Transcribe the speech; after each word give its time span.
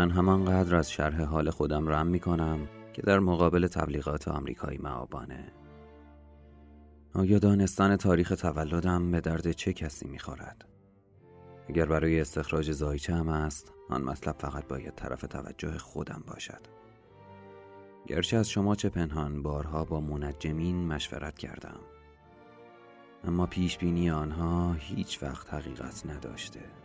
من 0.00 0.10
همانقدر 0.10 0.76
از 0.76 0.90
شرح 0.90 1.22
حال 1.22 1.50
خودم 1.50 1.88
رم 1.88 2.06
می 2.06 2.20
کنم 2.20 2.68
که 2.92 3.02
در 3.02 3.18
مقابل 3.18 3.66
تبلیغات 3.66 4.28
آمریکایی 4.28 4.78
معابانه. 4.78 5.52
آیا 7.14 7.38
دانستن 7.38 7.96
تاریخ 7.96 8.28
تولدم 8.28 9.10
به 9.10 9.20
درد 9.20 9.52
چه 9.52 9.72
کسی 9.72 10.08
می‌خورد؟ 10.08 10.64
اگر 11.68 11.86
برای 11.86 12.20
استخراج 12.20 12.72
زایچه 12.72 13.14
هم 13.14 13.28
است 13.28 13.72
آن 13.90 14.02
مطلب 14.02 14.34
فقط 14.38 14.68
باید 14.68 14.94
طرف 14.94 15.20
توجه 15.20 15.78
خودم 15.78 16.22
باشد. 16.26 16.60
گرچه 18.06 18.36
از 18.36 18.48
شما 18.48 18.74
چه 18.74 18.88
پنهان 18.88 19.42
بارها 19.42 19.84
با 19.84 20.00
منجمین 20.00 20.86
مشورت 20.86 21.38
کردم. 21.38 21.80
اما 23.24 23.46
پیش 23.46 23.78
بینی 23.78 24.10
آنها 24.10 24.72
هیچ 24.72 25.22
وقت 25.22 25.54
حقیقت 25.54 26.06
نداشته. 26.06 26.79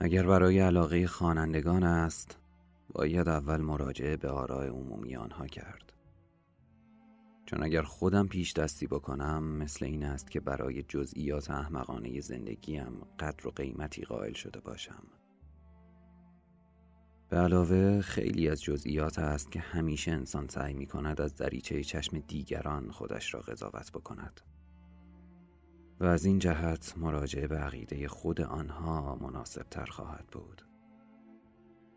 اگر 0.00 0.26
برای 0.26 0.58
علاقه 0.58 1.06
خوانندگان 1.06 1.82
است 1.82 2.38
باید 2.88 3.28
اول 3.28 3.60
مراجعه 3.60 4.16
به 4.16 4.28
آراء 4.28 4.66
عمومی 4.66 5.16
آنها 5.16 5.46
کرد. 5.46 5.92
چون 7.46 7.62
اگر 7.62 7.82
خودم 7.82 8.28
پیش 8.28 8.52
دستی 8.52 8.86
بکنم 8.86 9.42
مثل 9.42 9.84
این 9.84 10.04
است 10.04 10.30
که 10.30 10.40
برای 10.40 10.82
جزئیات 10.82 11.50
احمقانه 11.50 12.20
زندگیم 12.20 13.02
قدر 13.18 13.48
و 13.48 13.50
قیمتی 13.50 14.02
قائل 14.02 14.32
شده 14.32 14.60
باشم. 14.60 15.02
به 17.28 17.36
علاوه 17.36 18.00
خیلی 18.00 18.48
از 18.48 18.62
جزئیات 18.62 19.18
است 19.18 19.52
که 19.52 19.60
همیشه 19.60 20.12
انسان 20.12 20.48
سعی 20.48 20.74
می 20.74 20.86
کند 20.86 21.20
از 21.20 21.36
دریچه 21.36 21.84
چشم 21.84 22.18
دیگران 22.18 22.90
خودش 22.90 23.34
را 23.34 23.40
قضاوت 23.40 23.92
بکند. 23.92 24.40
و 26.00 26.04
از 26.04 26.24
این 26.24 26.38
جهت 26.38 26.94
مراجعه 26.96 27.46
به 27.46 27.56
عقیده 27.56 28.08
خود 28.08 28.40
آنها 28.40 29.16
مناسب 29.20 29.66
تر 29.70 29.86
خواهد 29.86 30.26
بود 30.26 30.62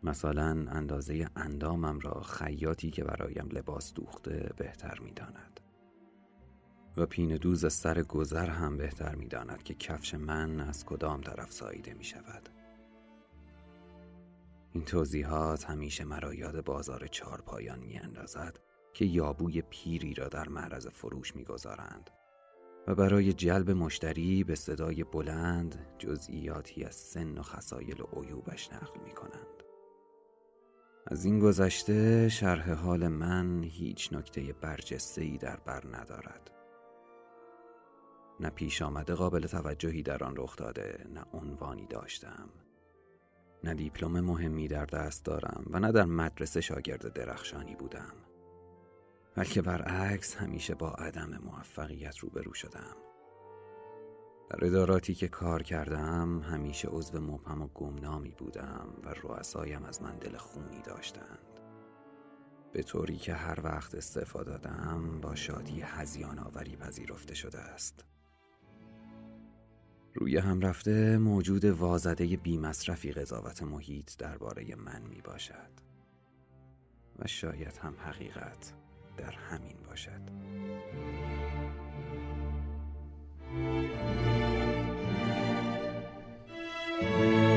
مثلا 0.02 0.66
اندازه 0.70 1.28
اندامم 1.36 2.00
را 2.00 2.20
خیاطی 2.20 2.90
که 2.90 3.04
برایم 3.04 3.48
لباس 3.52 3.94
دوخته 3.94 4.50
بهتر 4.56 4.98
می 5.00 5.12
داند. 5.12 5.60
و 6.96 7.06
پین 7.06 7.36
دوز 7.36 7.72
سر 7.72 8.02
گذر 8.02 8.50
هم 8.50 8.76
بهتر 8.76 9.14
می 9.14 9.28
داند 9.28 9.62
که 9.62 9.74
کفش 9.74 10.14
من 10.14 10.60
از 10.60 10.84
کدام 10.84 11.20
طرف 11.20 11.52
ساییده 11.52 11.94
می 11.94 12.04
شود. 12.04 12.48
این 14.72 14.84
توضیحات 14.84 15.70
همیشه 15.70 16.04
مرا 16.04 16.34
یاد 16.34 16.64
بازار 16.64 17.06
چهار 17.06 17.40
پایان 17.40 17.78
می 17.78 17.98
اندازد 17.98 18.60
که 18.94 19.04
یابوی 19.04 19.62
پیری 19.62 20.14
را 20.14 20.28
در 20.28 20.48
معرض 20.48 20.86
فروش 20.86 21.36
می 21.36 21.44
گذارند 21.44 22.10
برای 22.94 23.32
جلب 23.32 23.70
مشتری 23.70 24.44
به 24.44 24.54
صدای 24.54 25.04
بلند 25.04 25.86
جزئیاتی 25.98 26.84
از 26.84 26.94
سن 26.94 27.38
و 27.38 27.42
خسایل 27.42 28.00
و 28.00 28.20
عیوبش 28.20 28.72
نقل 28.72 29.00
می 29.04 29.12
کنند. 29.12 29.62
از 31.06 31.24
این 31.24 31.38
گذشته 31.38 32.28
شرح 32.28 32.72
حال 32.72 33.08
من 33.08 33.62
هیچ 33.62 34.12
نکته 34.12 34.52
برجسته 34.52 35.22
ای 35.22 35.38
در 35.38 35.56
بر 35.56 35.82
ندارد. 35.86 36.50
نه 38.40 38.50
پیش 38.50 38.82
آمده 38.82 39.14
قابل 39.14 39.46
توجهی 39.46 40.02
در 40.02 40.24
آن 40.24 40.34
رخ 40.36 40.56
داده 40.56 41.06
نه 41.14 41.24
عنوانی 41.32 41.86
داشتم 41.86 42.48
نه 43.64 43.74
دیپلم 43.74 44.20
مهمی 44.20 44.68
در 44.68 44.84
دست 44.84 45.24
دارم 45.24 45.64
و 45.70 45.80
نه 45.80 45.92
در 45.92 46.04
مدرسه 46.04 46.60
شاگرد 46.60 47.12
درخشانی 47.12 47.74
بودم 47.74 48.29
بلکه 49.36 49.62
برعکس 49.62 50.36
همیشه 50.36 50.74
با 50.74 50.90
عدم 50.90 51.38
موفقیت 51.44 52.18
روبرو 52.18 52.54
شدم. 52.54 52.96
در 54.50 54.64
اداراتی 54.64 55.14
که 55.14 55.28
کار 55.28 55.62
کردم 55.62 56.40
همیشه 56.40 56.88
عضو 56.88 57.20
مبهم 57.20 57.62
و 57.62 57.66
گمنامی 57.66 58.34
بودم 58.38 58.88
و 59.04 59.14
رؤسایم 59.22 59.84
از 59.84 60.02
من 60.02 60.16
دل 60.16 60.36
خونی 60.36 60.82
داشتند. 60.82 61.60
به 62.72 62.82
طوری 62.82 63.16
که 63.16 63.34
هر 63.34 63.60
وقت 63.64 63.94
استفاده 63.94 64.50
دادم 64.50 65.20
با 65.20 65.34
شادی 65.34 65.80
هزیان 65.80 66.38
آوری 66.38 66.76
پذیرفته 66.76 67.34
شده 67.34 67.58
است. 67.58 68.04
روی 70.14 70.38
هم 70.38 70.60
رفته 70.60 71.18
موجود 71.18 71.64
وازده 71.64 72.36
بی 72.36 72.58
مصرفی 72.58 73.12
قضاوت 73.12 73.62
محیط 73.62 74.16
درباره 74.18 74.74
من 74.74 75.02
می 75.02 75.20
باشد 75.20 75.70
و 77.18 77.26
شاید 77.26 77.76
هم 77.82 77.94
حقیقت. 77.98 78.79
در 79.16 79.34
همین 79.50 79.76
باشد. 79.88 80.20
قبل 87.10 87.49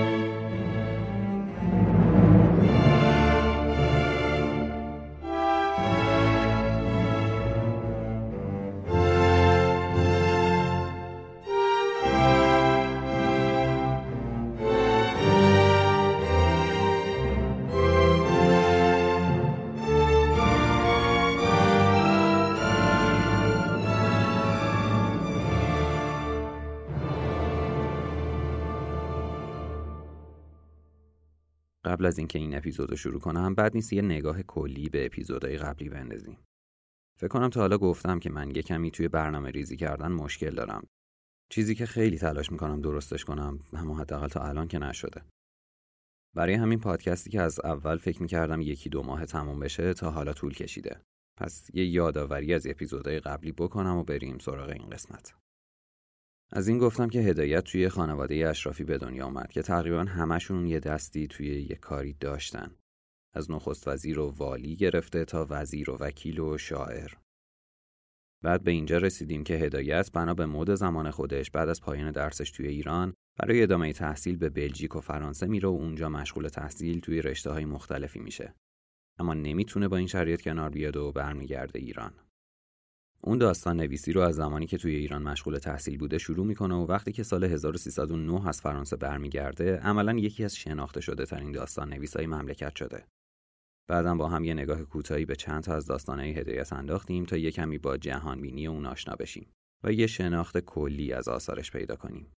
از 32.13 32.17
اینکه 32.17 32.39
این 32.39 32.57
اپیزود 32.57 32.89
رو 32.89 32.97
شروع 32.97 33.19
کنم 33.19 33.55
بعد 33.55 33.75
نیست 33.75 33.93
یه 33.93 34.01
نگاه 34.01 34.43
کلی 34.43 34.89
به 34.89 35.05
اپیزودهای 35.05 35.57
قبلی 35.57 35.89
بندازیم. 35.89 36.37
فکر 37.19 37.27
کنم 37.27 37.49
تا 37.49 37.59
حالا 37.59 37.77
گفتم 37.77 38.19
که 38.19 38.29
من 38.29 38.55
یه 38.55 38.61
کمی 38.61 38.91
توی 38.91 39.07
برنامه 39.07 39.51
ریزی 39.51 39.77
کردن 39.77 40.11
مشکل 40.11 40.55
دارم. 40.55 40.87
چیزی 41.49 41.75
که 41.75 41.85
خیلی 41.85 42.17
تلاش 42.17 42.51
می‌کنم 42.51 42.81
درستش 42.81 43.25
کنم 43.25 43.59
اما 43.73 43.99
حداقل 43.99 44.27
تا 44.27 44.47
الان 44.47 44.67
که 44.67 44.79
نشده. 44.79 45.21
برای 46.35 46.53
همین 46.53 46.79
پادکستی 46.79 47.29
که 47.29 47.41
از 47.41 47.59
اول 47.59 47.97
فکر 47.97 48.21
می‌کردم 48.21 48.61
یکی 48.61 48.89
دو 48.89 49.03
ماه 49.03 49.25
تموم 49.25 49.59
بشه 49.59 49.93
تا 49.93 50.11
حالا 50.11 50.33
طول 50.33 50.53
کشیده. 50.53 51.01
پس 51.37 51.69
یه 51.73 51.85
یادآوری 51.85 52.53
از 52.53 52.67
اپیزودهای 52.67 53.19
قبلی 53.19 53.51
بکنم 53.51 53.97
و 53.97 54.03
بریم 54.03 54.37
سراغ 54.37 54.69
این 54.69 54.89
قسمت. 54.89 55.42
از 56.55 56.67
این 56.67 56.77
گفتم 56.77 57.09
که 57.09 57.19
هدایت 57.19 57.63
توی 57.63 57.89
خانواده 57.89 58.49
اشرافی 58.49 58.83
به 58.83 58.97
دنیا 58.97 59.25
آمد 59.25 59.51
که 59.51 59.61
تقریبا 59.61 60.03
همشون 60.03 60.67
یه 60.67 60.79
دستی 60.79 61.27
توی 61.27 61.61
یه 61.61 61.75
کاری 61.75 62.13
داشتن. 62.13 62.75
از 63.35 63.51
نخست 63.51 63.87
وزیر 63.87 64.19
و 64.19 64.29
والی 64.29 64.75
گرفته 64.75 65.25
تا 65.25 65.47
وزیر 65.49 65.89
و 65.89 65.97
وکیل 65.99 66.39
و 66.39 66.57
شاعر. 66.57 67.11
بعد 68.43 68.63
به 68.63 68.71
اینجا 68.71 68.97
رسیدیم 68.97 69.43
که 69.43 69.53
هدایت 69.53 70.11
بنا 70.11 70.33
به 70.33 70.45
مد 70.45 70.75
زمان 70.75 71.11
خودش 71.11 71.51
بعد 71.51 71.69
از 71.69 71.81
پایان 71.81 72.11
درسش 72.11 72.51
توی 72.51 72.67
ایران 72.67 73.13
برای 73.39 73.63
ادامه 73.63 73.93
تحصیل 73.93 74.37
به 74.37 74.49
بلژیک 74.49 74.95
و 74.95 74.99
فرانسه 74.99 75.47
میره 75.47 75.69
و 75.69 75.71
اونجا 75.71 76.09
مشغول 76.09 76.47
تحصیل 76.47 76.99
توی 76.99 77.21
رشته 77.21 77.51
های 77.51 77.65
مختلفی 77.65 78.19
میشه. 78.19 78.55
اما 79.19 79.33
نمی‌تونه 79.33 79.87
با 79.87 79.97
این 79.97 80.07
شرایط 80.07 80.41
کنار 80.41 80.69
بیاد 80.69 80.97
و 80.97 81.11
برمیگرده 81.11 81.79
ایران. 81.79 82.13
اون 83.25 83.37
داستان 83.37 83.77
نویسی 83.77 84.13
رو 84.13 84.21
از 84.21 84.35
زمانی 84.35 84.67
که 84.67 84.77
توی 84.77 84.95
ایران 84.95 85.23
مشغول 85.23 85.57
تحصیل 85.57 85.97
بوده 85.97 86.17
شروع 86.17 86.45
می‌کنه 86.45 86.75
و 86.75 86.85
وقتی 86.85 87.11
که 87.11 87.23
سال 87.23 87.43
1309 87.43 88.47
از 88.47 88.61
فرانسه 88.61 88.95
برمیگرده 88.95 89.77
عملا 89.77 90.13
یکی 90.13 90.43
از 90.43 90.55
شناخته 90.55 91.01
شده 91.01 91.25
ترین 91.25 91.51
داستان 91.51 91.93
نویسای 91.93 92.27
مملکت 92.27 92.75
شده. 92.75 93.05
بعدم 93.89 94.17
با 94.17 94.29
هم 94.29 94.43
یه 94.43 94.53
نگاه 94.53 94.83
کوتاهی 94.83 95.25
به 95.25 95.35
چند 95.35 95.63
تا 95.63 95.75
از 95.75 95.85
داستانهای 95.85 96.31
هدایت 96.31 96.73
انداختیم 96.73 97.25
تا 97.25 97.37
یه 97.37 97.51
کمی 97.51 97.77
با 97.77 97.97
جهانبینی 97.97 98.67
اون 98.67 98.85
آشنا 98.85 99.15
بشیم 99.15 99.51
و 99.83 99.91
یه 99.91 100.07
شناخت 100.07 100.57
کلی 100.57 101.13
از 101.13 101.27
آثارش 101.27 101.71
پیدا 101.71 101.95
کنیم. 101.95 102.33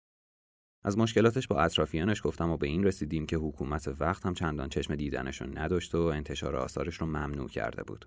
از 0.84 0.98
مشکلاتش 0.98 1.46
با 1.46 1.60
اطرافیانش 1.60 2.20
گفتم 2.24 2.50
و 2.50 2.56
به 2.56 2.66
این 2.66 2.84
رسیدیم 2.84 3.26
که 3.26 3.36
حکومت 3.36 3.88
وقت 4.00 4.26
هم 4.26 4.34
چندان 4.34 4.68
چشم 4.68 4.96
دیدنشون 4.96 5.58
نداشت 5.58 5.94
و 5.94 5.98
انتشار 6.00 6.56
آثارش 6.56 6.96
رو 6.96 7.06
ممنوع 7.06 7.48
کرده 7.48 7.82
بود. 7.82 8.06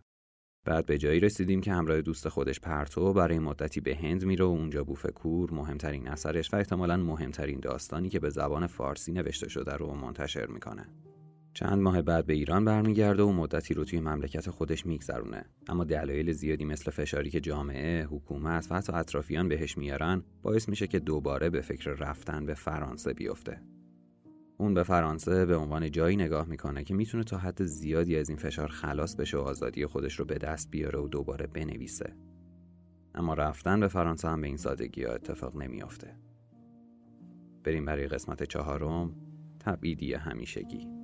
بعد 0.66 0.86
به 0.86 0.98
جایی 0.98 1.20
رسیدیم 1.20 1.62
که 1.62 1.72
همراه 1.72 2.02
دوست 2.02 2.30
خودش 2.30 2.60
پرتو 2.60 3.14
برای 3.14 3.40
مدتی 3.40 3.82
به 3.82 3.96
هند 3.96 4.26
میره 4.26 4.46
و 4.46 4.48
اونجا 4.48 4.84
بوفکور 4.84 5.54
مهمترین 5.54 6.08
اثرش 6.08 6.54
و 6.54 6.58
احتمالا 6.58 6.98
مهمترین 6.98 7.60
داستانی 7.60 8.10
که 8.10 8.20
به 8.20 8.30
زبان 8.30 8.68
فارسی 8.68 9.12
نوشته 9.12 9.50
شده 9.50 9.74
رو 9.74 9.96
منتشر 9.96 10.46
می‌کنه. 10.46 10.86
چند 11.54 11.82
ماه 11.82 12.02
بعد 12.02 12.26
به 12.26 12.34
ایران 12.34 12.66
برمیگرده 12.66 13.24
و 13.24 13.32
مدتی 13.32 13.74
رو 13.74 13.84
توی 13.84 14.00
مملکت 14.00 14.50
خودش 14.50 14.86
میگذرونه 14.86 15.46
اما 15.68 15.84
دلایل 15.84 16.32
زیادی 16.32 16.66
مثل 16.66 16.92
فشاری 16.92 17.30
که 17.30 17.40
جامعه، 17.40 18.06
حکومت 18.06 18.68
و 18.72 18.76
حتی 18.76 18.94
اطرافیان 18.94 19.48
بهش 19.48 19.78
میارن 19.78 20.24
باعث 20.42 20.70
میشه 20.70 20.88
که 20.88 21.00
دوباره 21.00 21.50
به 21.50 21.62
فکر 21.62 21.90
رفتن 21.90 22.46
به 22.46 22.54
فرانسه 22.54 23.14
بیفته. 23.14 23.62
اون 24.60 24.74
به 24.74 24.84
فرانسه 24.84 25.46
به 25.46 25.56
عنوان 25.56 25.92
جایی 25.92 26.16
نگاه 26.16 26.48
می‌کنه 26.48 26.84
که 26.84 26.94
می‌تونه 26.94 27.24
تا 27.24 27.38
حد 27.38 27.64
زیادی 27.64 28.18
از 28.18 28.30
این 28.30 28.38
فشار 28.38 28.68
خلاص 28.68 29.16
بشه 29.16 29.38
و 29.38 29.42
آزادی 29.42 29.86
خودش 29.86 30.20
رو 30.20 30.26
به 30.26 30.38
دست 30.38 30.72
بیاره 30.72 31.00
و 31.00 31.08
دوباره 31.08 31.48
بنویسه. 31.48 32.16
اما 33.16 33.34
رفتن 33.34 33.80
به 33.80 33.88
فرانسه 33.88 34.28
هم 34.30 34.42
به 34.42 34.48
این 34.48 34.58
سادگی 34.58 35.04
ها 35.04 35.14
اتفاق 35.14 35.56
نمیافته. 35.56 36.16
بریم 37.64 37.86
برای 37.86 38.08
قسمت 38.08 38.44
چهارم 38.44 39.16
تبعیدی 39.60 40.14
همیشگی. 40.14 40.99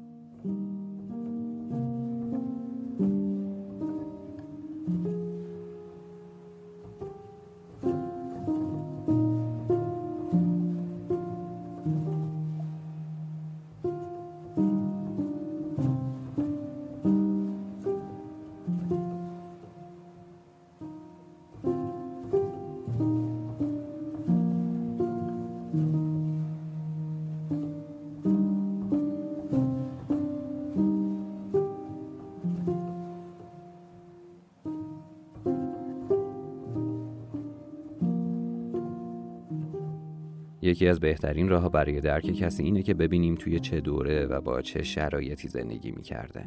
یکی 40.86 40.90
از 40.90 41.00
بهترین 41.00 41.50
راه 41.50 41.70
برای 41.70 42.02
درک 42.02 42.26
کسی 42.26 42.64
اینه 42.64 42.84
که 42.84 42.94
ببینیم 42.94 43.36
توی 43.36 43.60
چه 43.60 43.82
دوره 43.82 44.26
و 44.26 44.42
با 44.42 44.62
چه 44.62 44.84
شرایطی 44.84 45.48
زندگی 45.48 45.92
می‌کرده. 45.92 46.46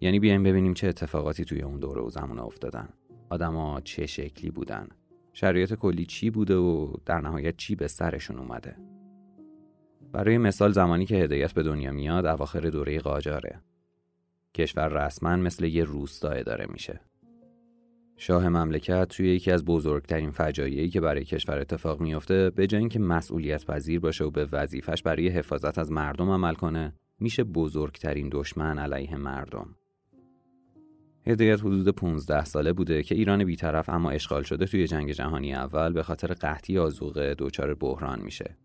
یعنی 0.00 0.20
بیایم 0.20 0.42
ببینیم 0.42 0.74
چه 0.74 0.88
اتفاقاتی 0.88 1.44
توی 1.44 1.62
اون 1.62 1.78
دوره 1.78 2.02
و 2.02 2.10
زمان 2.10 2.38
افتادن. 2.38 2.88
آدما 3.30 3.80
چه 3.80 4.06
شکلی 4.06 4.50
بودن. 4.50 4.88
شرایط 5.32 5.74
کلی 5.74 6.06
چی 6.06 6.30
بوده 6.30 6.56
و 6.56 6.92
در 7.06 7.20
نهایت 7.20 7.56
چی 7.56 7.74
به 7.74 7.88
سرشون 7.88 8.38
اومده. 8.38 8.76
برای 10.12 10.38
مثال 10.38 10.72
زمانی 10.72 11.06
که 11.06 11.16
هدایت 11.16 11.52
به 11.52 11.62
دنیا 11.62 11.92
میاد 11.92 12.26
اواخر 12.26 12.60
دوره 12.60 12.98
قاجاره. 12.98 13.60
کشور 14.54 14.88
رسما 14.88 15.36
مثل 15.36 15.64
یه 15.64 15.84
روستا 15.84 16.30
اداره 16.30 16.66
میشه. 16.72 17.00
شاه 18.16 18.48
مملکت 18.48 19.08
توی 19.08 19.28
یکی 19.28 19.50
از 19.50 19.64
بزرگترین 19.64 20.30
فجایعی 20.30 20.88
که 20.88 21.00
برای 21.00 21.24
کشور 21.24 21.58
اتفاق 21.58 22.00
میافته 22.00 22.50
به 22.50 22.66
جای 22.66 22.80
اینکه 22.80 22.98
مسئولیت 22.98 23.66
پذیر 23.66 24.00
باشه 24.00 24.24
و 24.24 24.30
به 24.30 24.48
وظیفش 24.52 25.02
برای 25.02 25.28
حفاظت 25.28 25.78
از 25.78 25.92
مردم 25.92 26.30
عمل 26.30 26.54
کنه 26.54 26.94
میشه 27.20 27.44
بزرگترین 27.44 28.28
دشمن 28.32 28.78
علیه 28.78 29.16
مردم. 29.16 29.76
هدایت 31.26 31.60
حدود 31.60 31.88
15 31.88 32.44
ساله 32.44 32.72
بوده 32.72 33.02
که 33.02 33.14
ایران 33.14 33.44
بیطرف 33.44 33.88
اما 33.88 34.10
اشغال 34.10 34.42
شده 34.42 34.66
توی 34.66 34.86
جنگ 34.86 35.12
جهانی 35.12 35.54
اول 35.54 35.92
به 35.92 36.02
خاطر 36.02 36.34
قحطی 36.34 36.78
آزوقه 36.78 37.34
دچار 37.38 37.74
بحران 37.74 38.20
میشه. 38.20 38.56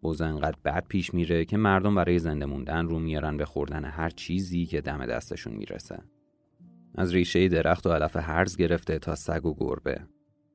اوضاع 0.00 0.28
انقدر 0.28 0.56
بد 0.64 0.86
پیش 0.88 1.14
میره 1.14 1.44
که 1.44 1.56
مردم 1.56 1.94
برای 1.94 2.18
زنده 2.18 2.46
موندن 2.46 2.86
رو 2.86 2.98
میارن 2.98 3.36
به 3.36 3.44
خوردن 3.44 3.84
هر 3.84 4.10
چیزی 4.10 4.66
که 4.66 4.80
دم 4.80 5.06
دستشون 5.06 5.52
می‌رسه. 5.52 6.02
از 6.94 7.14
ریشه 7.14 7.48
درخت 7.48 7.86
و 7.86 7.92
علف 7.92 8.16
هرز 8.16 8.56
گرفته 8.56 8.98
تا 8.98 9.14
سگ 9.14 9.46
و 9.46 9.54
گربه. 9.54 10.00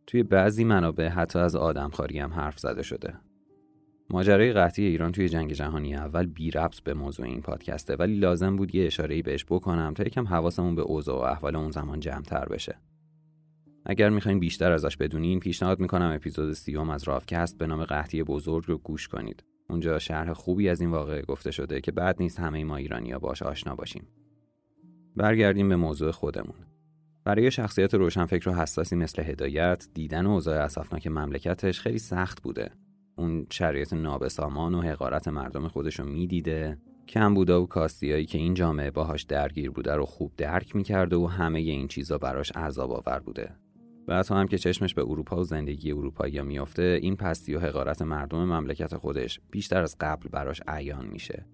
توی 0.08 0.24
بعضی 0.24 0.64
منابع 0.64 1.08
حتی 1.08 1.40
از 1.40 1.56
آدمخواری 1.56 2.20
هم 2.20 2.34
حرف 2.34 2.60
زده 2.60 2.84
شده. 2.84 3.14
ماجرای 4.10 4.54
قحطی 4.54 4.84
ایران 4.84 5.12
توی 5.12 5.30
جنگ 5.30 5.54
جهانی 5.54 5.96
اول 5.96 6.26
بی 6.26 6.52
ربط 6.52 6.80
به 6.80 6.94
موضوع 6.94 7.26
این 7.26 7.42
پادکسته 7.42 7.96
ولی 7.96 8.16
لازم 8.16 8.56
بود 8.56 8.76
یه 8.76 8.86
اشاره‌ای 8.86 9.22
بهش 9.22 9.46
بکنم 9.50 9.94
تا 9.94 10.04
یکم 10.04 10.28
حواسمون 10.28 10.76
به 10.76 10.82
اوضاع 10.82 11.18
و 11.18 11.32
احوال 11.32 11.56
اون 11.56 11.72
زمان 11.72 12.00
جمعتر 12.00 12.46
بشه. 12.46 12.76
اگر 13.86 14.10
می‌خواین 14.10 14.40
بیشتر 14.40 14.72
ازش 14.72 14.98
بدونین 14.98 15.40
پیشنهاد 15.40 15.80
می‌کنم 15.80 16.12
اپیزود 16.16 16.54
سیوم 16.54 16.90
از 16.90 17.04
رافکست 17.04 17.58
به 17.58 17.68
نام 17.68 17.84
قحطی 17.84 18.24
بزرگ 18.24 18.64
رو 18.68 18.78
گوش 18.78 19.08
کنید. 19.08 19.44
اونجا 19.70 20.00
شرح 20.00 20.34
خوبی 20.34 20.70
از 20.70 20.82
این 20.82 20.92
واقعه 20.92 21.22
گفته 21.22 21.52
شده 21.52 21.82
که 21.82 21.92
بعد 21.92 22.16
نیست 22.20 22.40
همه 22.40 22.64
ما 22.64 22.76
ایرانیا 22.76 23.20
باش 23.20 23.42
آشنا 23.44 23.76
باشیم. 23.76 24.08
برگردیم 25.16 25.70
به 25.70 25.76
موضوع 25.76 26.12
خودمون. 26.12 26.56
برای 27.24 27.52
شخصیت 27.52 27.94
روشنفکر 27.94 28.50
و 28.50 28.54
حساسی 28.54 28.96
مثل 28.96 29.24
هدایت 29.24 29.88
دیدن 29.94 30.26
اوضاع 30.26 30.64
اسفناک 30.64 31.08
مملکتش 31.08 31.80
خیلی 31.80 32.00
سخت 32.00 32.42
بوده. 32.42 32.72
اون 33.16 33.48
شرایط 33.50 33.94
نابسامان 33.94 34.76
و 34.76 34.82
حقارت 34.82 35.28
مردم 35.28 35.68
خودش 35.68 36.00
رو 36.00 36.06
می‌دیده 36.06 36.78
کم 37.08 37.34
بودا 37.34 37.64
و 37.64 37.68
کاستیایی 37.68 38.26
که 38.26 38.38
این 38.38 38.54
جامعه 38.54 38.92
باهاش 38.92 39.24
درگیر 39.24 39.72
بوده 39.72 39.96
رو 39.96 40.06
خوب 40.06 40.32
درک 40.38 40.76
می‌کرده 40.76 41.16
و 41.16 41.28
همه 41.28 41.60
این 41.60 41.88
چیزا 41.88 42.18
براش 42.18 42.52
عذاب 42.52 42.92
آور 42.92 43.20
بوده. 43.20 43.52
بعد 44.08 44.32
هم 44.32 44.48
که 44.48 44.58
چشمش 44.58 44.94
به 44.94 45.02
اروپا 45.02 45.40
و 45.40 45.44
زندگی 45.44 45.92
اروپایی 45.92 46.42
میافته 46.42 47.00
این 47.02 47.16
پستی 47.16 47.56
و 47.56 47.60
حقارت 47.60 48.02
مردم 48.02 48.46
مملکت 48.46 48.98
خودش 48.98 49.40
بیشتر 49.52 49.82
از 49.82 49.96
قبل 50.00 50.30
براش 50.30 50.62
عیان 50.68 51.06
میشه 51.06 51.46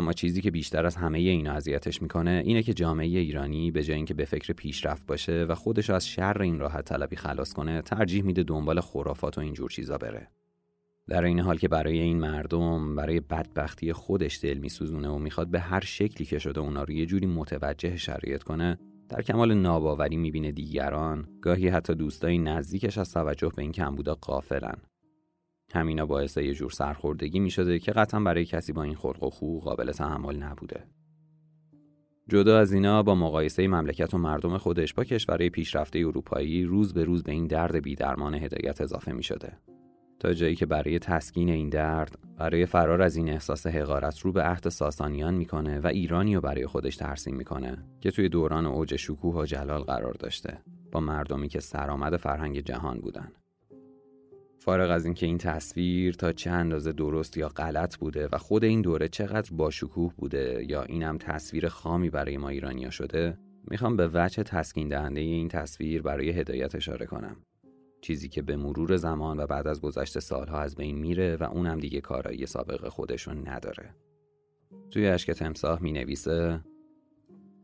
اما 0.00 0.12
چیزی 0.12 0.40
که 0.40 0.50
بیشتر 0.50 0.86
از 0.86 0.96
همه 0.96 1.18
اینا 1.18 1.52
اذیتش 1.52 2.02
می‌کنه 2.02 2.42
اینه 2.44 2.62
که 2.62 2.74
جامعه 2.74 3.06
ایرانی 3.06 3.70
به 3.70 3.82
جای 3.82 3.96
اینکه 3.96 4.14
به 4.14 4.24
فکر 4.24 4.52
پیشرفت 4.52 5.06
باشه 5.06 5.44
و 5.44 5.54
خودش 5.54 5.90
از 5.90 6.08
شر 6.08 6.42
این 6.42 6.58
راحت 6.58 6.84
طلبی 6.84 7.16
خلاص 7.16 7.52
کنه 7.52 7.82
ترجیح 7.82 8.24
میده 8.24 8.42
دنبال 8.42 8.80
خرافات 8.80 9.38
و 9.38 9.40
اینجور 9.40 9.70
چیزا 9.70 9.98
بره. 9.98 10.28
در 11.08 11.24
این 11.24 11.40
حال 11.40 11.58
که 11.58 11.68
برای 11.68 11.98
این 12.00 12.18
مردم 12.18 12.94
برای 12.94 13.20
بدبختی 13.20 13.92
خودش 13.92 14.40
دل 14.42 14.58
میسوزونه 14.58 15.08
و 15.08 15.18
می‌خواد 15.18 15.48
به 15.48 15.60
هر 15.60 15.84
شکلی 15.84 16.26
که 16.26 16.38
شده 16.38 16.60
اونا 16.60 16.84
رو 16.84 16.92
یه 16.92 17.06
جوری 17.06 17.26
متوجه 17.26 17.96
شرایط 17.96 18.42
کنه 18.42 18.78
در 19.08 19.22
کمال 19.22 19.54
ناباوری 19.54 20.16
می‌بینه 20.16 20.52
دیگران. 20.52 21.28
گاهی 21.42 21.68
حتی 21.68 21.94
دوستای 21.94 22.38
نزدیکش 22.38 22.98
از 22.98 23.12
توجه 23.12 23.52
به 23.56 23.62
این 23.62 23.72
کمبودا 23.72 24.14
قافلن 24.14 24.76
همینا 25.74 26.06
باعث 26.06 26.36
یه 26.36 26.54
جور 26.54 26.70
سرخوردگی 26.70 27.38
می 27.38 27.50
شده 27.50 27.78
که 27.78 27.92
قطعا 27.92 28.20
برای 28.20 28.44
کسی 28.44 28.72
با 28.72 28.82
این 28.82 28.94
خلق 28.94 29.22
و 29.22 29.30
خو 29.30 29.58
قابل 29.58 29.92
تحمل 29.92 30.36
نبوده. 30.36 30.84
جدا 32.28 32.58
از 32.58 32.72
اینا 32.72 33.02
با 33.02 33.14
مقایسه 33.14 33.68
مملکت 33.68 34.14
و 34.14 34.18
مردم 34.18 34.58
خودش 34.58 34.94
با 34.94 35.04
کشورهای 35.04 35.50
پیشرفته 35.50 35.98
اروپایی 35.98 36.64
روز 36.64 36.94
به 36.94 37.04
روز 37.04 37.22
به 37.22 37.32
این 37.32 37.46
درد 37.46 37.82
بیدرمان 37.82 38.34
هدایت 38.34 38.80
اضافه 38.80 39.12
می 39.12 39.22
شده. 39.22 39.52
تا 40.20 40.32
جایی 40.32 40.54
که 40.56 40.66
برای 40.66 40.98
تسکین 40.98 41.48
این 41.48 41.68
درد 41.68 42.18
برای 42.38 42.66
فرار 42.66 43.02
از 43.02 43.16
این 43.16 43.28
احساس 43.28 43.66
حقارت 43.66 44.18
رو 44.18 44.32
به 44.32 44.42
عهد 44.42 44.68
ساسانیان 44.68 45.34
می‌کنه 45.34 45.80
و 45.80 45.86
ایرانی 45.86 46.34
رو 46.34 46.40
برای 46.40 46.66
خودش 46.66 46.96
ترسیم 46.96 47.36
می‌کنه 47.36 47.84
که 48.00 48.10
توی 48.10 48.28
دوران 48.28 48.66
اوج 48.66 48.96
شکوه 48.96 49.36
و 49.36 49.44
جلال 49.44 49.82
قرار 49.82 50.12
داشته 50.12 50.58
با 50.92 51.00
مردمی 51.00 51.48
که 51.48 51.60
سرآمد 51.60 52.16
فرهنگ 52.16 52.60
جهان 52.60 53.00
بودن 53.00 53.32
فارغ 54.60 54.90
از 54.90 55.04
اینکه 55.04 55.26
این 55.26 55.38
تصویر 55.38 56.14
تا 56.14 56.32
چه 56.32 56.50
اندازه 56.50 56.92
درست 56.92 57.36
یا 57.36 57.48
غلط 57.48 57.96
بوده 57.96 58.28
و 58.32 58.38
خود 58.38 58.64
این 58.64 58.82
دوره 58.82 59.08
چقدر 59.08 59.50
باشکوه 59.56 60.12
بوده 60.16 60.64
یا 60.68 60.82
اینم 60.82 61.18
تصویر 61.18 61.68
خامی 61.68 62.10
برای 62.10 62.36
ما 62.36 62.48
ایرانیا 62.48 62.90
شده 62.90 63.38
می‌خوام 63.70 63.96
به 63.96 64.10
وجه 64.14 64.42
تسکین 64.42 64.88
دهنده 64.88 65.20
این 65.20 65.48
تصویر 65.48 66.02
برای 66.02 66.30
هدایت 66.30 66.74
اشاره 66.74 67.06
کنم. 67.06 67.36
چیزی 68.00 68.28
که 68.28 68.42
به 68.42 68.56
مرور 68.56 68.96
زمان 68.96 69.40
و 69.40 69.46
بعد 69.46 69.66
از 69.66 69.80
گذشت 69.80 70.18
سالها 70.18 70.60
از 70.60 70.76
بین 70.76 70.98
میره 70.98 71.36
و 71.36 71.44
اونم 71.44 71.78
دیگه 71.78 72.00
کارایی 72.00 72.46
سابق 72.46 72.88
خودشون 72.88 73.48
نداره. 73.48 73.94
توی 74.90 75.06
اشک 75.06 75.30
تمساح 75.30 75.82
می 75.82 75.92
نویسه 75.92 76.60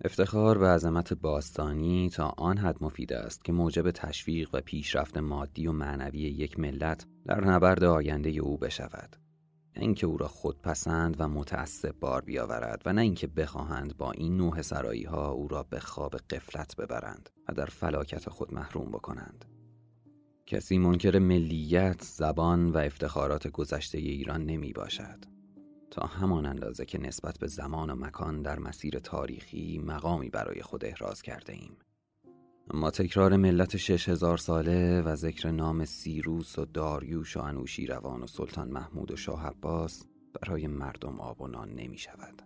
افتخار 0.05 0.59
به 0.59 0.69
عظمت 0.69 1.13
باستانی 1.13 2.11
تا 2.11 2.35
آن 2.39 2.59
حد 2.59 2.85
مفید 2.85 3.13
است 3.13 3.45
که 3.45 3.53
موجب 3.53 3.91
تشویق 3.91 4.51
و 4.53 4.61
پیشرفت 4.61 5.19
مادی 5.19 5.67
و 5.67 5.73
معنوی 5.73 6.19
یک 6.19 6.59
ملت 6.59 7.07
در 7.27 7.45
نبرد 7.45 7.85
آینده 7.85 8.31
او 8.31 8.59
بشود. 8.59 9.17
نه 9.77 9.83
اینکه 9.83 10.07
او 10.07 10.17
را 10.17 10.29
خودپسند 10.29 11.17
و 11.19 11.29
متعصب 11.29 11.95
بار 12.01 12.23
بیاورد 12.23 12.83
و 12.87 12.93
نه 12.93 13.03
اینکه 13.03 13.27
بخواهند 13.27 13.97
با 13.97 14.13
این 14.13 14.37
نوع 14.37 14.63
سرایی 14.63 15.05
ها 15.05 15.31
او 15.31 15.49
را 15.49 15.63
به 15.63 15.81
خواب 15.81 16.17
قفلت 16.17 16.77
ببرند 16.77 17.31
و 17.49 17.53
در 17.53 17.67
فلاکت 17.67 18.29
خود 18.29 18.55
محروم 18.55 18.91
بکنند. 18.91 19.45
کسی 20.47 20.79
منکر 20.79 21.19
ملیت، 21.19 22.03
زبان 22.03 22.71
و 22.71 22.79
افتخارات 22.79 23.49
گذشته 23.49 23.99
ایران 23.99 24.45
نمی 24.45 24.73
باشد 24.73 25.36
تا 25.91 26.07
همان 26.07 26.47
اندازه 26.47 26.85
که 26.85 26.99
نسبت 26.99 27.39
به 27.39 27.47
زمان 27.47 27.91
و 27.91 27.95
مکان 27.95 28.43
در 28.43 28.59
مسیر 28.59 28.99
تاریخی 28.99 29.79
مقامی 29.79 30.31
برای 30.31 30.63
خود 30.63 30.85
احراز 30.85 31.23
کرده 31.23 31.53
ایم. 31.53 31.77
اما 32.71 32.91
تکرار 32.91 33.37
ملت 33.37 33.77
شش 33.77 34.09
هزار 34.09 34.39
ساله 34.39 35.03
و 35.03 35.17
ذکر 35.17 35.51
نام 35.51 35.85
سیروس 35.85 36.59
و 36.59 36.65
داریوش 36.65 37.37
و 37.37 37.41
انوشی 37.41 37.87
روان 37.87 38.23
و 38.23 38.27
سلطان 38.27 38.69
محمود 38.69 39.11
و 39.11 39.17
شاه 39.17 39.47
عباس 39.47 40.07
برای 40.41 40.67
مردم 40.67 41.21
آب 41.21 41.41
و 41.41 41.47
نان 41.47 41.71
نمی 41.71 41.99
شود. 41.99 42.43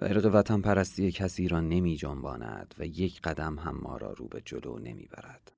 و 0.00 0.04
ارق 0.04 0.30
وطن 0.34 0.60
پرستی 0.60 1.12
کسی 1.12 1.48
را 1.48 1.60
نمی 1.60 1.96
جنباند 1.96 2.74
و 2.78 2.86
یک 2.86 3.20
قدم 3.20 3.58
هم 3.58 3.78
ما 3.82 3.96
را 3.96 4.12
رو 4.12 4.28
به 4.28 4.42
جلو 4.44 4.78
نمی 4.78 5.06
برد. 5.06 5.55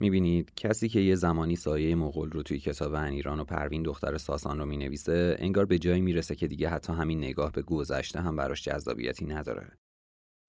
می‌بینید 0.00 0.54
کسی 0.54 0.88
که 0.88 1.00
یه 1.00 1.14
زمانی 1.14 1.56
سایه 1.56 1.94
مغول 1.94 2.30
رو 2.30 2.42
توی 2.42 2.58
کتاب 2.58 2.94
ایران 2.94 3.40
و 3.40 3.44
پروین 3.44 3.82
دختر 3.82 4.18
ساسان 4.18 4.58
رو 4.58 4.66
می‌نویسه 4.66 5.36
انگار 5.38 5.66
به 5.66 5.78
جایی 5.78 6.00
می‌رسه 6.00 6.34
که 6.34 6.48
دیگه 6.48 6.68
حتی 6.68 6.92
همین 6.92 7.18
نگاه 7.18 7.52
به 7.52 7.62
گذشته 7.62 8.20
هم 8.20 8.36
براش 8.36 8.64
جذابیتی 8.64 9.24
نداره. 9.24 9.72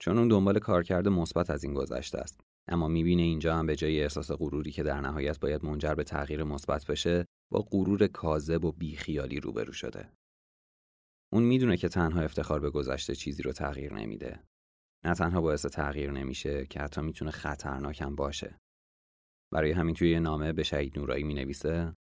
چون 0.02 0.18
اون 0.18 0.28
دنبال 0.28 0.60
کارکرد 0.60 1.08
مثبت 1.08 1.50
از 1.50 1.64
این 1.64 1.74
گذشته 1.74 2.18
است. 2.18 2.40
اما 2.68 2.88
می‌بینه 2.88 3.22
اینجا 3.22 3.56
هم 3.56 3.66
به 3.66 3.76
جای 3.76 4.02
احساس 4.02 4.32
غروری 4.32 4.72
که 4.72 4.84
در 4.84 5.02
نهایت 5.02 5.40
باید 5.40 5.66
منجر 5.66 5.94
به 5.94 6.04
تغییر 6.04 6.44
مثبت 6.44 6.86
بشه 6.86 7.26
با 7.52 7.62
غرور 7.72 8.08
کاذب 8.08 8.66
و 8.66 8.72
بیخیالی 8.72 9.40
روبرو 9.40 9.74
شده. 9.74 10.10
اون 11.34 11.44
می‌دونه 11.44 11.78
که 11.78 11.90
تنها 11.90 12.22
افتخار 12.22 12.60
به 12.60 12.70
گذشته 12.70 13.16
چیزی 13.16 13.44
رو 13.44 13.52
تغییر 13.52 13.94
نمیده. 13.94 14.40
نه 15.06 15.14
تنها 15.14 15.42
باعث 15.42 15.66
تغییر 15.66 16.12
نمیشه 16.12 16.66
که 16.66 16.80
حتی 16.80 17.02
می‌تونه 17.02 17.32
خطرناکم 17.32 18.16
باشه. 18.16 18.58
برای 19.52 19.72
همین 19.72 19.96
توی 19.96 20.20
نامه 20.20 20.54
به 20.54 20.64
شهید 20.64 21.00
نورایی 21.00 21.24
می 21.24 21.34
نویسه 21.34 21.96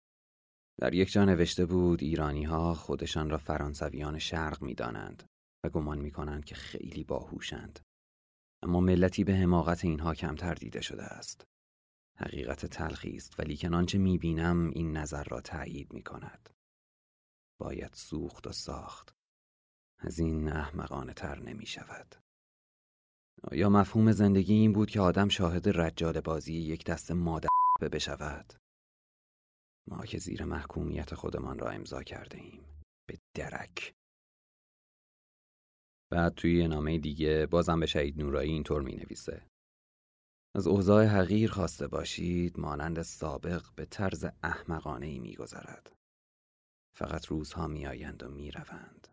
در 0.78 0.94
یک 0.94 1.12
جا 1.12 1.25
نوشته 1.25 1.66
بود 1.66 2.04
ایرانی 2.04 2.44
ها 2.44 2.74
خودشان 2.74 3.30
را 3.30 3.38
فرانسویان 3.38 4.20
شرق 4.20 4.62
می 4.62 4.74
دانند 4.74 5.24
و 5.64 5.70
گمان 5.70 6.00
می 6.00 6.12
کنند 6.12 6.46
که 6.46 6.56
خیلی 6.56 7.04
باهوشند. 7.04 7.80
اما 8.64 8.80
ملتی 8.80 9.24
به 9.24 9.36
حماقت 9.36 9.86
اینها 9.86 10.16
کمتر 10.16 10.54
دیده 10.54 10.82
شده 10.82 11.04
است. 11.04 11.48
حقیقت 12.18 12.66
تلخی 12.66 13.16
است 13.16 13.40
ولی 13.40 13.56
که 13.56 13.70
آنچه 13.70 13.98
می 13.98 14.18
بینم 14.18 14.70
این 14.70 14.98
نظر 14.98 15.24
را 15.24 15.42
تایید 15.42 15.94
می 15.94 16.04
کند. 16.04 16.50
باید 17.60 17.94
سوخت 17.94 18.48
و 18.48 18.52
ساخت. 18.52 19.16
از 20.00 20.20
این 20.20 20.48
احمقانه 20.48 21.14
تر 21.14 21.40
نمی 21.40 21.66
شود. 21.66 22.25
یا 23.52 23.70
مفهوم 23.70 24.12
زندگی 24.12 24.54
این 24.54 24.74
بود 24.74 24.90
که 24.90 25.02
آدم 25.02 25.30
شاهد 25.30 25.80
رجال 25.80 26.22
بازی 26.22 26.54
یک 26.54 26.86
دست 26.86 27.12
مادر 27.12 27.50
بشود؟ 27.92 28.54
ما 29.88 30.06
که 30.06 30.18
زیر 30.18 30.46
محکومیت 30.46 31.16
خودمان 31.16 31.60
را 31.60 31.70
امضا 31.70 32.04
کرده 32.04 32.38
ایم. 32.38 32.66
به 33.08 33.20
درک. 33.36 33.94
بعد 36.12 36.36
توی 36.36 36.68
نامه 36.68 37.00
دیگه 37.00 37.46
بازم 37.46 37.80
به 37.80 37.86
شهید 37.86 38.18
نورایی 38.18 38.52
اینطور 38.52 38.82
می 38.82 38.96
نویسه 38.96 39.48
از 40.56 40.68
اوضاع 40.68 41.06
حقیر 41.06 41.52
خواسته 41.52 41.88
باشید 41.88 42.60
مانند 42.60 43.02
سابق 43.02 43.64
به 43.75 43.86
طرز 43.86 44.25
احمقانه 44.44 45.06
ای 45.06 45.20
می 45.20 45.36
گذرد. 45.36 45.96
فقط 46.98 47.25
روزها 47.25 47.68
می 47.68 47.88
آیند 47.88 48.24
و 48.24 48.30
می 48.30 48.52
روند. 48.52 49.08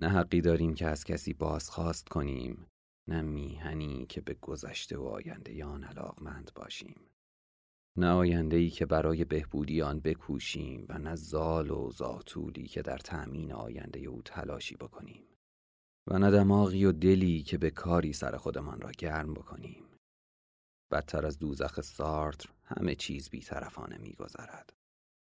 نه 0.00 0.08
حقی 0.08 0.40
داریم 0.40 0.74
که 0.74 0.86
از 0.86 1.04
کسی 1.04 1.34
بازخواست 1.34 2.08
کنیم. 2.08 2.66
نه 3.08 3.22
میهنی 3.22 4.06
که 4.06 4.20
به 4.20 4.34
گذشته 4.34 4.98
و 4.98 5.04
آینده 5.04 5.64
آن 5.64 5.84
علاقمند 5.84 6.50
باشیم. 6.54 7.00
نه 7.96 8.10
آینده 8.10 8.56
ای 8.56 8.70
که 8.70 8.86
برای 8.86 9.24
بهبودی 9.24 9.82
آن 9.82 10.00
بکوشیم 10.00 10.86
و 10.88 10.98
نه 10.98 11.14
زال 11.14 11.70
و 11.70 11.90
زاتولی 11.90 12.66
که 12.66 12.82
در 12.82 12.98
تأمین 12.98 13.52
آینده 13.52 14.00
او 14.00 14.22
تلاشی 14.22 14.76
بکنیم. 14.76 15.22
و 16.06 16.18
نه 16.18 16.30
دماغی 16.30 16.84
و 16.84 16.92
دلی 16.92 17.42
که 17.42 17.58
به 17.58 17.70
کاری 17.70 18.12
سر 18.12 18.36
خودمان 18.36 18.80
را 18.80 18.90
گرم 18.98 19.34
بکنیم. 19.34 19.84
بدتر 20.90 21.26
از 21.26 21.38
دوزخ 21.38 21.80
سارتر 21.80 22.50
همه 22.64 22.94
چیز 22.94 23.30
بیطرفانه 23.30 23.98
میگذرد. 23.98 24.72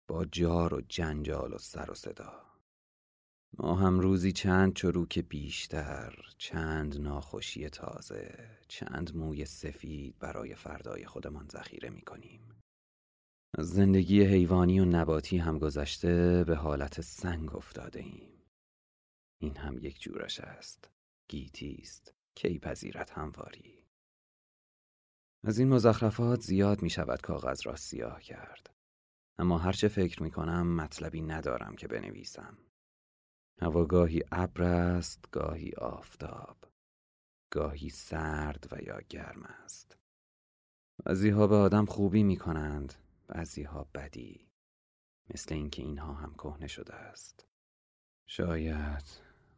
با 0.07 0.25
جار 0.25 0.73
و 0.73 0.81
جنجال 0.81 1.53
و 1.53 1.57
سر 1.57 1.91
و 1.91 1.93
صدا. 1.93 2.56
ما 3.59 3.75
هم 3.75 3.99
روزی 3.99 4.31
چند 4.31 4.73
چروک 4.73 5.19
بیشتر 5.19 6.15
چند 6.37 7.01
ناخوشی 7.01 7.69
تازه 7.69 8.49
چند 8.67 9.15
موی 9.15 9.45
سفید 9.45 10.19
برای 10.19 10.55
فردای 10.55 11.05
خودمان 11.05 11.47
ذخیره 11.47 11.89
می 11.89 12.01
کنیم 12.01 12.57
زندگی 13.59 14.21
حیوانی 14.23 14.79
و 14.79 14.85
نباتی 14.85 15.37
هم 15.37 15.59
گذشته 15.59 16.43
به 16.43 16.55
حالت 16.55 17.01
سنگ 17.01 17.55
افتاده 17.55 17.99
ایم. 17.99 18.43
این 19.41 19.57
هم 19.57 19.77
یک 19.77 20.01
جورش 20.01 20.39
است. 20.39 20.91
گیتی 21.29 21.77
است. 21.81 22.13
کی 22.35 22.59
پذیرت 22.59 23.11
همواری؟ 23.11 23.85
از 25.43 25.59
این 25.59 25.69
مزخرفات 25.69 26.41
زیاد 26.41 26.81
می 26.81 26.89
شود 26.89 27.21
کاغذ 27.21 27.67
را 27.67 27.75
سیاه 27.75 28.21
کرد. 28.21 28.69
اما 29.39 29.57
هرچه 29.57 29.87
فکر 29.87 30.23
می 30.23 30.31
کنم 30.31 30.75
مطلبی 30.75 31.21
ندارم 31.21 31.75
که 31.75 31.87
بنویسم. 31.87 32.57
هوا 33.61 33.85
گاهی 33.85 34.23
ابر 34.31 34.63
است 34.63 35.25
گاهی 35.31 35.73
آفتاب 35.73 36.57
گاهی 37.51 37.89
سرد 37.89 38.67
و 38.71 38.81
یا 38.81 38.99
گرم 39.09 39.43
است. 39.43 39.97
بعضی 41.05 41.29
ها 41.29 41.47
به 41.47 41.55
آدم 41.55 41.85
خوبی 41.85 42.23
می 42.23 42.37
کنند 42.37 42.93
بعضی 43.27 43.63
ها 43.63 43.87
بدی 43.95 44.47
مثل 45.33 45.55
اینکه 45.55 45.81
اینها 45.81 46.13
هم 46.13 46.33
کهنه 46.33 46.67
شده 46.67 46.93
است. 46.95 47.47
شاید 48.29 49.03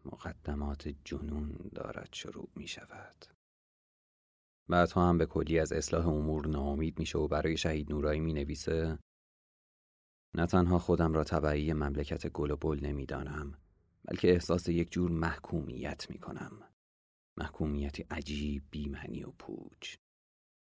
مقدمات 0.05 0.87
جنون 1.05 1.69
دارد 1.75 2.09
شروع 2.11 2.49
می 2.55 2.67
شود 2.67 3.25
بعدها 4.69 5.09
هم 5.09 5.17
به 5.17 5.25
کلی 5.25 5.59
از 5.59 5.73
اصلاح 5.73 6.07
امور 6.07 6.47
ناامید 6.47 6.99
میشه 6.99 7.17
و 7.17 7.27
برای 7.27 7.57
شهید 7.57 7.91
نورایی 7.91 8.19
می 8.19 8.33
نویسه 8.33 8.99
نه 10.35 10.45
تنها 10.45 10.79
خودم 10.79 11.13
را 11.13 11.23
طبعی 11.23 11.73
مملکت 11.73 12.27
گل 12.27 12.51
و 12.51 12.55
بل 12.55 12.79
نمی‌دانم 12.85 13.57
بلکه 14.09 14.31
احساس 14.31 14.67
یک 14.67 14.91
جور 14.91 15.11
محکومیت 15.11 16.09
می 16.09 16.19
کنم. 16.19 16.51
محکومیتی 17.37 18.05
عجیب 18.11 18.63
بیمعنی 18.71 19.23
و 19.23 19.31
پوچ. 19.31 19.95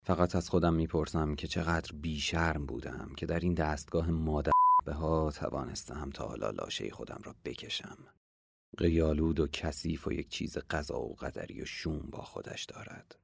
فقط 0.06 0.36
از 0.36 0.48
خودم 0.48 0.74
می‌پرسم 0.74 1.34
که 1.34 1.46
چقدر 1.46 1.92
بیشرم 1.92 2.66
بودم 2.66 3.12
که 3.16 3.26
در 3.26 3.40
این 3.40 3.54
دستگاه 3.54 4.10
مادر 4.10 4.52
به 4.84 4.92
ها 4.92 5.30
توانستم 5.30 6.10
تا 6.10 6.28
حالا 6.28 6.50
لاشه 6.50 6.90
خودم 6.90 7.20
را 7.24 7.34
بکشم. 7.44 7.98
قیالود 8.78 9.40
و 9.40 9.46
کثیف 9.46 10.06
و 10.06 10.12
یک 10.12 10.28
چیز 10.28 10.58
قضا 10.58 11.00
و 11.00 11.14
قدری 11.14 11.62
و 11.62 11.64
شوم 11.64 12.10
با 12.10 12.22
خودش 12.22 12.64
دارد. 12.64 13.18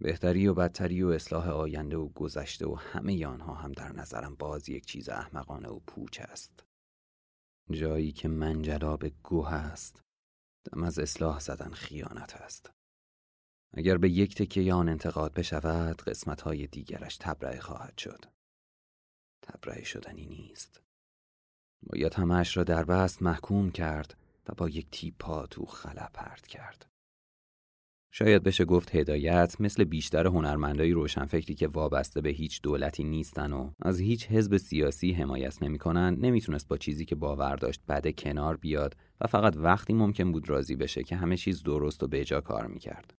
بهتری 0.00 0.46
و 0.46 0.54
بدتری 0.54 1.02
و 1.02 1.08
اصلاح 1.08 1.48
آینده 1.48 1.96
و 1.96 2.08
گذشته 2.08 2.66
و 2.66 2.74
همه 2.74 3.26
آنها 3.26 3.54
هم 3.54 3.72
در 3.72 3.92
نظرم 3.92 4.34
باز 4.34 4.68
یک 4.68 4.86
چیز 4.86 5.08
احمقانه 5.08 5.68
و 5.68 5.80
پوچ 5.86 6.20
است. 6.20 6.67
جایی 7.70 8.12
که 8.12 8.28
منجلاب 8.28 9.08
گوه 9.08 9.52
است 9.54 10.02
دم 10.64 10.82
از 10.82 10.98
اصلاح 10.98 11.40
زدن 11.40 11.70
خیانت 11.70 12.36
است. 12.36 12.70
اگر 13.72 13.98
به 13.98 14.10
یک 14.10 14.34
تکه 14.34 14.72
آن 14.72 14.88
انتقاد 14.88 15.34
بشود 15.34 16.02
قسمت 16.02 16.40
های 16.40 16.66
دیگرش 16.66 17.16
تبرئه 17.16 17.60
خواهد 17.60 17.98
شد. 17.98 18.24
تبرئه 19.42 19.84
شدنی 19.84 20.26
نیست. 20.26 20.80
باید 21.82 22.14
همش 22.14 22.56
را 22.56 22.64
در 22.64 22.84
بست 22.84 23.22
محکوم 23.22 23.70
کرد 23.70 24.18
و 24.48 24.54
با 24.54 24.68
یک 24.68 24.90
تیپا 24.90 25.46
تو 25.46 25.66
خلا 25.66 26.08
پرد 26.14 26.46
کرد. 26.46 26.86
شاید 28.12 28.42
بشه 28.42 28.64
گفت 28.64 28.94
هدایت 28.94 29.56
مثل 29.60 29.84
بیشتر 29.84 30.26
هنرمندای 30.26 30.92
روشنفکری 30.92 31.54
که 31.54 31.68
وابسته 31.68 32.20
به 32.20 32.30
هیچ 32.30 32.62
دولتی 32.62 33.04
نیستن 33.04 33.52
و 33.52 33.70
از 33.82 34.00
هیچ 34.00 34.26
حزب 34.26 34.56
سیاسی 34.56 35.12
حمایت 35.12 35.62
نمی‌کنن 35.62 36.16
نمی‌تونست 36.20 36.68
با 36.68 36.76
چیزی 36.76 37.04
که 37.04 37.14
باور 37.14 37.56
داشت 37.56 37.80
بعد 37.86 38.20
کنار 38.20 38.56
بیاد 38.56 38.96
و 39.20 39.26
فقط 39.26 39.56
وقتی 39.56 39.92
ممکن 39.92 40.32
بود 40.32 40.50
راضی 40.50 40.76
بشه 40.76 41.02
که 41.02 41.16
همه 41.16 41.36
چیز 41.36 41.62
درست 41.62 42.02
و 42.02 42.08
بجا 42.08 42.40
کار 42.40 42.66
می‌کرد. 42.66 43.14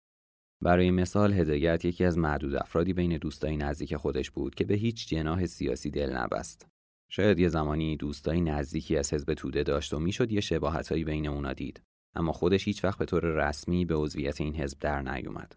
برای 0.61 0.91
مثال 0.91 1.33
هدایت 1.33 1.85
یکی 1.85 2.05
از 2.05 2.17
معدود 2.17 2.55
افرادی 2.55 2.93
بین 2.93 3.17
دوستای 3.17 3.57
نزدیک 3.57 3.95
خودش 3.95 4.31
بود 4.31 4.55
که 4.55 4.65
به 4.65 4.75
هیچ 4.75 5.07
جناح 5.07 5.45
سیاسی 5.45 5.91
دل 5.91 6.15
نبست. 6.15 6.67
شاید 7.11 7.39
یه 7.39 7.47
زمانی 7.47 7.97
دوستای 7.97 8.41
نزدیکی 8.41 8.97
از 8.97 9.13
حزب 9.13 9.33
توده 9.33 9.63
داشت 9.63 9.93
و 9.93 9.99
می‌شد 9.99 10.31
یه 10.31 10.41
شباهتایی 10.41 11.03
بین 11.03 11.27
اونا 11.27 11.53
دید. 11.53 11.81
اما 12.19 12.31
خودش 12.31 12.65
هیچ 12.65 12.83
وقت 12.83 12.99
به 12.99 13.05
طور 13.05 13.25
رسمی 13.25 13.85
به 13.85 13.95
عضویت 13.95 14.41
این 14.41 14.55
حزب 14.55 14.79
در 14.79 15.01
نیومد. 15.01 15.55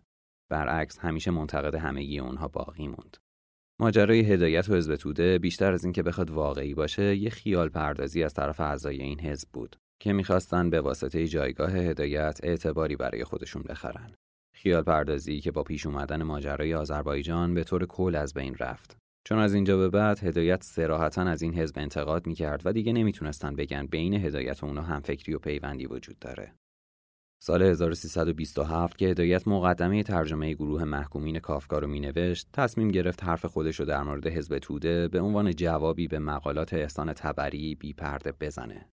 برعکس 0.51 0.99
همیشه 0.99 1.31
منتقد 1.31 1.75
همگی 1.75 2.19
اونها 2.19 2.49
باقی 2.49 2.89
موند. 2.89 3.17
ماجرای 3.81 4.21
هدایت 4.21 4.69
و 4.69 4.75
حزب 4.75 4.97
توده 4.97 5.39
بیشتر 5.39 5.73
از 5.73 5.85
اینکه 5.85 6.03
بخواد 6.03 6.31
واقعی 6.31 6.75
باشه 6.75 7.17
یه 7.17 7.31
خیال 7.31 7.69
پردازی 7.69 8.23
از 8.23 8.35
طرف 8.35 8.61
اعضای 8.61 9.03
این 9.03 9.21
حزب 9.21 9.49
بود 9.53 9.77
که 10.01 10.13
می‌خواستن 10.13 10.71
به 10.71 10.81
واسطه 10.81 11.29
جایگاه 11.29 11.73
هدایت 11.73 12.41
اعتباری 12.43 12.97
برای 12.97 13.25
خودشون 13.25 13.63
بخرن. 13.63 14.15
خیال 14.55 14.83
پردازی 14.83 15.41
که 15.41 15.51
با 15.51 15.63
پیش 15.63 15.87
اومدن 15.87 16.23
ماجرای 16.23 16.75
آذربایجان 16.75 17.55
به 17.55 17.65
طور 17.65 17.87
کل 17.87 18.15
از 18.15 18.35
بین 18.35 18.55
رفت. 18.55 18.97
چون 19.25 19.39
از 19.39 19.55
اینجا 19.55 19.77
به 19.77 19.89
بعد 19.89 20.25
هدایت 20.25 20.63
سراحتا 20.63 21.23
از 21.23 21.43
این 21.43 21.55
حزب 21.55 21.79
انتقاد 21.79 22.27
می‌کرد 22.27 22.63
و 22.65 22.73
دیگه 22.73 22.93
نمی‌تونستن 22.93 23.57
بگن 23.57 23.87
بین 23.87 24.15
هدایت 24.15 24.63
و 24.63 24.67
اونا 24.67 24.83
همفکری 24.83 25.35
و 25.35 25.39
پیوندی 25.39 25.87
وجود 25.87 26.19
داره. 26.19 26.55
سال 27.43 27.63
1327 27.63 28.99
که 28.99 29.07
هدایت 29.07 29.49
مقدمه 29.49 30.03
ترجمه 30.03 30.55
گروه 30.55 30.85
محکومین 30.85 31.39
کافکا 31.39 31.79
رو 31.79 31.87
مینوشت 31.87 32.49
تصمیم 32.53 32.89
گرفت 32.89 33.25
حرف 33.25 33.45
خودش 33.45 33.81
رو 33.81 33.87
در 33.87 34.03
مورد 34.03 34.27
حزب 34.27 34.59
توده 34.59 35.09
به 35.09 35.21
عنوان 35.21 35.55
جوابی 35.55 36.09
به 36.09 36.19
مقالات 36.19 36.75
احسان 36.75 37.13
تبری 37.13 37.75
بی 37.75 37.93
پرده 37.93 38.33
بزنه. 38.41 38.89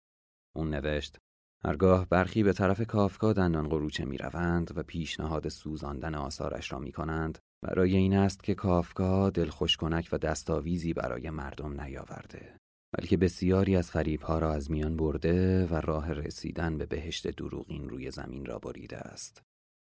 اون 0.55 0.69
نوشت 0.69 1.17
هرگاه 1.65 2.07
برخی 2.09 2.43
به 2.43 2.53
طرف 2.53 2.87
کافکا 2.87 3.33
دندان 3.33 3.69
قروچه 3.69 4.05
می 4.05 4.17
روند 4.17 4.71
و 4.77 4.83
پیشنهاد 4.83 5.47
سوزاندن 5.47 6.15
آثارش 6.15 6.71
را 6.71 6.79
می 6.79 6.91
کنند 6.91 7.39
برای 7.61 7.95
این 7.95 8.13
است 8.13 8.43
که 8.43 8.55
کافکا 8.55 9.29
دلخوش 9.29 9.77
کنک 9.77 10.09
و 10.11 10.17
دستاویزی 10.17 10.93
برای 10.93 11.29
مردم 11.29 11.81
نیاورده 11.81 12.57
بلکه 12.97 13.17
بسیاری 13.17 13.75
از 13.75 13.91
فریبها 13.91 14.39
را 14.39 14.53
از 14.53 14.71
میان 14.71 14.97
برده 14.97 15.65
و 15.65 15.75
راه 15.75 16.13
رسیدن 16.13 16.77
به 16.77 16.85
بهشت 16.85 17.27
دروغین 17.27 17.89
روی 17.89 18.11
زمین 18.11 18.45
را 18.45 18.59
بریده 18.59 18.97
است 18.97 19.41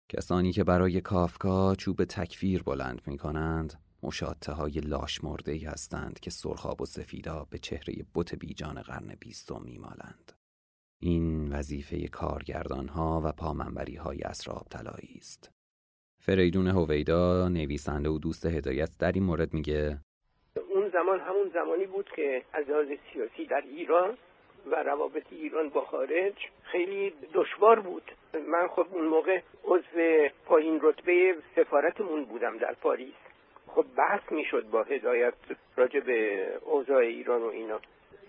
کسانی 0.10 0.52
که 0.52 0.64
برای 0.64 1.02
کافکا 1.02 1.76
چوب 1.76 2.04
تکفیر 2.04 2.64
بلند 2.64 3.02
می 3.08 3.18
کنند 3.18 3.74
مشاته 4.04 4.52
های 4.52 4.72
لاش 4.72 5.24
مرده 5.24 5.70
هستند 5.70 6.20
که 6.20 6.30
سرخاب 6.30 6.82
و 6.82 6.86
سفیدا 6.86 7.48
به 7.50 7.58
چهره 7.58 8.06
بت 8.16 8.36
بیجان 8.36 8.82
قرن 8.82 9.16
بیستم 9.20 9.62
میمالند. 9.62 10.32
این 11.02 11.54
وظیفه 11.54 12.08
کارگردان 12.08 12.88
ها 12.88 13.22
و 13.24 13.32
پامنبری 13.32 13.96
های 13.96 14.22
اسراب 14.22 14.68
طلایی 14.70 15.18
است. 15.18 15.53
فریدون 16.26 16.68
هویدا 16.68 17.48
نویسنده 17.50 18.10
و 18.10 18.20
دوست 18.20 18.46
هدایت 18.46 18.90
در 19.00 19.12
این 19.12 19.24
مورد 19.24 19.54
میگه. 19.54 19.98
اون 20.70 20.90
زمان 20.90 21.20
همون 21.20 21.50
زمانی 21.54 21.86
بود 21.86 22.10
که 22.16 22.42
از 22.54 22.70
لحاظ 22.70 22.88
سیاسی 23.14 23.46
در 23.46 23.62
ایران 23.62 24.18
و 24.72 24.76
روابط 24.76 25.24
ایران 25.32 25.70
با 25.70 25.82
خارج 25.82 26.34
خیلی 26.64 27.14
دشوار 27.34 27.80
بود. 27.80 28.12
من 28.34 28.68
خب 28.68 28.88
اون 28.92 29.08
موقع 29.08 29.42
عضو 29.64 30.30
پایین 30.46 30.80
رتبه 30.82 31.36
سفارتمون 31.56 32.26
بودم 32.26 32.58
در 32.58 32.74
پاریس. 32.74 33.16
خب 33.68 33.86
بحث 33.98 34.32
می‌شد 34.32 34.70
با 34.70 34.84
هدایت 34.84 35.34
راجع 35.76 36.00
به 36.00 36.48
اوضاع 36.62 36.98
ایران 36.98 37.42
و 37.42 37.48
اینا. 37.48 37.80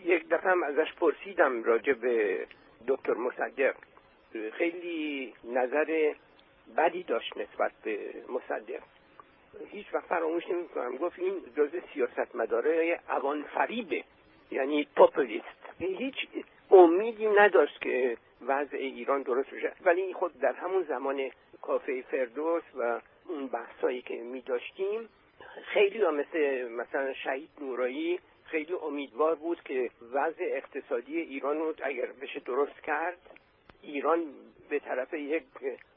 یک 0.05 0.29
دفعه 0.29 0.51
هم 0.51 0.63
ازش 0.63 0.93
پرسیدم 1.01 1.63
راجع 1.63 1.93
به 1.93 2.47
دکتر 2.89 3.15
مصدق. 3.15 3.75
خیلی 4.53 5.33
نظر 5.45 6.15
بدی 6.77 7.03
داشت 7.03 7.37
نسبت 7.37 7.73
به 7.83 7.99
مصدق. 8.29 8.83
هیچ 9.71 9.87
وقت 9.95 10.05
فراموش 10.05 10.49
نمی 10.49 10.69
کنم 10.69 10.97
گفت 10.97 11.19
این 11.19 11.35
جز 11.57 11.71
سیاست 11.95 12.37
مداره 12.37 13.01
اوان 13.09 13.43
فریبه 13.43 14.05
یعنی 14.51 14.89
پاپولیست. 14.97 15.45
هیچ 15.79 16.15
امیدی 16.71 17.27
نداشت 17.27 17.81
که 17.81 18.17
وضع 18.47 18.77
ایران 18.77 19.23
درست 19.23 19.51
بشه. 19.51 19.73
ولی 19.85 20.13
خود 20.13 20.41
در 20.41 20.53
همون 20.53 20.83
زمان 20.83 21.31
کافه 21.63 22.03
فردوس 22.03 22.63
و 22.75 23.01
اون 23.29 23.47
بحثایی 23.47 24.03
که 24.03 24.15
می 24.15 24.41
داشتیم 24.41 25.09
خیلی 25.65 26.03
ها 26.03 26.11
مثل 26.11 26.69
مثلا 26.69 27.13
شهید 27.13 27.49
نورایی 27.61 28.21
خیلی 28.45 28.73
امیدوار 28.73 29.35
بود 29.35 29.63
که 29.63 29.91
وضع 30.13 30.45
اقتصادی 30.45 31.21
ایران 31.21 31.59
رو 31.59 31.75
اگر 31.83 32.07
بشه 32.07 32.41
درست 32.41 32.81
کرد 32.83 33.19
ایران 33.83 34.25
به 34.69 34.79
طرف 34.79 35.15
یک 35.15 35.45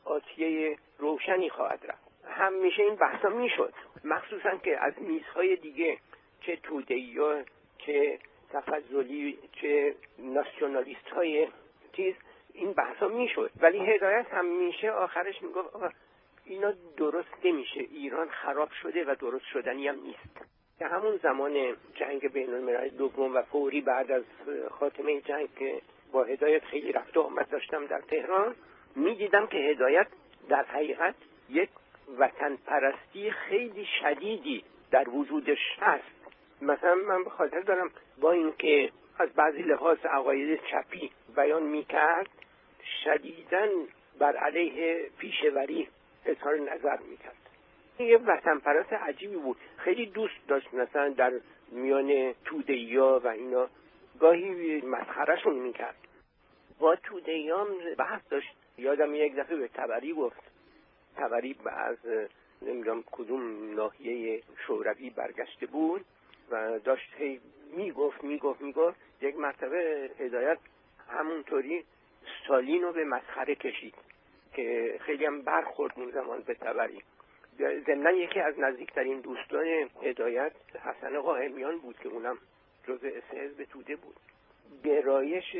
آتیه 0.05 0.77
روشنی 0.97 1.49
خواهد 1.49 1.79
رفت. 1.87 2.07
همیشه 2.29 2.83
این 2.83 2.95
بحثا 2.95 3.29
می‌شد. 3.29 3.73
مخصوصا 4.03 4.57
که 4.57 4.83
از 4.83 4.93
میزهای 5.01 5.55
دیگه 5.55 5.97
چه 6.41 6.55
تودهی 6.55 7.19
چه 7.77 8.19
تفضلی 8.49 9.39
چه 9.61 9.95
ناسیونالیست 10.19 11.07
های 11.07 11.47
چیز 11.93 12.15
این 12.53 12.73
بحثا 12.73 13.07
می‌شد. 13.07 13.51
ولی 13.61 13.79
هدایت 13.79 14.25
همیشه 14.31 14.91
آخرش 14.91 15.41
می‌گفت 15.41 15.95
اینا 16.45 16.73
درست 16.97 17.45
نمیشه. 17.45 17.79
ایران 17.79 18.29
خراب 18.29 18.71
شده 18.71 19.05
و 19.05 19.15
درست 19.15 19.45
شدنی 19.45 19.87
هم 19.87 19.95
نیست. 19.95 20.47
که 20.79 20.85
همون 20.85 21.17
زمان 21.23 21.75
جنگ 21.95 22.31
بین 22.33 22.53
الملل 22.53 22.89
دوم 22.89 23.35
و 23.35 23.41
فوری 23.41 23.81
بعد 23.81 24.11
از 24.11 24.23
خاتمه 24.71 25.21
جنگ 25.21 25.47
با 26.11 26.23
هدایت 26.23 26.65
خیلی 26.65 26.91
رفت 26.91 27.17
و 27.17 27.21
آمد 27.21 27.49
داشتم 27.49 27.85
در 27.85 28.01
تهران. 28.01 28.55
می‌دیدم 28.95 29.47
که 29.47 29.57
هدایت 29.57 30.07
در 30.49 30.63
حقیقت 30.63 31.15
یک 31.49 31.69
وطن 32.17 32.55
پرستی 32.55 33.31
خیلی 33.31 33.87
شدیدی 34.01 34.63
در 34.91 35.09
وجودش 35.09 35.77
هست 35.81 36.03
مثلا 36.61 36.95
من 36.95 37.23
به 37.23 37.29
خاطر 37.29 37.59
دارم 37.59 37.91
با 38.21 38.31
اینکه 38.31 38.91
از 39.19 39.29
بعضی 39.29 39.61
لحاظ 39.61 39.97
عقاید 40.05 40.59
چپی 40.71 41.11
بیان 41.35 41.63
می‌کرد 41.63 42.29
شدیدا 43.03 43.67
بر 44.19 44.35
علیه 44.35 45.09
پیشوری 45.17 45.87
اظهار 46.25 46.57
نظر 46.57 46.97
می‌کرد. 46.97 47.35
یه 47.99 48.17
وطن 48.17 48.57
پرست 48.57 48.93
عجیبی 48.93 49.35
بود. 49.35 49.57
خیلی 49.77 50.05
دوست 50.05 50.47
داشت 50.47 50.73
مثلا 50.73 51.09
در 51.09 51.33
میان 51.71 52.33
توده 52.45 53.01
و 53.01 53.27
اینا 53.27 53.69
گاهی 54.19 54.81
مسخرشون 54.81 55.55
می‌کرد. 55.55 55.95
با 56.79 56.95
توده 56.95 57.55
هم 57.55 57.67
بحث 57.97 58.21
داشت. 58.29 58.55
یادم 58.77 59.15
یک 59.15 59.35
دفعه 59.35 59.57
به 59.57 59.67
تبری 59.67 60.13
گفت. 60.13 60.41
تبری 61.15 61.55
از 61.65 61.97
نمی‌دونم 62.61 63.03
کدوم 63.11 63.75
ناحیه 63.75 64.43
شوروی 64.67 65.09
برگشته 65.09 65.65
بود 65.65 66.05
و 66.51 66.79
داشت 66.79 67.13
هی 67.17 67.41
می‌گفت 67.75 68.23
می‌گفت 68.23 68.61
می‌گفت. 68.61 68.97
یک 69.21 69.35
مرتبه 69.35 70.09
هدایت 70.19 70.57
همونطوری 71.09 71.85
سالین 72.47 72.83
رو 72.83 72.93
به 72.93 73.03
مسخره 73.03 73.55
کشید 73.55 73.95
که 74.53 74.97
خیلی 75.01 75.25
هم 75.25 75.41
برخورد 75.41 75.93
اون 75.95 76.11
زمان 76.11 76.41
به 76.41 76.53
تبری. 76.53 77.01
ضمنا 77.87 78.11
یکی 78.11 78.39
از 78.39 78.59
نزدیکترین 78.59 79.19
دوستان 79.19 79.89
هدایت 80.03 80.51
حسن 80.83 81.19
قائمیان 81.19 81.77
بود 81.77 81.99
که 81.99 82.09
اونم 82.09 82.37
جز 82.87 82.99
به 83.57 83.65
توده 83.65 83.95
بود. 83.95 84.15
گرایش 84.83 85.55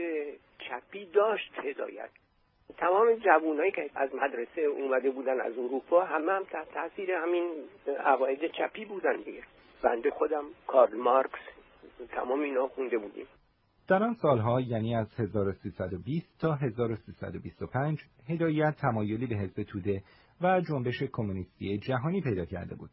چپی 0.60 1.06
داشت 1.06 1.52
هدایت. 1.64 2.10
تمام 2.78 3.16
جوانایی 3.16 3.72
که 3.72 3.90
از 3.96 4.16
مدرسه 4.16 4.62
اومده 4.62 5.12
بودن 5.12 5.42
از 5.42 5.54
اروپا 5.58 6.06
همه 6.06 6.32
هم 6.32 6.44
تحت 6.44 6.74
تاثیر 6.74 7.12
همین 7.12 7.52
عقاید 8.06 8.52
چپی 8.52 8.86
بودن 8.86 9.18
دیگه. 9.18 9.44
بنده 9.84 10.10
خودم 10.10 10.44
کارل 10.68 10.98
مارکس 10.98 11.40
تمام 12.10 12.40
اینا 12.40 12.68
خونده 12.68 12.98
بودیم. 12.98 13.26
در 13.88 14.04
آن 14.04 14.14
سالها 14.14 14.62
یعنی 14.62 14.96
از 14.96 15.20
1320 15.20 16.40
تا 16.42 16.54
1325 16.54 18.00
هدایت 18.30 18.76
تمایلی 18.82 19.28
به 19.28 19.36
حزب 19.36 19.64
توده 19.64 20.04
و 20.42 20.62
جنبش 20.62 21.04
کمونیستی 21.14 21.78
جهانی 21.78 22.22
پیدا 22.22 22.46
کرده 22.46 22.76
بود. 22.76 22.90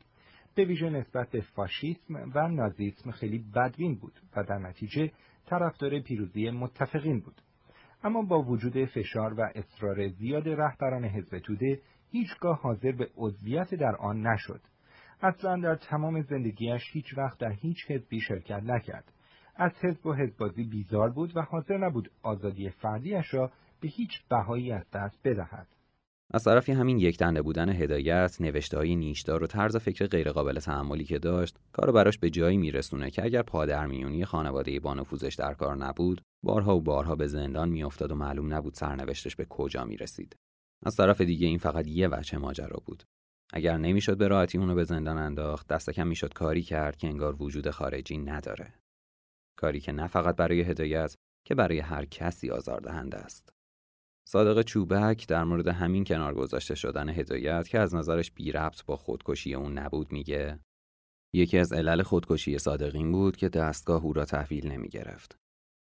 به 0.55 0.65
ویژه 0.65 0.91
نسبت 0.91 1.31
به 1.31 1.41
فاشیسم 1.41 2.15
و 2.35 2.49
نازیسم 2.49 3.11
خیلی 3.11 3.39
بدبین 3.55 3.95
بود 3.95 4.21
و 4.37 4.43
در 4.43 4.59
نتیجه 4.59 5.11
طرفدار 5.47 6.01
پیروزی 6.01 6.51
متفقین 6.51 7.21
بود. 7.21 7.41
اما 8.05 8.23
با 8.23 8.43
وجود 8.43 8.85
فشار 8.85 9.35
و 9.35 9.51
اصرار 9.55 10.09
زیاد 10.09 10.49
رهبران 10.49 11.05
حزب 11.05 11.39
توده 11.39 11.81
هیچگاه 12.11 12.61
حاضر 12.61 12.93
به 12.93 13.11
عضویت 13.17 13.75
در 13.75 13.97
آن 13.97 14.27
نشد. 14.27 14.61
اصلا 15.23 15.57
در 15.57 15.75
تمام 15.75 16.23
زندگیش 16.23 16.83
هیچ 16.93 17.19
وقت 17.19 17.39
در 17.39 17.53
هیچ 17.53 17.91
حزبی 17.91 18.21
شرکت 18.21 18.63
نکرد. 18.63 19.13
از 19.57 19.73
حزب 19.83 20.07
و 20.07 20.15
حزبازی 20.15 20.65
بیزار 20.65 21.11
بود 21.11 21.37
و 21.37 21.41
حاضر 21.41 21.79
نبود 21.79 22.11
آزادی 22.23 22.71
فردیش 22.71 23.35
را 23.35 23.53
به 23.81 23.89
هیچ 23.89 24.11
بهایی 24.29 24.73
از 24.73 24.91
دست 24.91 25.21
بدهد. 25.29 25.67
از 26.35 26.45
طرفی 26.45 26.73
همین 26.73 26.99
یک 26.99 27.19
دنده 27.19 27.43
بودن 27.43 27.69
هدایت، 27.69 28.41
نوشته 28.41 28.77
های 28.77 28.97
نیشدار 28.97 29.43
و 29.43 29.47
طرز 29.47 29.77
فکر 29.77 30.07
غیرقابل 30.07 30.59
تحملی 30.59 31.05
که 31.05 31.19
داشت، 31.19 31.57
کارو 31.73 31.93
براش 31.93 32.19
به 32.19 32.31
جایی 32.31 32.57
میرسونه 32.57 33.11
که 33.11 33.25
اگر 33.25 33.43
پادرمیونی 33.43 34.25
خانواده 34.25 34.81
بانفوزش 34.81 35.35
در 35.35 35.55
کار 35.55 35.77
نبود، 35.77 36.21
بارها 36.45 36.77
و 36.77 36.81
بارها 36.81 37.17
به 37.17 37.27
زندان 37.27 37.69
میافتاد 37.69 38.13
و 38.13 38.15
معلوم 38.15 38.55
نبود 38.55 38.75
سرنوشتش 38.75 39.37
به 39.37 39.45
کجا 39.45 39.85
می‌رسید. 39.85 40.37
از 40.87 40.97
طرف 40.97 41.21
دیگه 41.21 41.47
این 41.47 41.59
فقط 41.59 41.87
یه 41.87 42.09
وجه 42.09 42.39
ماجرا 42.39 42.83
بود. 42.87 43.03
اگر 43.53 43.79
نمی‌شد 43.79 44.19
به 44.19 44.29
راحتی 44.29 44.59
اونو 44.59 44.75
به 44.75 44.85
زندان 44.85 45.19
انداخت، 45.19 45.67
دست 45.67 45.91
کم 45.91 46.07
می‌شد 46.07 46.33
کاری 46.33 46.63
کرد 46.63 46.97
که 46.97 47.07
انگار 47.07 47.43
وجود 47.43 47.71
خارجی 47.71 48.19
نداره. 48.19 48.75
کاری 49.59 49.81
که 49.81 49.93
نه 49.93 50.07
فقط 50.07 50.37
برای 50.37 50.61
هدایت 50.61 51.15
که 51.47 51.55
برای 51.55 51.79
هر 51.79 52.05
کسی 52.05 52.51
آزاردهنده 52.51 53.19
است. 53.19 53.54
صادق 54.29 54.63
چوبک 54.63 55.29
در 55.29 55.45
مورد 55.45 55.69
همین 55.69 56.05
کنار 56.05 56.35
گذاشته 56.35 56.75
شدن 56.75 57.09
هدایت 57.09 57.69
که 57.69 57.79
از 57.79 57.95
نظرش 57.95 58.31
بی 58.31 58.53
ربط 58.53 58.85
با 58.85 58.97
خودکشی 58.97 59.55
اون 59.55 59.79
نبود 59.79 60.13
میگه 60.13 60.59
یکی 61.35 61.59
از 61.59 61.73
علل 61.73 62.03
خودکشی 62.03 62.59
صادقین 62.59 63.13
بود 63.13 63.37
که 63.37 63.49
دستگاه 63.49 64.05
او 64.05 64.13
را 64.13 64.25
تحویل 64.25 64.73
نمی 64.73 64.89
گرفت. 64.89 65.37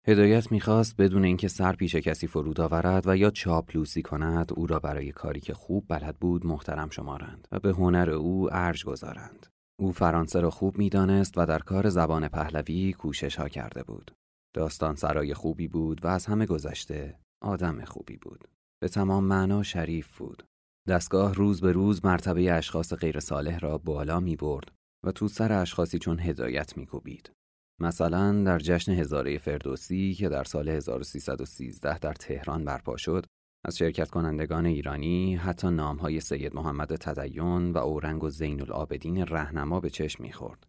هدایت 0.06 0.52
می‌خواست 0.52 0.96
بدون 0.96 1.24
اینکه 1.24 1.48
سر 1.48 1.72
پیش 1.72 1.94
کسی 1.94 2.26
فرود 2.26 2.60
آورد 2.60 3.06
و 3.06 3.16
یا 3.16 3.30
چاپلوسی 3.30 4.02
کند 4.02 4.52
او 4.56 4.66
را 4.66 4.78
برای 4.78 5.12
کاری 5.12 5.40
که 5.40 5.54
خوب 5.54 5.84
بلد 5.88 6.16
بود 6.16 6.46
محترم 6.46 6.90
شمارند 6.90 7.48
و 7.52 7.58
به 7.60 7.72
هنر 7.72 8.10
او 8.10 8.48
ارج 8.52 8.84
گذارند. 8.84 9.46
او 9.80 9.92
فرانسه 9.92 10.40
را 10.40 10.50
خوب 10.50 10.78
می‌دانست 10.78 11.38
و 11.38 11.46
در 11.46 11.58
کار 11.58 11.88
زبان 11.88 12.28
پهلوی 12.28 12.92
کوشش 12.92 13.36
ها 13.36 13.48
کرده 13.48 13.82
بود. 13.82 14.10
داستان 14.54 14.94
سرای 14.94 15.34
خوبی 15.34 15.68
بود 15.68 16.04
و 16.04 16.08
از 16.08 16.26
همه 16.26 16.46
گذشته 16.46 17.18
آدم 17.44 17.84
خوبی 17.84 18.16
بود. 18.16 18.48
به 18.82 18.88
تمام 18.88 19.24
معنا 19.24 19.62
شریف 19.62 20.18
بود. 20.18 20.42
دستگاه 20.88 21.34
روز 21.34 21.60
به 21.60 21.72
روز 21.72 22.04
مرتبه 22.04 22.52
اشخاص 22.52 22.92
غیر 22.92 23.20
صالح 23.20 23.58
را 23.58 23.78
بالا 23.78 24.20
می 24.20 24.36
برد 24.36 24.72
و 25.04 25.12
تو 25.12 25.28
سر 25.28 25.52
اشخاصی 25.52 25.98
چون 25.98 26.20
هدایت 26.20 26.76
می 26.76 26.86
کوبید. 26.86 27.32
مثلا 27.80 28.44
در 28.44 28.58
جشن 28.58 28.92
هزاره 28.92 29.38
فردوسی 29.38 30.14
که 30.14 30.28
در 30.28 30.44
سال 30.44 30.68
1313 30.68 31.98
در 31.98 32.12
تهران 32.12 32.64
برپا 32.64 32.96
شد 32.96 33.26
از 33.64 33.76
شرکت 33.76 34.10
کنندگان 34.10 34.66
ایرانی 34.66 35.36
حتی 35.36 35.70
نامهای 35.70 36.20
سید 36.20 36.54
محمد 36.54 36.96
تدیون 36.96 37.72
و 37.72 37.78
اورنگ 37.78 38.24
و 38.24 38.30
زین 38.30 38.60
العابدین 38.60 39.26
رهنما 39.26 39.80
به 39.80 39.90
چشم 39.90 40.22
می‌خورد 40.22 40.66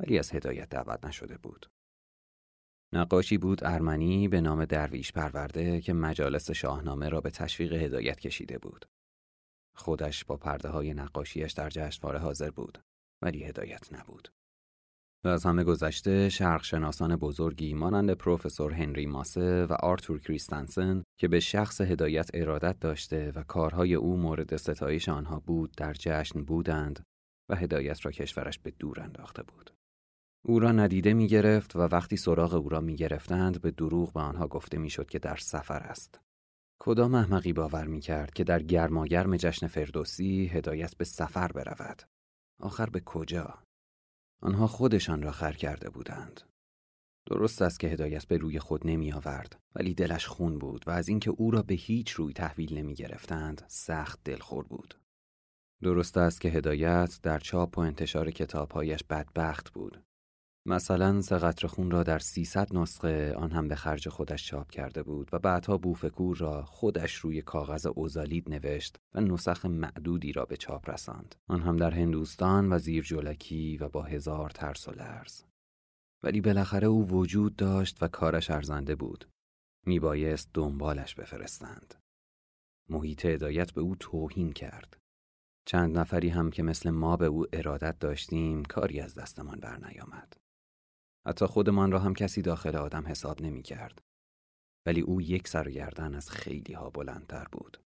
ولی 0.00 0.18
از 0.18 0.34
هدایت 0.34 0.68
دعوت 0.68 1.04
نشده 1.04 1.38
بود. 1.38 1.66
نقاشی 2.94 3.38
بود 3.38 3.64
ارمنی 3.64 4.28
به 4.28 4.40
نام 4.40 4.64
درویش 4.64 5.12
پرورده 5.12 5.80
که 5.80 5.92
مجالس 5.92 6.50
شاهنامه 6.50 7.08
را 7.08 7.20
به 7.20 7.30
تشویق 7.30 7.72
هدایت 7.72 8.20
کشیده 8.20 8.58
بود. 8.58 8.86
خودش 9.76 10.24
با 10.24 10.36
پرده 10.36 10.68
های 10.68 10.94
نقاشیش 10.94 11.52
در 11.52 11.70
جشنواره 11.70 12.18
حاضر 12.18 12.50
بود 12.50 12.78
ولی 13.22 13.44
هدایت 13.44 13.92
نبود. 13.92 14.28
و 15.24 15.28
از 15.28 15.46
همه 15.46 15.64
گذشته 15.64 16.28
شرق 16.28 16.64
شناسان 16.64 17.16
بزرگی 17.16 17.74
مانند 17.74 18.10
پروفسور 18.10 18.72
هنری 18.72 19.06
ماسه 19.06 19.66
و 19.66 19.72
آرتور 19.72 20.20
کریستنسن 20.20 21.02
که 21.18 21.28
به 21.28 21.40
شخص 21.40 21.80
هدایت 21.80 22.30
ارادت 22.34 22.80
داشته 22.80 23.32
و 23.34 23.42
کارهای 23.42 23.94
او 23.94 24.16
مورد 24.16 24.56
ستایش 24.56 25.08
آنها 25.08 25.40
بود 25.40 25.72
در 25.76 25.92
جشن 25.92 26.44
بودند 26.44 27.06
و 27.50 27.56
هدایت 27.56 28.04
را 28.06 28.12
کشورش 28.12 28.58
به 28.58 28.70
دور 28.70 29.00
انداخته 29.00 29.42
بود. 29.42 29.71
او 30.44 30.58
را 30.58 30.72
ندیده 30.72 31.14
می 31.14 31.28
گرفت 31.28 31.76
و 31.76 31.78
وقتی 31.78 32.16
سراغ 32.16 32.54
او 32.54 32.68
را 32.68 32.80
می 32.80 32.96
گرفتند 32.96 33.60
به 33.60 33.70
دروغ 33.70 34.12
به 34.12 34.20
آنها 34.20 34.48
گفته 34.48 34.78
می 34.78 34.90
شد 34.90 35.10
که 35.10 35.18
در 35.18 35.36
سفر 35.36 35.80
است. 35.80 36.20
کدام 36.78 37.14
احمقی 37.14 37.52
باور 37.52 37.86
می 37.86 38.00
کرد 38.00 38.32
که 38.32 38.44
در 38.44 38.62
گرماگرم 38.62 39.36
جشن 39.36 39.66
فردوسی 39.66 40.46
هدایت 40.46 40.96
به 40.96 41.04
سفر 41.04 41.52
برود؟ 41.52 42.02
آخر 42.60 42.90
به 42.90 43.00
کجا؟ 43.00 43.58
آنها 44.42 44.66
خودشان 44.66 45.22
را 45.22 45.32
خر 45.32 45.52
کرده 45.52 45.90
بودند. 45.90 46.40
درست 47.26 47.62
است 47.62 47.80
که 47.80 47.88
هدایت 47.88 48.24
به 48.26 48.36
روی 48.36 48.58
خود 48.58 48.86
نمی 48.86 49.12
آورد 49.12 49.60
ولی 49.74 49.94
دلش 49.94 50.26
خون 50.26 50.58
بود 50.58 50.84
و 50.86 50.90
از 50.90 51.08
اینکه 51.08 51.30
او 51.30 51.50
را 51.50 51.62
به 51.62 51.74
هیچ 51.74 52.10
روی 52.10 52.32
تحویل 52.32 52.78
نمی 52.78 52.94
گرفتند 52.94 53.64
سخت 53.68 54.20
دلخور 54.24 54.64
بود. 54.64 55.00
درست 55.82 56.16
است 56.16 56.40
که 56.40 56.48
هدایت 56.48 57.18
در 57.22 57.38
چاپ 57.38 57.78
و 57.78 57.80
انتشار 57.80 58.30
کتابهایش 58.30 59.04
بدبخت 59.04 59.72
بود. 59.72 60.04
مثلا 60.66 61.20
سه 61.20 61.68
خون 61.68 61.90
را 61.90 62.02
در 62.02 62.18
300 62.18 62.76
نسخه 62.76 63.34
آن 63.34 63.50
هم 63.50 63.68
به 63.68 63.74
خرج 63.74 64.08
خودش 64.08 64.46
چاپ 64.46 64.70
کرده 64.70 65.02
بود 65.02 65.28
و 65.32 65.38
بعدها 65.38 65.78
بوفکور 65.78 66.36
را 66.36 66.64
خودش 66.64 67.14
روی 67.14 67.42
کاغذ 67.42 67.86
اوزالید 67.86 68.50
نوشت 68.50 68.96
و 69.14 69.20
نسخ 69.20 69.66
معدودی 69.66 70.32
را 70.32 70.44
به 70.44 70.56
چاپ 70.56 70.90
رساند. 70.90 71.34
آن 71.48 71.62
هم 71.62 71.76
در 71.76 71.90
هندوستان 71.90 72.72
و 72.72 72.78
زیر 72.78 73.04
جولکی 73.04 73.76
و 73.76 73.88
با 73.88 74.02
هزار 74.02 74.50
ترس 74.50 74.88
و 74.88 74.92
لرز. 74.92 75.42
ولی 76.22 76.40
بالاخره 76.40 76.86
او 76.86 77.08
وجود 77.08 77.56
داشت 77.56 78.02
و 78.02 78.08
کارش 78.08 78.50
ارزنده 78.50 78.94
بود. 78.94 79.28
میبایست 79.86 80.50
دنبالش 80.54 81.14
بفرستند. 81.14 81.94
محیط 82.88 83.26
هدایت 83.26 83.72
به 83.72 83.80
او 83.80 83.96
توهین 83.96 84.52
کرد. 84.52 84.96
چند 85.64 85.98
نفری 85.98 86.28
هم 86.28 86.50
که 86.50 86.62
مثل 86.62 86.90
ما 86.90 87.16
به 87.16 87.26
او 87.26 87.46
ارادت 87.52 87.98
داشتیم 87.98 88.64
کاری 88.64 89.00
از 89.00 89.14
دستمان 89.14 89.60
بر 89.60 89.76
نیامد. 89.88 90.41
حتی 91.26 91.46
خودمان 91.46 91.92
را 91.92 91.98
هم 91.98 92.14
کسی 92.14 92.42
داخل 92.42 92.76
آدم 92.76 93.06
حساب 93.06 93.42
نمی 93.42 93.62
کرد. 93.62 94.02
ولی 94.86 95.00
او 95.00 95.20
یک 95.20 95.48
سرگردن 95.48 96.14
از 96.14 96.30
خیلی 96.30 96.72
ها 96.72 96.90
بلندتر 96.90 97.46
بود. 97.52 97.82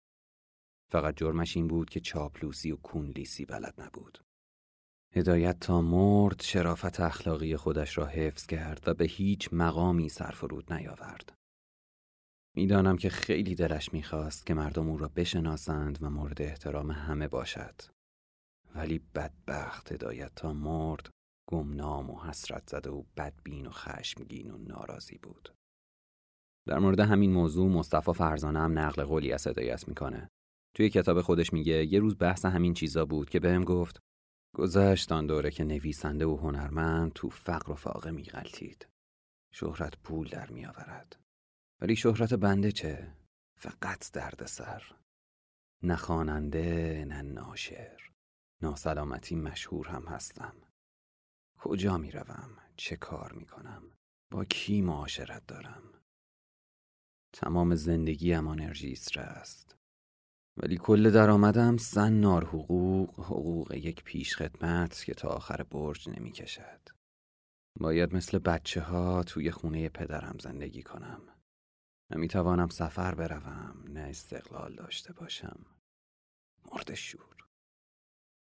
فقط 0.90 1.16
جرمش 1.16 1.57
این 1.57 1.68
بود 1.68 1.90
که 1.90 2.01
چاپلوسی 2.01 2.73
و 2.73 2.77
کونلیسی 2.77 3.45
بلد 3.45 3.81
نبود. 3.81 4.25
هدایت 5.14 5.61
تا 5.61 5.81
مرد 5.81 6.42
شرافت 6.42 7.01
اخلاقی 7.01 7.57
خودش 7.57 7.99
را 7.99 8.07
حفظ 8.07 8.47
کرد 8.47 8.88
و 8.88 8.95
به 8.95 9.05
هیچ 9.05 9.49
مقامی 9.53 10.09
سرفرود 10.09 10.73
نیاورد. 10.73 11.33
می‌دانم 12.57 12.97
که 12.97 13.09
خیلی 13.09 13.55
دلش 13.55 13.92
می‌خواست 13.92 14.47
که 14.47 14.55
مردم 14.55 14.88
او 14.88 14.99
را 14.99 15.09
بشناسند 15.09 16.03
و 16.03 16.11
مورد 16.11 16.42
احترام 16.42 16.90
همه 16.90 17.29
باشد. 17.29 17.75
ولی 18.75 18.99
بدبخت 18.99 19.92
هدایت 19.92 20.35
تا 20.35 20.53
مرد 20.53 21.11
گمنام 21.48 22.11
و 22.11 22.20
حسرت 22.20 22.70
زده 22.70 22.90
و 22.90 23.05
بدبین 23.16 23.66
و 23.66 23.70
خشمگین 23.70 24.50
و 24.50 24.59
ناراضی 24.59 25.18
بود. 25.18 25.55
در 26.68 26.78
مورد 26.78 27.00
همین 27.00 27.33
موضوع 27.33 27.68
مصطفی 27.68 28.12
فرزانه 28.12 28.59
هم 28.61 28.78
نقل 28.78 29.05
قولی 29.05 29.33
از 29.33 29.46
هدایت 29.46 29.88
می‌کنه. 29.88 30.28
توی 30.76 30.90
کتاب 30.90 31.22
خودش 31.22 31.52
میگه 31.52 31.92
یه 31.92 32.00
روز 32.00 32.18
بحث 32.18 32.44
همین 32.44 32.74
چیزا 32.74 33.05
بود 33.05 33.31
که 33.31 33.40
بهم 33.40 33.64
گفت 33.64 33.98
گذشت 34.57 35.12
آن 35.12 35.26
دوره 35.26 35.50
که 35.50 35.64
نویسنده 35.64 36.26
و 36.26 36.37
هنرمند 36.37 37.12
تو 37.12 37.28
فقر 37.28 37.72
و 37.72 37.74
فاقه 37.74 38.11
میغلطید. 38.11 38.88
شهرت 39.55 39.98
پول 39.98 40.28
در 40.28 40.50
میآورد. 40.50 41.20
ولی 41.81 41.96
شهرت 41.96 42.35
بنده 42.35 42.72
چه؟ 42.72 43.16
فقط 43.59 44.12
دردسر. 44.12 44.96
نه 45.83 45.96
خواننده 45.96 47.05
نه 47.09 47.22
ناشر. 47.22 48.11
ناسلامتی 48.62 49.37
مشهور 49.37 49.88
هم 49.88 50.02
هستم. 50.07 50.57
کجا 51.64 51.98
می 51.98 52.11
روم؟ 52.11 52.59
چه 52.77 52.96
کار 52.96 53.33
می 53.33 53.46
کنم؟ 53.46 53.83
با 54.33 54.44
کی 54.44 54.83
معاشرت 54.83 55.46
دارم؟ 55.46 55.83
تمام 57.33 57.75
زندگی 57.75 58.35
انرژی 58.35 58.92
است. 59.16 59.77
ولی 60.57 60.77
کل 60.77 61.11
درآمدم 61.11 61.77
سن 61.77 62.12
نار 62.12 62.44
حقوق 62.44 63.20
حقوق 63.20 63.72
یک 63.72 64.05
پیش 64.05 64.37
خدمت 64.37 65.05
که 65.05 65.14
تا 65.14 65.29
آخر 65.29 65.62
برج 65.62 66.09
نمی 66.09 66.33
کشد. 66.33 66.88
باید 67.81 68.14
مثل 68.14 68.38
بچه 68.38 68.81
ها 68.81 69.22
توی 69.22 69.51
خونه 69.51 69.88
پدرم 69.88 70.37
زندگی 70.40 70.83
کنم. 70.83 71.22
نمی 72.11 72.29
توانم 72.29 72.68
سفر 72.68 73.14
بروم 73.14 73.85
نه 73.88 74.01
استقلال 74.01 74.75
داشته 74.75 75.12
باشم. 75.12 75.66
مرد 76.72 76.94
شور. 76.94 77.41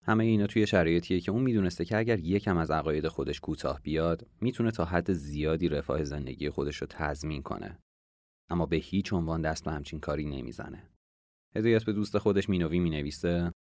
همه 0.07 0.25
اینا 0.25 0.47
توی 0.47 0.67
شرایطیه 0.67 1.21
که 1.21 1.31
اون 1.31 1.43
می‌دونسته 1.43 1.85
که 1.85 1.97
اگر 1.97 2.19
یکم 2.19 2.57
از 2.57 2.71
عقاید 2.71 3.09
خودش 3.09 3.41
کوتاه 3.41 3.81
بیاد 3.81 4.27
می‌تونه 4.41 4.71
تا 4.71 4.85
حد 4.85 5.13
زیادی 5.13 5.69
رفاه 5.69 6.05
زندگی 6.05 6.51
خودش 6.51 6.77
رو 6.77 6.87
تضمین 6.91 7.43
کنه. 7.43 7.79
اما 8.51 8.67
به 8.67 8.77
هیچ 8.77 9.13
عنوان 9.13 9.43
دست 9.43 9.65
به 9.65 9.73
همچین 9.73 10.01
کاری 10.01 10.25
نمی‌زنه. 10.25 10.91
هدایت 11.57 11.85
به 11.85 11.93
دوست 11.93 12.19
خودش 12.19 12.49
مینوی 12.49 12.79
می‌نویسه. 12.79 13.53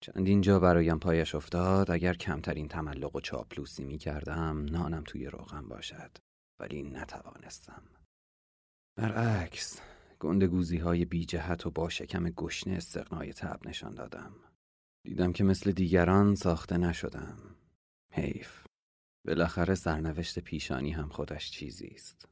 چندین 0.00 0.40
جا 0.40 0.60
برایم 0.60 0.98
پایش 0.98 1.34
افتاد. 1.34 1.90
اگر 1.90 2.14
کمترین 2.14 2.68
تملق 2.68 3.16
و 3.16 3.20
چاپلوسی 3.20 3.84
می‌کردم 3.84 4.64
نانم 4.64 5.02
توی 5.06 5.26
روغم 5.26 5.68
باشد. 5.68 6.10
ولی 6.60 6.82
نتوانستم. 6.82 7.82
برعکس 8.96 9.80
گندگوزی 10.18 10.76
های 10.76 11.04
بی 11.04 11.24
جهت 11.24 11.66
و 11.66 11.70
با 11.70 11.88
شکم 11.88 12.24
گشنه 12.24 12.74
استقنای 12.74 13.32
تب 13.32 13.68
نشان 13.68 13.94
دادم. 13.94 14.47
دیدم 15.08 15.32
که 15.32 15.44
مثل 15.44 15.72
دیگران 15.72 16.34
ساخته 16.34 16.78
نشدم. 16.78 17.38
حیف. 18.12 18.64
بالاخره 19.26 19.74
سرنوشت 19.74 20.38
پیشانی 20.38 20.90
هم 20.90 21.08
خودش 21.08 21.50
چیزی 21.50 21.86
است. 21.94 22.28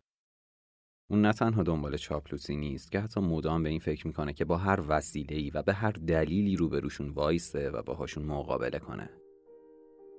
اون 1.10 1.22
نه 1.22 1.32
تنها 1.32 1.62
دنبال 1.62 1.96
چاپلوسی 1.96 2.56
نیست 2.56 2.92
که 2.92 3.00
حتی 3.00 3.20
مدام 3.20 3.62
به 3.62 3.68
این 3.68 3.78
فکر 3.78 4.06
می‌کنه 4.06 4.32
که 4.32 4.44
با 4.44 4.56
هر 4.56 4.80
وسیله‌ای 4.88 5.50
و 5.50 5.62
به 5.62 5.72
هر 5.72 5.90
دلیلی 5.90 6.56
روبروشون 6.56 7.08
وایسه 7.10 7.70
و 7.70 7.82
باهاشون 7.82 8.24
مقابله 8.24 8.78
کنه. 8.78 9.10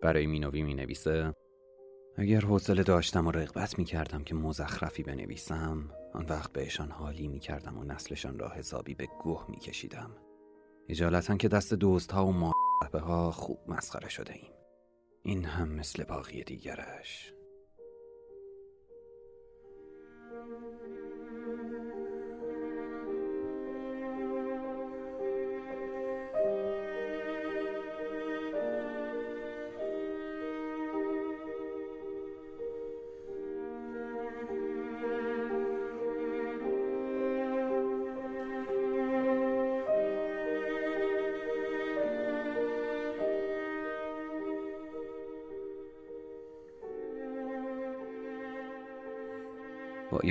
برای 0.01 0.27
مینوی 0.27 0.61
می‌نویسه 0.61 1.33
اگر 2.15 2.41
حوصله 2.41 2.83
داشتم 2.83 3.27
و 3.27 3.31
رغبت 3.31 3.79
می‌کردم 3.79 4.23
که 4.23 4.35
مزخرفی 4.35 5.03
بنویسم 5.03 5.89
آن 6.13 6.25
وقت 6.25 6.53
بهشان 6.53 6.91
حالی 6.91 7.27
می‌کردم 7.27 7.77
و 7.77 7.83
نسلشان 7.83 8.39
را 8.39 8.49
حسابی 8.49 8.93
به 8.93 9.07
گوه 9.23 9.45
میکشیدم 9.49 10.26
اجالتا 10.89 11.37
که 11.37 11.47
دست 11.47 11.73
دوست 11.73 12.11
ها 12.11 12.25
و 12.25 12.31
مابه 12.31 12.99
ها 12.99 13.31
خوب 13.31 13.59
مسخره 13.67 14.09
شده 14.09 14.33
ایم. 14.33 14.53
این 15.23 15.45
هم 15.45 15.69
مثل 15.69 16.03
باقی 16.03 16.43
دیگرش. 16.43 17.33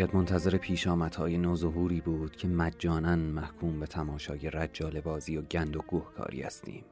باید 0.07 0.17
منتظر 0.17 0.57
پیش 0.57 0.87
آمدهای 0.87 1.39
نوظهوری 1.39 2.01
بود 2.01 2.37
که 2.37 2.49
مجانا 2.49 3.17
محکوم 3.17 3.81
به 3.81 3.87
تماشای 3.87 4.51
رجال 4.51 5.01
بازی 5.01 5.37
و 5.37 5.43
گند 5.43 5.77
و 5.77 5.83
گوه 5.83 6.13
کاری 6.13 6.43
هستیم. 6.43 6.85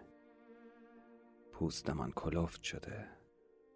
پوستمان 1.52 2.12
کلفت 2.12 2.62
شده. 2.62 3.06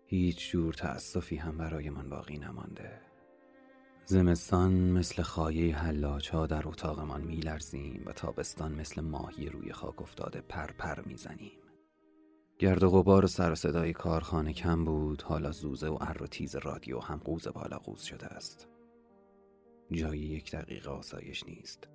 هیچ 0.06 0.50
جور 0.50 0.74
تأسفی 0.74 1.36
هم 1.36 1.58
برایمان 1.58 2.08
باقی 2.08 2.38
نمانده. 2.38 3.00
زمستان 4.04 4.72
مثل 4.72 5.22
خایه 5.22 5.76
حلاج 5.76 6.30
ها 6.30 6.46
در 6.46 6.68
اتاقمان 6.68 7.20
میلرزیم 7.20 8.02
و 8.06 8.12
تابستان 8.12 8.72
مثل 8.72 9.00
ماهی 9.00 9.48
روی 9.48 9.72
خاک 9.72 10.02
افتاده 10.02 10.40
پر 10.40 10.66
پر 10.66 11.00
می‌زنیم. 11.06 11.58
گرد 12.58 12.82
و 12.82 12.90
غبار 12.90 13.24
و 13.24 13.28
سر 13.28 13.54
صدای 13.54 13.92
کارخانه 13.92 14.52
کم 14.52 14.84
بود 14.84 15.22
حالا 15.22 15.52
زوزه 15.52 15.88
و 15.88 15.98
ار 16.00 16.22
و 16.22 16.26
تیز 16.26 16.56
رادیو 16.56 17.00
هم 17.00 17.20
قوز 17.24 17.48
بالا 17.48 17.78
قوز 17.78 18.02
شده 18.02 18.26
است. 18.26 18.77
جای 19.90 20.18
یک 20.18 20.50
دقیقه 20.50 20.90
آسایش 20.90 21.44
نیست. 21.46 21.88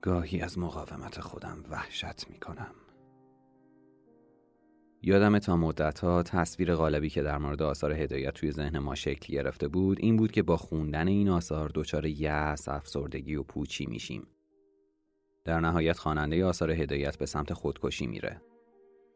گاهی 0.00 0.40
از 0.40 0.58
مقاومت 0.58 1.20
خودم 1.20 1.64
وحشت 1.70 2.30
می 2.30 2.38
کنم 2.38 2.74
یادم 5.02 5.38
تا 5.38 5.56
مدتها 5.56 6.22
تصویر 6.22 6.74
غالبی 6.74 7.10
که 7.10 7.22
در 7.22 7.38
مورد 7.38 7.62
آثار 7.62 7.92
هدایت 7.92 8.34
توی 8.34 8.50
ذهن 8.50 8.78
ما 8.78 8.94
شکل 8.94 9.34
گرفته 9.34 9.68
بود 9.68 9.98
این 10.00 10.16
بود 10.16 10.32
که 10.32 10.42
با 10.42 10.56
خوندن 10.56 11.08
این 11.08 11.28
آثار 11.28 11.70
دچار 11.74 12.06
یأس 12.06 12.68
افسردگی 12.68 13.36
و 13.36 13.42
پوچی 13.42 13.86
میشیم. 13.86 14.26
در 15.44 15.60
نهایت 15.60 15.98
خواننده 15.98 16.44
آثار 16.44 16.70
هدایت 16.70 17.18
به 17.18 17.26
سمت 17.26 17.52
خودکشی 17.52 18.06
میره. 18.06 18.42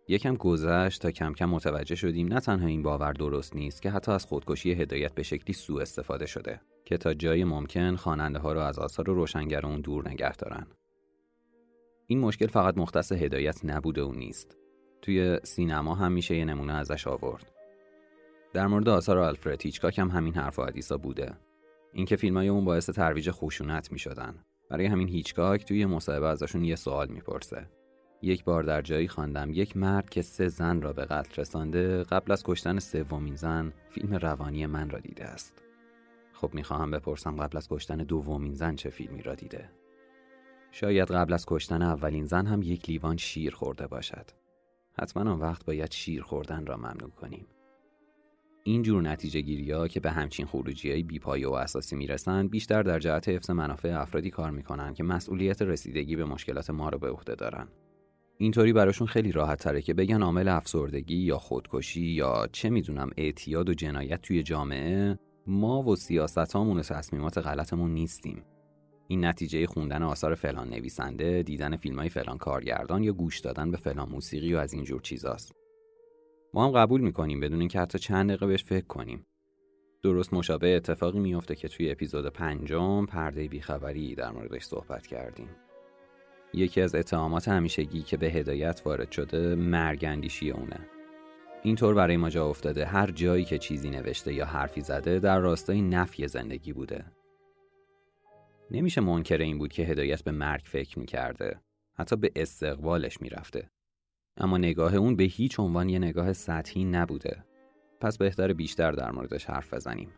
یکم 0.08 0.36
گذشت 0.36 1.02
تا 1.02 1.10
کم 1.10 1.32
کم 1.32 1.46
متوجه 1.46 1.94
شدیم 1.94 2.28
نه 2.32 2.40
تنها 2.40 2.66
این 2.66 2.82
باور 2.82 3.12
درست 3.12 3.56
نیست 3.56 3.82
که 3.82 3.90
حتی 3.90 4.12
از 4.12 4.24
خودکشی 4.24 4.72
هدایت 4.72 5.14
به 5.14 5.22
شکلی 5.22 5.52
سوء 5.52 5.82
استفاده 5.82 6.26
شده. 6.26 6.60
که 6.84 6.96
تا 6.96 7.14
جای 7.14 7.44
ممکن 7.44 7.96
خواننده 7.96 8.38
ها 8.38 8.52
را 8.52 8.66
از 8.66 8.78
آثار 8.78 9.06
روشنگر 9.06 9.66
اون 9.66 9.80
دور 9.80 10.08
نگه 10.08 10.36
دارن. 10.36 10.66
این 12.06 12.20
مشکل 12.20 12.46
فقط 12.46 12.78
مختص 12.78 13.12
هدایت 13.12 13.64
نبوده 13.64 14.02
و 14.02 14.12
نیست. 14.12 14.56
توی 15.02 15.38
سینما 15.42 15.94
هم 15.94 16.12
میشه 16.12 16.36
یه 16.36 16.44
نمونه 16.44 16.72
ازش 16.72 17.06
آورد. 17.06 17.52
در 18.52 18.66
مورد 18.66 18.88
آثار 18.88 19.18
آلفرد 19.18 19.62
هیچکاک 19.62 19.98
هم 19.98 20.08
همین 20.08 20.34
حرف 20.34 20.58
و 20.58 20.98
بوده. 20.98 21.34
اینکه 21.92 22.16
فیلم 22.16 22.36
های 22.36 22.48
اون 22.48 22.64
باعث 22.64 22.90
ترویج 22.90 23.30
خشونت 23.30 23.92
می 23.92 23.98
برای 24.70 24.86
همین 24.86 25.08
هیچکاک 25.08 25.64
توی 25.64 25.86
مصاحبه 25.86 26.26
ازشون 26.26 26.64
یه 26.64 26.76
سوال 26.76 27.08
می‌پرسه. 27.08 27.68
یک 28.22 28.44
بار 28.44 28.62
در 28.62 28.82
جایی 28.82 29.08
خواندم 29.08 29.50
یک 29.52 29.76
مرد 29.76 30.10
که 30.10 30.22
سه 30.22 30.48
زن 30.48 30.80
را 30.80 30.92
به 30.92 31.04
قتل 31.04 31.40
رسانده 31.40 32.02
قبل 32.02 32.32
از 32.32 32.42
کشتن 32.44 32.78
سومین 32.78 33.34
زن 33.34 33.72
فیلم 33.90 34.14
روانی 34.14 34.66
من 34.66 34.90
را 34.90 34.98
دیده 34.98 35.24
است 35.24 35.62
خب 36.44 36.54
می‌خواهم 36.54 36.90
بپرسم 36.90 37.36
قبل 37.36 37.56
از 37.56 37.68
کشتن 37.68 37.96
دومین 37.96 38.54
زن 38.54 38.76
چه 38.76 38.90
فیلمی 38.90 39.22
را 39.22 39.34
دیده؟ 39.34 39.70
شاید 40.70 41.10
قبل 41.10 41.32
از 41.32 41.46
کشتن 41.46 41.82
اولین 41.82 42.26
زن 42.26 42.46
هم 42.46 42.62
یک 42.62 42.90
لیوان 42.90 43.16
شیر 43.16 43.54
خورده 43.54 43.86
باشد. 43.86 44.30
حتما 44.98 45.32
آن 45.32 45.40
وقت 45.40 45.64
باید 45.64 45.92
شیر 45.92 46.22
خوردن 46.22 46.66
را 46.66 46.76
ممنوع 46.76 47.10
کنیم. 47.10 47.46
این 48.64 48.82
جور 48.82 49.02
نتیجه 49.02 49.40
گیری 49.40 49.70
ها 49.70 49.88
که 49.88 50.00
به 50.00 50.10
همچین 50.10 50.46
خروجی 50.46 50.90
های 50.90 51.02
بیپایه 51.02 51.48
و 51.48 51.52
اساسی 51.52 51.96
می‌رسند 51.96 52.50
بیشتر 52.50 52.82
در 52.82 52.98
جهت 52.98 53.28
حفظ 53.28 53.50
منافع 53.50 54.00
افرادی 54.00 54.30
کار 54.30 54.50
می‌کنن 54.50 54.94
که 54.94 55.02
مسئولیت 55.02 55.62
رسیدگی 55.62 56.16
به 56.16 56.24
مشکلات 56.24 56.70
ما 56.70 56.88
را 56.88 56.98
به 56.98 57.10
عهده 57.10 57.34
دارن 57.34 57.68
اینطوری 58.38 58.72
براشون 58.72 59.06
خیلی 59.06 59.32
راحت 59.32 59.58
تره 59.58 59.82
که 59.82 59.94
بگن 59.94 60.22
عامل 60.22 60.48
افسردگی 60.48 61.16
یا 61.16 61.38
خودکشی 61.38 62.06
یا 62.06 62.48
چه 62.52 62.70
می‌دونم 62.70 63.10
اعتیاد 63.16 63.68
و 63.68 63.74
جنایت 63.74 64.22
توی 64.22 64.42
جامعه 64.42 65.18
ما 65.46 65.82
و 65.82 65.96
سیاست 65.96 66.56
و 66.56 66.80
تصمیمات 66.80 67.38
غلطمون 67.38 67.94
نیستیم 67.94 68.44
این 69.08 69.24
نتیجه 69.24 69.66
خوندن 69.66 70.02
آثار 70.02 70.34
فلان 70.34 70.68
نویسنده، 70.68 71.42
دیدن 71.42 71.76
فیلم 71.76 71.98
های 71.98 72.08
فلان 72.08 72.38
کارگردان 72.38 73.02
یا 73.02 73.12
گوش 73.12 73.40
دادن 73.40 73.70
به 73.70 73.76
فلان 73.76 74.08
موسیقی 74.08 74.54
و 74.54 74.56
از 74.56 74.72
اینجور 74.72 75.00
چیزاست. 75.00 75.52
ما 76.54 76.64
هم 76.66 76.70
قبول 76.70 77.00
می‌کنیم 77.00 77.40
بدون 77.40 77.60
اینکه 77.60 77.80
حتی 77.80 77.98
چند 77.98 78.28
دقیقه 78.28 78.46
بهش 78.46 78.64
فکر 78.64 78.86
کنیم. 78.86 79.26
درست 80.02 80.34
مشابه 80.34 80.76
اتفاقی 80.76 81.18
میفته 81.18 81.54
که 81.54 81.68
توی 81.68 81.90
اپیزود 81.90 82.26
پنجم 82.26 83.06
پرده 83.06 83.48
بیخبری 83.48 84.14
در 84.14 84.30
موردش 84.30 84.62
صحبت 84.62 85.06
کردیم. 85.06 85.48
یکی 86.54 86.80
از 86.80 86.94
اتهامات 86.94 87.48
همیشگی 87.48 88.02
که 88.02 88.16
به 88.16 88.26
هدایت 88.26 88.82
وارد 88.84 89.10
شده 89.10 89.54
مرگندیشی 89.54 90.50
اونه. 90.50 90.80
اینطور 91.66 91.94
برای 91.94 92.16
ما 92.16 92.30
جا 92.30 92.46
افتاده 92.46 92.86
هر 92.86 93.10
جایی 93.10 93.44
که 93.44 93.58
چیزی 93.58 93.90
نوشته 93.90 94.34
یا 94.34 94.46
حرفی 94.46 94.80
زده 94.80 95.18
در 95.18 95.38
راستای 95.38 95.82
نفی 95.82 96.28
زندگی 96.28 96.72
بوده. 96.72 97.04
نمیشه 98.70 99.00
منکر 99.00 99.38
این 99.38 99.58
بود 99.58 99.72
که 99.72 99.82
هدایت 99.82 100.24
به 100.24 100.30
مرگ 100.30 100.62
فکر 100.64 100.98
می‌کرده. 100.98 101.60
حتی 101.98 102.16
به 102.16 102.30
استقبالش 102.36 103.20
می‌رفته. 103.20 103.70
اما 104.36 104.58
نگاه 104.58 104.94
اون 104.94 105.16
به 105.16 105.24
هیچ 105.24 105.60
عنوان 105.60 105.88
یه 105.88 105.98
نگاه 105.98 106.32
سطحی 106.32 106.84
نبوده. 106.84 107.44
پس 108.00 108.18
بهتر 108.18 108.52
بیشتر 108.52 108.92
در 108.92 109.10
موردش 109.10 109.44
حرف 109.44 109.74
بزنیم. 109.74 110.10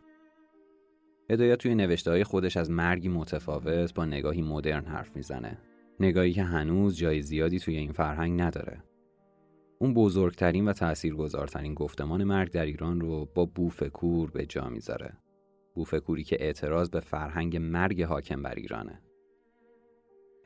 هدایت 1.29 1.57
توی 1.57 1.75
نوشته 1.75 2.11
های 2.11 2.23
خودش 2.23 2.57
از 2.57 2.71
مرگی 2.71 3.09
متفاوت 3.09 3.93
با 3.93 4.05
نگاهی 4.05 4.41
مدرن 4.41 4.85
حرف 4.85 5.15
می‌زنه. 5.15 5.57
نگاهی 5.99 6.33
که 6.33 6.43
هنوز 6.43 6.97
جای 6.97 7.21
زیادی 7.21 7.59
توی 7.59 7.77
این 7.77 7.91
فرهنگ 7.91 8.41
نداره. 8.41 8.83
اون 9.79 9.93
بزرگترین 9.93 10.67
و 10.67 10.73
تاثیرگذارترین 10.73 11.73
گفتمان 11.73 12.23
مرگ 12.23 12.51
در 12.51 12.65
ایران 12.65 13.01
رو 13.01 13.27
با 13.35 13.45
بوفکور 13.45 14.31
به 14.31 14.45
جا 14.45 14.69
می‌ذاره. 14.69 15.13
بوفکوری 15.75 16.23
که 16.23 16.37
اعتراض 16.39 16.89
به 16.89 16.99
فرهنگ 16.99 17.57
مرگ 17.57 18.01
حاکم 18.01 18.41
بر 18.41 18.55
ایرانه. 18.55 19.01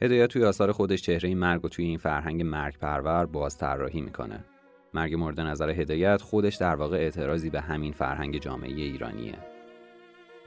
هدایت 0.01 0.29
توی 0.29 0.43
آثار 0.43 0.71
خودش 0.71 1.01
چهره 1.01 1.35
مرگ 1.35 1.65
و 1.65 1.69
توی 1.69 1.85
این 1.85 1.97
فرهنگ 1.97 2.41
مرگ 2.41 2.77
پرور 2.77 3.25
باز 3.25 3.57
طراحی 3.57 4.01
می‌کنه. 4.01 4.45
مرگ 4.93 5.15
مورد 5.15 5.39
نظر 5.39 5.69
هدایت 5.69 6.21
خودش 6.21 6.55
در 6.55 6.75
واقع 6.75 6.97
اعتراضی 6.97 7.49
به 7.49 7.61
همین 7.61 7.93
فرهنگ 7.93 8.37
جامعه 8.37 8.71
ایرانیه. 8.71 9.37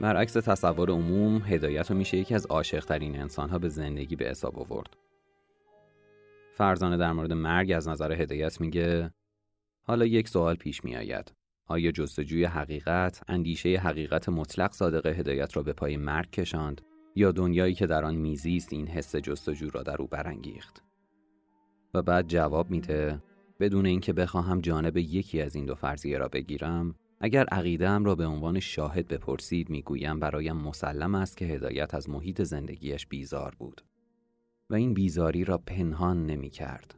برعکس 0.01 0.33
تصور 0.33 0.89
عموم 0.89 1.41
هدایت 1.45 1.91
رو 1.91 1.97
میشه 1.97 2.17
یکی 2.17 2.35
از 2.35 2.45
عاشقترین 2.45 3.19
انسانها 3.21 3.59
به 3.59 3.69
زندگی 3.69 4.15
به 4.15 4.25
حساب 4.25 4.59
آورد. 4.59 4.97
فرزانه 6.57 6.97
در 6.97 7.11
مورد 7.11 7.33
مرگ 7.33 7.71
از 7.71 7.87
نظر 7.87 8.11
هدایت 8.11 8.61
میگه 8.61 9.11
حالا 9.87 10.05
یک 10.05 10.27
سوال 10.27 10.55
پیش 10.55 10.83
میآید. 10.83 11.33
آیا 11.67 11.91
جستجوی 11.91 12.45
حقیقت 12.45 13.21
اندیشه 13.27 13.77
حقیقت 13.77 14.29
مطلق 14.29 14.71
صادق 14.71 15.05
هدایت 15.05 15.57
را 15.57 15.63
به 15.63 15.73
پای 15.73 15.97
مرگ 15.97 16.29
کشاند 16.29 16.81
یا 17.15 17.31
دنیایی 17.31 17.73
که 17.73 17.85
در 17.85 18.05
آن 18.05 18.15
میزیست 18.15 18.73
این 18.73 18.87
حس 18.87 19.15
جستجو 19.15 19.69
را 19.69 19.83
در 19.83 20.01
او 20.01 20.07
برانگیخت 20.07 20.83
و 21.93 22.01
بعد 22.01 22.27
جواب 22.27 22.71
میده 22.71 23.21
بدون 23.59 23.85
اینکه 23.85 24.13
بخواهم 24.13 24.61
جانب 24.61 24.97
یکی 24.97 25.41
از 25.41 25.55
این 25.55 25.65
دو 25.65 25.75
فرضیه 25.75 26.17
را 26.17 26.27
بگیرم 26.27 26.95
اگر 27.19 27.45
عقیدم 27.45 28.05
را 28.05 28.15
به 28.15 28.25
عنوان 28.25 28.59
شاهد 28.59 29.07
بپرسید 29.07 29.69
می‌گویم 29.69 30.19
برایم 30.19 30.55
مسلم 30.55 31.15
است 31.15 31.37
که 31.37 31.45
هدایت 31.45 31.93
از 31.93 32.09
محیط 32.09 32.41
زندگیش 32.41 33.07
بیزار 33.07 33.55
بود 33.59 33.81
و 34.69 34.75
این 34.75 34.93
بیزاری 34.93 35.43
را 35.43 35.57
پنهان 35.57 36.25
نمی 36.25 36.49
کرد. 36.49 36.95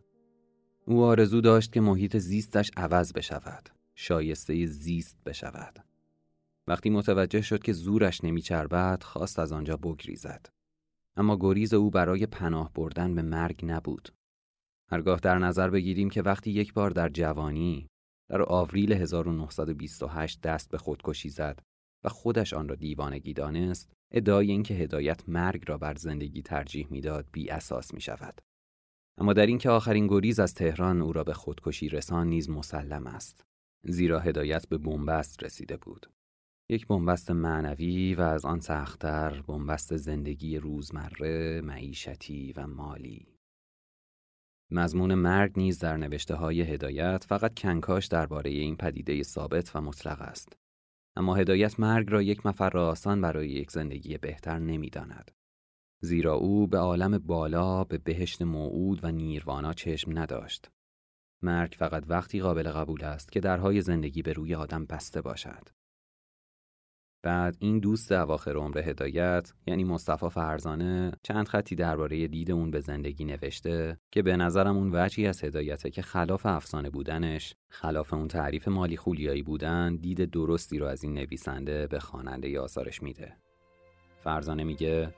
او 0.86 1.04
آرزو 1.04 1.42
داشت 1.42 1.74
که 1.74 1.82
محیط 1.82 2.18
زیستش 2.18 2.72
عوض 2.78 3.14
بشود 3.14 3.70
شایسته 3.96 4.66
زیست 4.66 5.18
بشود. 5.26 5.86
وقتی 6.68 6.90
متوجه 6.90 7.42
شد 7.42 7.64
که 7.64 7.74
زورش 7.74 8.24
نمیچربد 8.24 9.04
خواست 9.04 9.40
از 9.40 9.52
آنجا 9.52 9.78
بگریزد. 9.78 10.46
اما 11.16 11.38
گریز 11.40 11.74
او 11.74 11.90
برای 11.90 12.26
پناه 12.26 12.74
بردن 12.74 13.16
به 13.16 13.22
مرگ 13.22 13.60
نبود. 13.64 14.10
هرگاه 14.92 15.20
در 15.20 15.38
نظر 15.38 15.70
بگیریم 15.70 16.10
که 16.10 16.22
وقتی 16.22 16.52
یک 16.52 16.74
بار 16.74 16.90
در 16.90 17.10
جوانی 17.10 17.88
در 18.30 18.42
آوریل 18.42 18.92
1928 18.92 20.42
دست 20.42 20.70
به 20.70 20.78
خودکشی 20.78 21.30
زد 21.30 21.60
و 22.04 22.10
خودش 22.10 22.54
آن 22.54 22.70
را 22.70 22.76
دیوانگی 22.76 23.34
دانست 23.34 23.94
ادعای 24.12 24.52
اینکه 24.52 24.74
هدایت 24.74 25.30
مرگ 25.30 25.64
را 25.68 25.78
بر 25.78 25.96
زندگی 25.96 26.42
ترجیح 26.42 26.88
می‌داد 26.90 27.26
بی 27.32 27.50
اساس 27.50 27.94
می 27.94 28.02
شود. 28.02 28.42
اما 29.18 29.34
در 29.34 29.46
اینکه 29.46 29.70
آخرین 29.70 30.08
گریز 30.08 30.40
از 30.40 30.54
تهران 30.54 31.02
او 31.02 31.14
را 31.14 31.24
به 31.24 31.34
خودکشی 31.34 31.90
رسان 31.90 32.28
نیز 32.28 32.50
مسلم 32.50 33.08
است. 33.08 33.46
زیرا 33.84 34.20
هدایت 34.20 34.70
به 34.70 34.78
بنبست 34.78 35.44
رسیده 35.44 35.78
بود. 35.78 36.08
یک 36.70 36.88
بنبست 36.88 37.32
معنوی 37.32 38.16
و 38.16 38.22
از 38.22 38.46
آن 38.46 38.60
سختتر 38.60 39.42
بنبست 39.48 39.98
زندگی 39.98 40.58
روزمره، 40.58 41.62
معیشتی 41.62 42.54
و 42.54 42.68
مالی. 42.68 43.28
مضمون 44.72 45.14
مرگ 45.14 45.54
نیز 45.58 45.80
در 45.80 45.98
نوشته 45.98 46.36
های 46.36 46.62
هدایت 46.62 47.24
فقط 47.24 47.60
کنکاش 47.60 48.06
درباره 48.06 48.50
این 48.50 48.76
پدیده 48.76 49.24
ثابت 49.24 49.76
و 49.76 49.82
مطلق 49.82 50.22
است. 50.22 50.58
اما 51.18 51.36
هدایت 51.36 51.80
مرگ 51.80 52.12
را 52.12 52.22
یک 52.22 52.46
مفر 52.46 52.78
آسان 52.78 53.22
برای 53.22 53.50
یک 53.50 53.72
زندگی 53.72 54.18
بهتر 54.18 54.60
نمی‌داند. 54.60 55.32
زیرا 56.02 56.34
او 56.34 56.68
به 56.68 56.78
عالم 56.78 57.18
بالا 57.18 57.84
به 57.84 57.98
بهشت 57.98 58.42
موعود 58.42 59.00
و 59.04 59.12
نیروانا 59.12 59.74
چشم 59.74 60.20
نداشت. 60.20 60.72
مرگ 61.42 61.76
فقط 61.78 62.04
وقتی 62.08 62.42
قابل 62.42 62.72
قبول 62.72 63.04
است 63.04 63.32
که 63.32 63.40
درهای 63.40 63.82
زندگی 63.82 64.22
به 64.22 64.34
روی 64.34 64.56
آدم 64.56 64.86
بسته 64.86 65.22
باشد. 65.22 65.70
بعد 67.28 67.58
این 67.60 67.80
دوست 67.80 68.12
اواخر 68.12 68.56
عمر 68.56 68.80
هدایت 68.80 69.54
یعنی 69.66 69.84
مصطفی 69.84 70.30
فرزانه 70.30 71.12
چند 71.24 71.48
خطی 71.48 71.76
درباره 71.76 72.28
دید 72.28 72.52
اون 72.52 72.72
به 72.72 72.80
زندگی 72.80 73.26
نوشته 73.26 73.98
که 74.12 74.22
به 74.22 74.38
نظرم 74.38 74.78
اون 74.78 74.90
وجهی 74.94 75.28
از 75.28 75.44
هدایته 75.44 75.90
که 75.90 76.02
خلاف 76.02 76.46
افسانه 76.46 76.90
بودنش 76.90 77.56
خلاف 77.70 78.14
اون 78.14 78.28
تعریف 78.28 78.68
مالی 78.68 78.98
خولیایی 78.98 79.44
بودن 79.44 79.96
دید 79.96 80.32
درستی 80.32 80.80
رو 80.80 80.86
از 80.86 81.04
این 81.04 81.14
نویسنده 81.14 81.88
به 81.88 82.00
خواننده 82.00 82.60
آثارش 82.60 83.04
میده. 83.04 83.34
فرزانه 84.24 84.64
میگه 84.64 85.14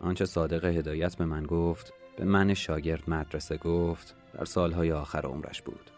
آنچه 0.00 0.24
صادق 0.24 0.64
هدایت 0.64 1.16
به 1.16 1.24
من 1.24 1.42
گفت 1.42 1.92
به 2.16 2.24
من 2.24 2.54
شاگرد 2.54 3.10
مدرسه 3.10 3.56
گفت 3.56 4.16
در 4.34 4.44
سالهای 4.44 4.92
آخر 4.92 5.26
عمرش 5.26 5.62
بود. 5.62 5.90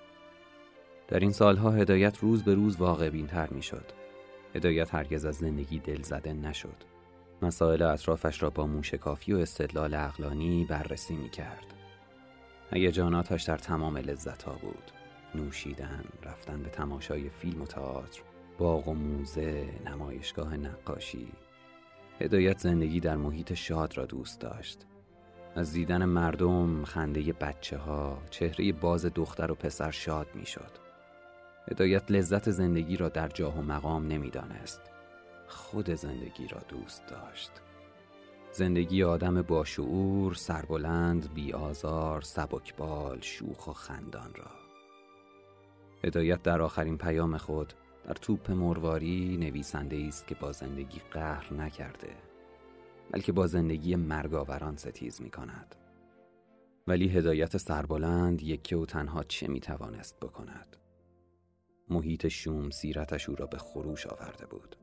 در 1.08 1.20
این 1.20 1.32
سالها 1.32 1.70
هدایت 1.70 2.18
روز 2.18 2.42
به 2.42 2.54
روز 2.54 2.76
واقع 2.76 3.11
بینتر 3.11 3.48
می 3.50 3.62
شد 3.62 4.01
هدایت 4.54 4.94
هرگز 4.94 5.24
از 5.24 5.36
زندگی 5.36 5.78
دل 5.78 6.02
زده 6.02 6.32
نشد. 6.32 6.92
مسائل 7.42 7.82
اطرافش 7.82 8.42
را 8.42 8.50
با 8.50 8.66
موشکافی 8.66 9.32
و 9.32 9.38
استدلال 9.38 9.94
اقلانی 9.94 10.64
بررسی 10.64 11.16
می 11.16 11.30
کرد 11.30 11.74
جاناتش 12.92 13.42
در 13.42 13.58
تمام 13.58 13.96
لذت 13.96 14.42
ها 14.42 14.52
بود 14.52 14.92
نوشیدن، 15.34 16.04
رفتن 16.22 16.62
به 16.62 16.68
تماشای 16.68 17.28
فیلم 17.28 17.62
و 17.62 17.66
تئاتر، 17.66 18.22
باغ 18.58 18.88
و 18.88 18.94
موزه، 18.94 19.68
نمایشگاه 19.86 20.56
نقاشی 20.56 21.28
هدایت 22.20 22.58
زندگی 22.58 23.00
در 23.00 23.16
محیط 23.16 23.54
شاد 23.54 23.96
را 23.98 24.06
دوست 24.06 24.40
داشت. 24.40 24.86
از 25.56 25.72
دیدن 25.72 26.04
مردم 26.04 26.84
خنده 26.84 27.32
بچه 27.32 27.78
ها 27.78 28.18
چهره 28.30 28.72
باز 28.72 29.06
دختر 29.06 29.52
و 29.52 29.54
پسر 29.54 29.90
شاد 29.90 30.26
می 30.34 30.46
شد 30.46 30.70
هدایت 31.70 32.11
لذت 32.11 32.51
زندگی 32.51 32.96
را 32.96 33.09
در 33.09 33.29
جاه 33.29 33.59
و 33.59 33.62
مقام 33.62 34.07
نمی‌دانست. 34.07 34.81
خود 35.46 35.90
زندگی 35.90 36.48
را 36.48 36.61
دوست 36.68 37.07
داشت. 37.07 37.51
زندگی 38.53 39.03
آدم 39.03 39.42
باشعور، 39.42 40.35
سربلند، 40.35 41.35
بیآزار، 41.35 42.20
سبکبال، 42.20 43.20
شوخ 43.20 43.68
و 43.68 43.72
خندان 43.72 44.35
را. 44.35 44.51
هدایت 46.05 46.42
در 46.42 46.62
آخرین 46.62 46.98
پیام 46.98 47.37
خود 47.37 47.72
در 48.05 48.14
توپ 48.14 48.51
مرواری 48.51 49.37
نویسنده 49.37 50.05
است 50.09 50.27
که 50.27 50.35
با 50.35 50.53
زندگی 50.53 51.01
قهر 51.11 51.55
نکرده 51.55 52.16
بلکه 53.11 53.33
با 53.33 53.46
زندگی 53.46 53.96
مرگاوران 53.96 54.77
ستیز 54.77 55.22
می 55.22 55.31
کند. 55.31 55.75
ولی 56.87 57.09
هدایت 57.09 57.57
سربلند 57.57 58.42
یکه 58.42 58.77
و 58.77 58.87
تنها 58.87 59.22
چه 59.22 59.48
می‌توانست 59.48 60.20
بکند؟ 60.20 60.77
محیط 61.88 62.28
شوم 62.28 62.70
سیرتش 62.70 63.28
او 63.28 63.36
را 63.36 63.46
به 63.46 63.58
خروش 63.58 64.06
آورده 64.06 64.46
بود. 64.46 64.76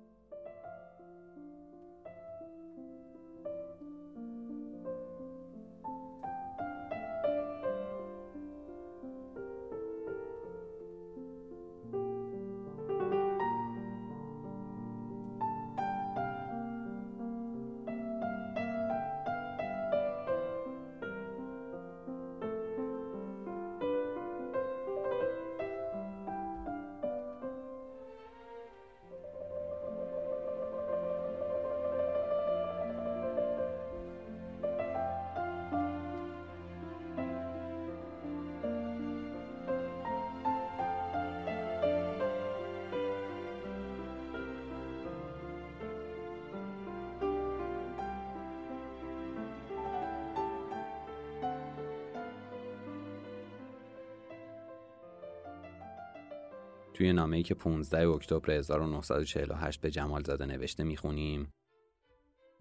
توی 56.99 57.13
نامه‌ای 57.13 57.43
که 57.43 57.53
15 57.53 58.09
اکتبر 58.09 58.51
1948 58.51 59.81
به 59.81 59.91
جمال 59.91 60.23
زاده 60.23 60.45
نوشته 60.45 60.83
می‌خونیم. 60.83 61.53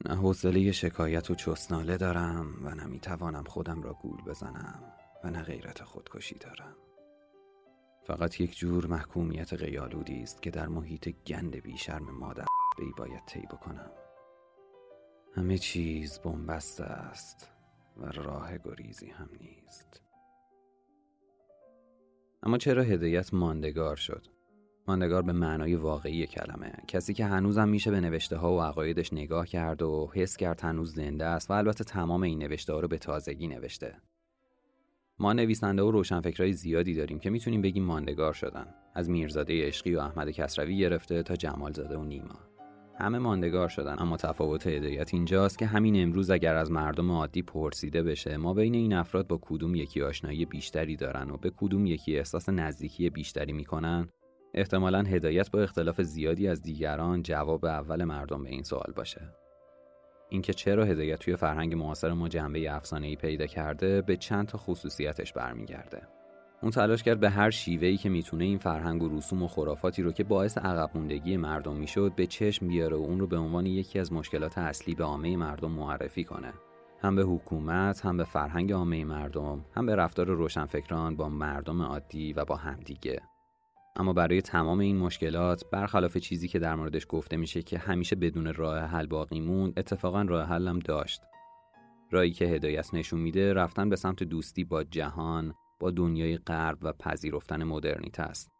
نه 0.04 0.16
حوصله 0.16 0.72
شکایت 0.72 1.30
و 1.30 1.34
چسناله 1.34 1.96
دارم 1.96 2.66
و 2.66 2.74
نه 2.74 2.86
می‌توانم 2.86 3.44
خودم 3.44 3.82
را 3.82 3.94
گول 3.94 4.22
بزنم 4.26 4.82
و 5.24 5.30
نه 5.30 5.42
غیرت 5.42 5.82
خودکشی 5.82 6.38
دارم. 6.38 6.76
فقط 8.06 8.40
یک 8.40 8.56
جور 8.56 8.86
محکومیت 8.86 9.54
غیالودی 9.54 10.22
است 10.22 10.42
که 10.42 10.50
در 10.50 10.68
محیط 10.68 11.08
گند 11.26 11.56
بیشرم 11.56 12.10
مادر 12.10 12.46
بی 12.78 12.92
باید 12.96 13.24
طی 13.26 13.40
بکنم. 13.40 13.90
همه 15.34 15.58
چیز 15.58 16.18
بنبسته 16.18 16.84
است 16.84 17.50
و 17.96 18.06
راه 18.06 18.58
گریزی 18.58 19.10
هم 19.10 19.28
نیست. 19.40 20.07
اما 22.42 22.58
چرا 22.58 22.82
هدایت 22.82 23.34
ماندگار 23.34 23.96
شد؟ 23.96 24.26
ماندگار 24.88 25.22
به 25.22 25.32
معنای 25.32 25.74
واقعی 25.74 26.26
کلمه. 26.26 26.72
کسی 26.88 27.14
که 27.14 27.24
هنوزم 27.24 27.68
میشه 27.68 27.90
به 27.90 28.00
نوشته 28.00 28.36
ها 28.36 28.52
و 28.52 28.60
عقایدش 28.60 29.12
نگاه 29.12 29.46
کرد 29.46 29.82
و 29.82 30.10
حس 30.14 30.36
کرد 30.36 30.60
هنوز 30.60 30.94
زنده 30.94 31.24
است 31.24 31.50
و 31.50 31.54
البته 31.54 31.84
تمام 31.84 32.22
این 32.22 32.38
نوشته 32.38 32.72
ها 32.72 32.80
رو 32.80 32.88
به 32.88 32.98
تازگی 32.98 33.46
نوشته. 33.46 33.94
ما 35.18 35.32
نویسنده 35.32 35.82
و 35.82 35.90
روشنفکرهای 35.90 36.52
زیادی 36.52 36.94
داریم 36.94 37.18
که 37.18 37.30
می‌تونیم 37.30 37.62
بگیم 37.62 37.84
ماندگار 37.84 38.32
شدن. 38.32 38.74
از 38.94 39.10
میرزاده 39.10 39.66
عشقی 39.66 39.94
و 39.94 40.00
احمد 40.00 40.30
کسروی 40.30 40.78
گرفته 40.78 41.22
تا 41.22 41.36
جمالزاده 41.36 41.96
و 41.96 42.04
نیما. 42.04 42.57
همه 43.00 43.18
ماندگار 43.18 43.68
شدن. 43.68 43.96
اما 43.98 44.16
تفاوت 44.16 44.66
هدایت 44.66 45.14
اینجاست 45.14 45.58
که 45.58 45.66
همین 45.66 46.02
امروز 46.02 46.30
اگر 46.30 46.54
از 46.54 46.70
مردم 46.70 47.10
عادی 47.10 47.42
پرسیده 47.42 48.02
بشه 48.02 48.36
ما 48.36 48.54
بین 48.54 48.74
این 48.74 48.92
افراد 48.92 49.26
با 49.26 49.38
کدوم 49.42 49.74
یکی 49.74 50.02
آشنایی 50.02 50.44
بیشتری 50.44 50.96
دارن 50.96 51.30
و 51.30 51.36
به 51.36 51.50
کدوم 51.56 51.86
یکی 51.86 52.18
احساس 52.18 52.48
نزدیکی 52.48 53.10
بیشتری 53.10 53.52
می‌کنن؟ 53.52 54.08
احتمالا 54.54 55.02
هدایت 55.02 55.50
با 55.50 55.60
اختلاف 55.60 56.02
زیادی 56.02 56.48
از 56.48 56.62
دیگران 56.62 57.22
جواب 57.22 57.64
اول 57.64 58.04
مردم 58.04 58.42
به 58.42 58.50
این 58.50 58.62
سوال 58.62 58.92
باشه. 58.96 59.20
اینکه 60.28 60.52
چرا 60.52 60.84
هدایت 60.84 61.18
توی 61.18 61.36
فرهنگ 61.36 61.74
معاصر 61.74 62.12
ما 62.12 62.28
جنبه 62.28 62.74
افسانه‌ای 62.74 63.16
پیدا 63.16 63.46
کرده 63.46 64.02
به 64.02 64.16
چند 64.16 64.46
تا 64.46 64.58
خصوصیتش 64.58 65.32
برمیگرده. 65.32 66.17
اون 66.62 66.70
تلاش 66.70 67.02
کرد 67.02 67.20
به 67.20 67.30
هر 67.30 67.50
شیوهی 67.50 67.96
که 67.96 68.08
می‌تونه 68.08 68.44
این 68.44 68.58
فرهنگ 68.58 69.02
و 69.02 69.16
رسوم 69.16 69.42
و 69.42 69.48
خرافاتی 69.48 70.02
رو 70.02 70.12
که 70.12 70.24
باعث 70.24 70.58
عقب 70.58 70.90
موندگی 70.94 71.36
مردم 71.36 71.76
می‌شد 71.76 72.12
به 72.16 72.26
چشم 72.26 72.68
بیاره 72.68 72.96
و 72.96 73.00
اون 73.00 73.20
رو 73.20 73.26
به 73.26 73.36
عنوان 73.36 73.66
یکی 73.66 73.98
از 73.98 74.12
مشکلات 74.12 74.58
اصلی 74.58 74.94
به 74.94 75.04
عامه 75.04 75.36
مردم 75.36 75.70
معرفی 75.70 76.24
کنه. 76.24 76.52
هم 77.02 77.16
به 77.16 77.22
حکومت 77.22 78.06
هم 78.06 78.16
به 78.16 78.24
فرهنگ 78.24 78.72
عامه 78.72 79.04
مردم 79.04 79.64
هم 79.74 79.86
به 79.86 79.96
رفتار 79.96 80.26
روشنفکران 80.26 81.16
با 81.16 81.28
مردم 81.28 81.82
عادی 81.82 82.32
و 82.32 82.44
با 82.44 82.56
همدیگه. 82.56 83.22
اما 83.96 84.12
برای 84.12 84.42
تمام 84.42 84.78
این 84.78 84.96
مشکلات 84.96 85.64
برخلاف 85.72 86.16
چیزی 86.16 86.48
که 86.48 86.58
در 86.58 86.74
موردش 86.74 87.06
گفته 87.08 87.36
میشه 87.36 87.62
که 87.62 87.78
همیشه 87.78 88.16
بدون 88.16 88.54
راه 88.54 88.78
حل 88.78 89.06
باقی 89.06 89.40
موند 89.40 89.78
اتفاقا 89.78 90.22
راه 90.22 90.48
حلم 90.48 90.78
داشت. 90.78 91.22
راهی 92.10 92.30
که 92.30 92.44
هدایت 92.44 92.94
نشون 92.94 93.20
میده 93.20 93.52
رفتن 93.52 93.88
به 93.88 93.96
سمت 93.96 94.22
دوستی 94.22 94.64
با 94.64 94.84
جهان 94.84 95.54
با 95.80 95.90
دنیای 95.90 96.36
غرب 96.36 96.78
و 96.82 96.92
پذیرفتن 96.92 97.64
مدرنیته 97.64 98.22
است. 98.22 98.50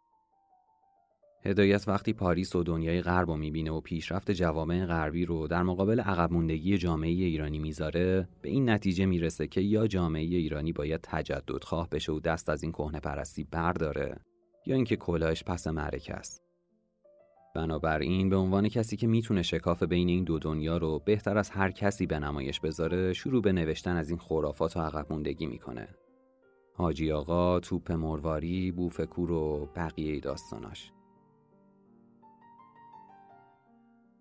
هدایت 1.45 1.87
وقتی 1.87 2.13
پاریس 2.13 2.55
و 2.55 2.63
دنیای 2.63 3.01
غرب 3.01 3.29
رو 3.29 3.37
می‌بینه 3.37 3.71
و 3.71 3.81
پیشرفت 3.81 4.31
جوامع 4.31 4.85
غربی 4.85 5.25
رو 5.25 5.47
در 5.47 5.63
مقابل 5.63 5.99
عقب 5.99 6.33
موندگی 6.33 6.77
جامعه 6.77 7.09
ایرانی 7.09 7.59
می‌ذاره 7.59 8.29
به 8.41 8.49
این 8.49 8.69
نتیجه 8.69 9.05
می‌رسه 9.05 9.47
که 9.47 9.61
یا 9.61 9.87
جامعه 9.87 10.21
ایرانی 10.21 10.73
باید 10.73 10.99
تجدد 11.03 11.63
خواه 11.63 11.89
بشه 11.89 12.11
و 12.11 12.19
دست 12.19 12.49
از 12.49 12.63
این 12.63 12.71
کهنه 12.71 12.99
پرستی 12.99 13.43
برداره 13.43 14.17
یا 14.65 14.75
اینکه 14.75 14.95
کلاهش 14.95 15.43
پس 15.43 15.67
معرکه 15.67 16.13
است. 16.13 16.43
بنابراین 17.55 18.29
به 18.29 18.35
عنوان 18.35 18.69
کسی 18.69 18.97
که 18.97 19.07
می‌تونه 19.07 19.41
شکاف 19.41 19.83
بین 19.83 20.09
این 20.09 20.23
دو 20.23 20.39
دنیا 20.39 20.77
رو 20.77 20.99
بهتر 21.05 21.37
از 21.37 21.49
هر 21.49 21.71
کسی 21.71 22.05
به 22.05 22.19
نمایش 22.19 22.59
بذاره 22.59 23.13
شروع 23.13 23.41
به 23.41 23.51
نوشتن 23.51 23.95
از 23.97 24.09
این 24.09 24.19
خرافات 24.19 24.77
و 24.77 24.79
عقب 24.79 25.05
موندگی 25.09 25.45
می‌کنه 25.45 25.87
حاجی 26.79 27.11
آقا، 27.11 27.59
توپ 27.59 27.91
مرواری، 27.91 28.71
بوفکور 28.71 29.31
و 29.31 29.69
بقیه 29.75 30.19
داستاناش. 30.19 30.91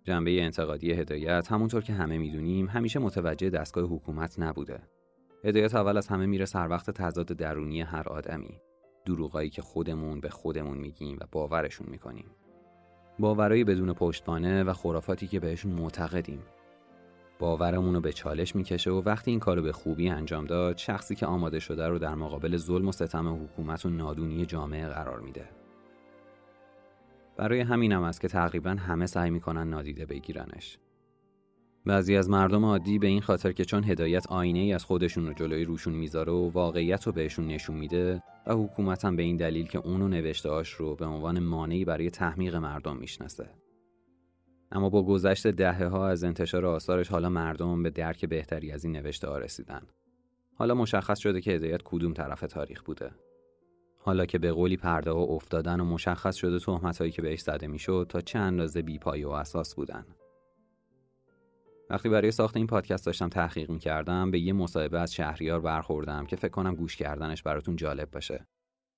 جنبه 0.05 0.43
انتقادی 0.43 0.93
هدایت 0.93 1.53
همونطور 1.53 1.83
که 1.83 1.93
همه 1.93 2.19
می‌دونیم 2.19 2.67
همیشه 2.67 2.99
متوجه 2.99 3.51
دستگاه 3.51 3.85
حکومت 3.85 4.39
نبوده. 4.39 4.83
هدایت 5.45 5.75
اول 5.75 5.97
از 5.97 6.09
همه 6.09 6.27
میره 6.27 6.45
سر 6.45 6.69
وقت 6.69 6.91
تضاد 6.91 7.27
درونی 7.27 7.81
هر 7.81 8.09
آدمی. 8.09 8.61
دروغایی 9.05 9.51
که 9.51 9.63
خودمون 9.63 10.21
به 10.21 10.29
خودمون 10.29 10.79
میگیم 10.79 11.17
و 11.21 11.25
باورشون 11.33 11.87
می‌کنیم. 11.91 12.31
باورایی 13.19 13.65
بدون 13.65 13.93
پشتوانه 13.93 14.65
و 14.65 14.73
خرافاتی 14.73 15.27
که 15.27 15.41
بهشون 15.41 15.73
معتقدیم 15.73 16.43
باورمون 17.39 17.95
رو 17.95 18.01
به 18.01 18.13
چالش 18.13 18.57
می‌کشه 18.57 18.91
و 18.91 19.03
وقتی 19.07 19.31
این 19.31 19.41
کارو 19.41 19.63
به 19.63 19.73
خوبی 19.73 20.09
انجام 20.09 20.45
داد 20.45 20.77
شخصی 20.77 21.15
که 21.15 21.27
آماده 21.27 21.59
شده 21.59 21.89
رو 21.89 21.99
در 21.99 22.15
مقابل 22.15 22.57
ظلم 22.57 22.89
و 22.89 22.93
ستم 22.93 23.45
حکومت 23.45 23.87
و 23.87 23.91
نادونی 23.91 24.47
جامعه 24.47 24.89
قرار 24.89 25.21
میده. 25.21 25.49
برای 27.37 27.61
همینم 27.61 28.03
است 28.03 28.21
که 28.21 28.29
تقریبا 28.29 28.71
همه 28.71 29.07
سعی 29.07 29.31
می‌کنن 29.31 29.71
نادیده 29.71 30.07
بگیرنش. 30.07 30.79
بعضی 31.87 32.17
از 32.17 32.31
مردم 32.31 32.65
عادی 32.65 32.99
به 32.99 33.07
این 33.07 33.21
خاطر 33.21 33.53
که 33.53 33.65
چون 33.65 33.85
هدایت 33.85 34.27
آینه 34.27 34.59
ای 34.59 34.73
از 34.73 34.85
خودشون 34.85 35.27
رو 35.27 35.33
جلوی 35.33 35.65
روشون 35.65 35.95
می‌ذاره 35.95 36.33
و 36.33 36.51
واقعیت 36.51 37.07
رو 37.07 37.13
بهشون 37.13 37.47
نشون 37.47 37.77
میده 37.77 38.23
و 38.47 38.53
حکومت 38.53 39.05
هم 39.05 39.17
به 39.17 39.23
این 39.23 39.37
دلیل 39.37 39.67
که 39.67 39.79
اونو 39.79 40.09
نوشته 40.09 40.49
رو 40.79 40.95
به 40.95 41.05
عنوان 41.05 41.39
مانعی 41.39 41.85
برای 41.85 42.11
تحمیق 42.11 42.57
مردم 42.57 42.97
می‌شناسه. 42.97 43.51
اما 44.73 44.89
با 44.89 45.03
گذشت 45.03 45.47
دهه 45.47 45.85
ها 45.85 46.09
از 46.09 46.25
انتشار 46.25 46.67
آثارش 46.67 47.09
حالا 47.09 47.29
مردم 47.29 47.83
به 47.83 47.91
درک 47.91 48.25
بهتری 48.25 48.73
از 48.73 48.85
این 48.85 48.97
نوشته 48.97 49.29
ها 49.29 49.39
رسیدن. 49.39 49.83
حالا 50.55 50.75
مشخص 50.75 51.19
شده 51.19 51.41
که 51.41 51.51
هدایت 51.51 51.83
کدوم 51.85 52.13
طرف 52.13 52.41
تاریخ 52.41 52.83
بوده. 52.83 53.11
حالا 53.99 54.27
که 54.27 54.39
به 54.39 54.53
قولی 54.53 54.77
پرده 54.77 55.11
ها 55.11 55.21
افتادن 55.21 55.81
و 55.81 55.85
مشخص 55.85 56.37
شده 56.37 56.59
تهمت 56.59 56.99
هایی 56.99 57.13
که 57.13 57.23
بهش 57.23 57.41
زده 57.41 57.67
می‌شد 57.67 58.07
تا 58.09 58.21
چه 58.21 58.39
اندازه 58.39 58.83
بیپایه 58.83 59.27
و 59.27 59.31
اساس 59.31 59.75
بودن. 59.75 60.07
وقتی 61.91 62.09
برای 62.09 62.31
ساخت 62.31 62.57
این 62.57 62.67
پادکست 62.67 63.07
داشتم 63.07 63.29
تحقیق 63.29 63.71
می‌کردم 63.71 64.31
به 64.31 64.39
یه 64.39 64.53
مصاحبه 64.53 65.01
از 65.01 65.15
شهریار 65.15 65.61
برخوردم 65.61 66.27
که 66.27 66.37
فکر 66.37 66.49
کنم 66.49 66.75
گوش 66.75 66.97
کردنش 66.97 67.43
براتون 67.43 67.77
جالب 67.77 68.11
باشه. 68.11 68.47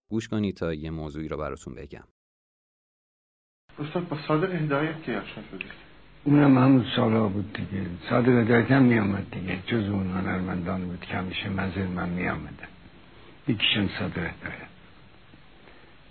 گوش 0.09 0.29
کنید 0.29 0.57
تا 0.57 0.75
یه 0.75 0.91
موضوعی 0.91 1.29
رو 1.29 1.37
براتون 1.37 1.75
بگم. 1.75 2.05
استاد 3.79 4.09
با 4.09 4.17
صادق 4.29 4.55
هدایت 4.55 5.03
که 5.03 5.13
آشنا 5.13 5.43
شدید 5.51 5.73
اونم 6.25 6.59
همون 6.59 6.85
سالا 6.97 7.29
بود 7.29 7.53
دیگه. 7.53 7.87
صادق 8.11 8.29
هدایت 8.29 8.71
هم 8.71 8.83
میامد 8.83 9.27
دیگه. 9.31 9.59
جز 9.67 9.89
اون 9.89 10.11
هنرمندان 10.11 10.85
بود 10.85 11.01
که 11.01 11.17
همیشه 11.17 11.49
منزل 11.49 11.87
من 11.87 12.09
میامدن 12.09 12.69
یکیشون 13.49 13.91
صادق 13.99 14.19
هدایت. 14.19 14.71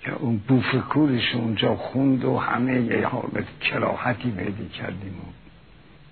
که 0.02 0.12
اون 0.14 0.38
بوفکورش 0.38 1.36
اونجا 1.36 1.76
خوند 1.76 2.26
و 2.26 2.38
همه 2.38 2.82
یه 2.82 3.08
حالت 3.08 3.60
کراحتی 3.62 4.32
پیدا 4.32 4.66
کردیم 4.74 5.14
و 5.14 5.32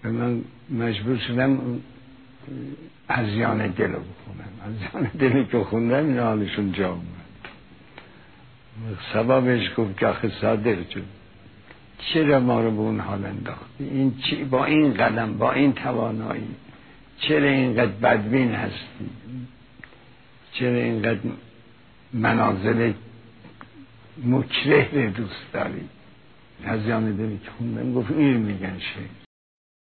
به 0.03 0.11
من 0.11 0.41
مجبور 0.69 1.17
شدم 1.17 1.59
ازیان 3.07 3.67
دل 3.67 3.91
رو 3.91 3.99
بخونم. 3.99 4.51
ازیان 4.65 5.11
دلی 5.19 5.45
که 5.45 5.59
خوندم 5.59 6.07
این 6.07 6.19
حالشون 6.19 6.71
جا 6.71 6.89
اومد. 6.89 7.03
سببش 9.13 9.71
گفت 9.77 9.97
که 9.97 10.07
آخه 10.07 10.31
صادر 10.41 10.75
جون. 10.75 11.03
چرا 11.99 12.39
ما 12.39 12.61
رو 12.61 12.71
به 12.71 12.79
اون 12.79 12.99
حال 12.99 13.25
انداختی 13.25 13.83
این 13.83 14.17
چی 14.17 14.43
با 14.43 14.65
این 14.65 14.93
قدم 14.93 15.37
با 15.37 15.51
این 15.51 15.73
توانایی 15.73 16.55
چرا 17.19 17.49
اینقدر 17.49 17.91
بدبین 17.91 18.51
هستی؟ 18.51 19.09
چرا 20.53 20.75
اینقدر 20.75 21.19
منازل 22.13 22.93
مکره 24.23 25.09
دوست 25.09 25.53
داری؟ 25.53 25.89
از 26.63 26.79
دلی 26.87 27.39
که 27.43 27.51
خوندم 27.51 27.93
گفت 27.93 28.11
این 28.11 28.37
میگن 28.37 28.79
شعر. 28.79 29.09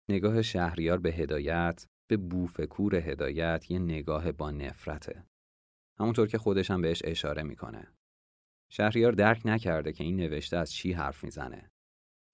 نگاه 0.09 0.41
شهریار 0.41 0.99
به 0.99 1.11
هدایت 1.11 1.85
به 2.07 2.17
بوفکور 2.17 2.95
هدایت 2.95 3.71
یه 3.71 3.79
نگاه 3.79 4.31
با 4.31 4.51
نفرته. 4.51 5.23
همونطور 5.99 6.27
که 6.27 6.37
خودش 6.37 6.71
هم 6.71 6.81
بهش 6.81 7.01
اشاره 7.05 7.43
می‌کنه. 7.43 7.87
شهریار 8.69 9.11
درک 9.11 9.41
نکرده 9.45 9.93
که 9.93 10.03
این 10.03 10.15
نوشته 10.15 10.57
از 10.57 10.73
چی 10.73 10.93
حرف 10.93 11.23
می‌زنه. 11.23 11.69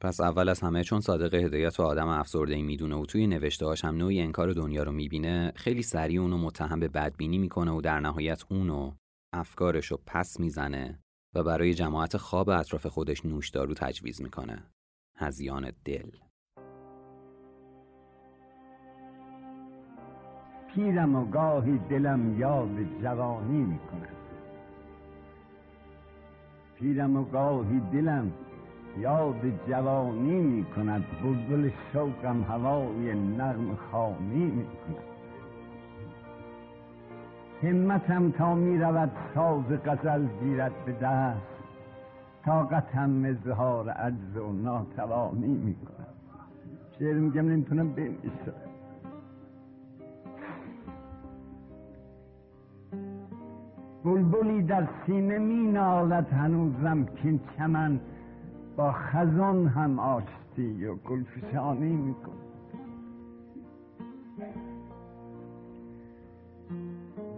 پس 0.01 0.21
اول 0.21 0.49
از 0.49 0.59
همه 0.59 0.83
چون 0.83 0.99
صادق 0.99 1.33
هدایت 1.33 1.79
و 1.79 1.83
آدم 1.83 2.07
افسرده 2.07 2.55
ای 2.55 2.61
می‌دونه 2.63 2.95
و 2.95 3.05
توی 3.05 3.27
نوشته 3.27 3.65
هاش 3.65 3.85
هم 3.85 3.95
نوعی 3.95 4.21
انکار 4.21 4.53
دنیا 4.53 4.83
رو 4.83 4.91
می‌بینه 4.91 5.51
خیلی 5.55 5.81
سریع 5.81 6.21
اونو 6.21 6.37
متهم 6.37 6.79
به 6.79 6.87
بدبینی 6.87 7.37
می‌کنه 7.37 7.71
و 7.71 7.81
در 7.81 7.99
نهایت 7.99 8.43
اونو 8.49 8.91
افکارش 9.33 9.85
رو 9.85 9.99
پس 10.05 10.39
می‌زنه 10.39 10.99
و 11.35 11.43
برای 11.43 11.73
جماعت 11.73 12.17
خواب 12.17 12.49
اطراف 12.49 12.85
خودش 12.85 13.25
نوشدارو 13.25 13.73
تجویز 13.73 14.21
می‌کنه. 14.21 14.63
هزیان 15.17 15.71
دل. 15.85 16.11
پیرم 20.75 21.15
و 21.15 21.25
گاهی 21.25 21.77
دلم 21.77 22.39
یاد 22.39 23.01
جوانی 23.01 23.63
می‌کند. 23.63 24.15
پیرم 26.75 27.17
و 27.17 27.25
گاهی 27.25 27.79
دلم 27.79 28.33
یاد 28.97 29.41
جوانی 29.67 30.41
می‌کند 30.41 31.05
بلبل 31.23 31.69
شوقم 31.93 32.41
هوای 32.43 33.13
نغم 33.13 33.75
خانی 33.91 34.45
می‌کند. 34.45 35.09
همتم 37.63 38.31
تا 38.31 38.55
می‌رود 38.55 39.11
ساز 39.35 39.63
غزل 39.85 40.27
گیرد 40.41 40.85
به 40.85 40.91
دست. 40.91 41.41
طاقتم 42.45 43.25
اظهار 43.25 43.89
عجز 43.89 44.37
و 44.37 44.51
ناتوانی 44.51 45.47
می‌کند. 45.47 46.07
شعر 46.99 47.13
میگم 47.13 47.49
نمی‌تونم 47.49 47.93
بنویسم. 47.93 48.53
بلبلی 54.05 54.61
در 54.61 54.87
سینه 55.05 55.37
می 55.37 55.71
نالد 55.71 56.27
هنوزم 56.27 57.05
که 57.05 57.39
چمن. 57.57 57.99
با 58.79 58.91
خزان 58.91 59.67
هم 59.67 59.99
آشتی 59.99 60.85
و 60.85 60.95
گلفشانی 60.95 61.95
میکن 61.95 62.31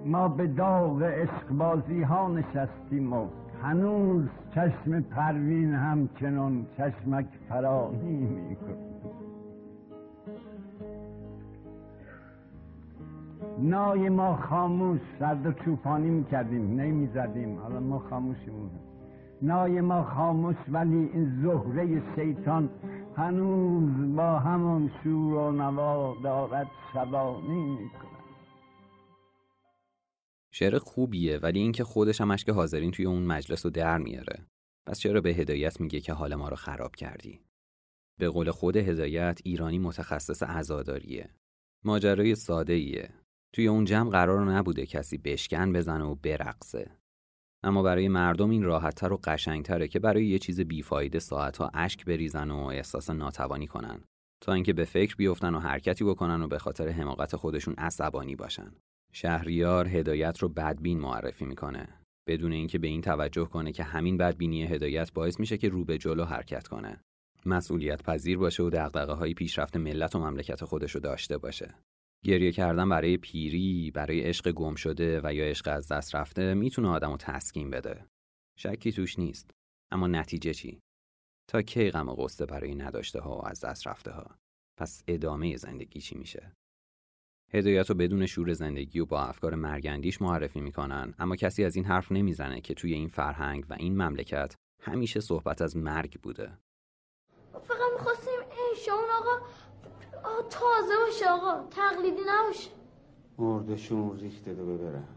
ما 0.05 0.27
به 0.27 0.47
داغ 0.47 1.01
عشقبازی 1.03 2.01
ها 2.01 2.27
نشستیم 2.27 3.13
و 3.13 3.27
هنوز 3.63 4.25
چشم 4.55 5.01
پروین 5.01 5.73
همچنان 5.73 6.65
چشمک 6.77 7.25
فرانی 7.49 8.27
میکن 8.49 8.77
نای 13.59 14.09
ما 14.09 14.35
خاموش 14.35 14.99
سرد 15.19 15.45
و 15.45 15.51
چوپانی 15.51 16.09
می‌کردیم 16.09 16.81
نمی‌زدیم. 16.81 17.59
حالا 17.59 17.79
ما 17.79 17.99
خاموشیم 17.99 18.53
نای 19.41 19.81
ما 19.81 20.03
خاموش 20.03 20.55
ولی 20.67 21.09
این 21.13 21.41
زهره 21.43 22.03
شیطان 22.15 22.69
هنوز 23.17 24.15
با 24.15 24.39
همان 24.39 24.91
شور 25.03 25.33
و 25.33 25.51
نوا 25.51 26.15
دارد 26.23 26.67
شبانی 26.93 27.65
می‌کند. 27.69 28.11
شعر 30.53 30.77
خوبیه 30.77 31.37
ولی 31.37 31.59
اینکه 31.59 31.83
خودش 31.83 32.21
هم 32.21 32.31
اشک 32.31 32.49
حاضرین 32.49 32.91
توی 32.91 33.05
اون 33.05 33.23
مجلس 33.23 33.65
رو 33.65 33.71
در 33.71 33.97
میاره. 33.97 34.45
پس 34.85 34.99
چرا 34.99 35.21
به 35.21 35.29
هدایت 35.29 35.81
میگه 35.81 35.99
که 35.99 36.13
حال 36.13 36.35
ما 36.35 36.49
رو 36.49 36.55
خراب 36.55 36.95
کردی. 36.95 37.41
به 38.19 38.29
قول 38.29 38.51
خود 38.51 38.75
هدایت 38.77 39.39
ایرانی 39.43 39.79
متخصص 39.79 40.43
عزاداریه. 40.43 41.29
ماجرای 41.85 42.35
ساده 42.35 42.73
ایه 42.73 43.09
توی 43.53 43.67
اون 43.67 43.85
جمع 43.85 44.09
قرار 44.09 44.51
نبوده 44.51 44.85
کسی 44.85 45.17
بشکن 45.17 45.73
بزنه 45.73 46.03
و 46.03 46.15
برقصه. 46.15 47.00
اما 47.63 47.83
برای 47.83 48.07
مردم 48.07 48.49
این 48.49 48.63
راحتتر 48.63 49.13
و 49.13 49.19
قشنگتره 49.23 49.87
که 49.87 49.99
برای 49.99 50.25
یه 50.25 50.39
چیز 50.39 50.61
بیفایده 50.61 51.19
ساعتها 51.19 51.71
اشک 51.73 52.05
بریزن 52.05 52.51
و 52.51 52.57
احساس 52.57 53.09
ناتوانی 53.09 53.67
کنن 53.67 54.03
تا 54.41 54.53
اینکه 54.53 54.73
به 54.73 54.85
فکر 54.85 55.15
بیفتن 55.15 55.55
و 55.55 55.59
حرکتی 55.59 56.03
بکنن 56.03 56.41
و 56.41 56.47
به 56.47 56.57
خاطر 56.57 56.89
حماقت 56.89 57.35
خودشون 57.35 57.73
عصبانی 57.77 58.35
باشن. 58.35 58.71
شهریار 59.13 59.87
هدایت 59.87 60.37
رو 60.39 60.49
بدبین 60.49 60.99
معرفی 60.99 61.45
می‌کنه 61.45 61.87
بدون 62.27 62.51
اینکه 62.51 62.79
به 62.79 62.87
این 62.87 63.01
توجه 63.01 63.45
کنه 63.45 63.71
که 63.71 63.83
همین 63.83 64.17
بدبینی 64.17 64.63
هدایت 64.63 65.13
باعث 65.13 65.39
میشه 65.39 65.57
که 65.57 65.69
رو 65.69 65.85
به 65.85 65.97
جلو 65.97 66.25
حرکت 66.25 66.67
کنه. 66.67 67.01
مسئولیت 67.45 68.03
پذیر 68.03 68.37
باشه 68.37 68.63
و 68.63 68.69
دغدغه 68.69 69.13
های 69.13 69.33
پیشرفت 69.33 69.77
ملت 69.77 70.15
و 70.15 70.19
مملکت 70.19 70.65
خودش 70.65 70.91
رو 70.91 71.01
داشته 71.01 71.37
باشه. 71.37 71.75
گریه 72.25 72.51
کردن 72.51 72.89
برای 72.89 73.17
پیری، 73.17 73.91
برای 73.91 74.21
عشق 74.21 74.51
گم 74.51 74.75
شده 74.75 75.21
و 75.23 75.33
یا 75.33 75.45
عشق 75.45 75.67
از 75.67 75.87
دست 75.87 76.15
رفته 76.15 76.53
می‌تونه 76.53 76.87
آدمو 76.87 77.17
تسکین 77.17 77.69
بده. 77.69 78.05
شکی 78.57 78.91
توش 78.91 79.19
نیست. 79.19 79.51
اما 79.91 80.07
نتیجه 80.07 80.53
چی؟ 80.53 80.79
تا 81.49 81.61
کی 81.61 81.91
غم 81.91 82.09
و 82.09 82.15
غصه 82.15 82.45
برای 82.45 82.75
نداشته 82.75 83.19
ها 83.19 83.37
و 83.37 83.47
از 83.47 83.65
دست 83.65 83.87
رفته 83.87 84.11
ها؟ 84.11 84.35
پس 84.79 85.03
ادامه 85.07 85.57
زندگی 85.57 85.99
چی 85.99 86.17
میشه؟ 86.17 86.51
هدایت 87.53 87.89
رو 87.89 87.95
بدون 87.95 88.25
شور 88.25 88.53
زندگی 88.53 88.99
و 88.99 89.05
با 89.05 89.21
افکار 89.21 89.55
مرگندیش 89.55 90.21
معرفی 90.21 90.61
می‌کنن 90.61 91.13
اما 91.19 91.35
کسی 91.35 91.63
از 91.63 91.75
این 91.75 91.85
حرف 91.85 92.11
نمی‌زنه 92.11 92.61
که 92.61 92.73
توی 92.73 92.93
این 92.93 93.07
فرهنگ 93.07 93.65
و 93.69 93.73
این 93.73 94.01
مملکت 94.01 94.55
همیشه 94.81 95.19
صحبت 95.19 95.61
از 95.61 95.77
مرگ 95.77 96.19
بوده. 96.21 96.57
فقط 97.51 97.91
می‌خواستیم 97.93 98.30
این 98.30 98.30
آقا 98.30 98.30
تازه 100.49 100.93
باشه 101.05 101.29
آقا. 101.31 101.63
تقلیدی 101.71 102.21
نباشه. 102.21 102.69
مردشون 103.37 104.19
ریخته 104.19 104.53
ده 104.53 104.63
ببرم 104.63 105.07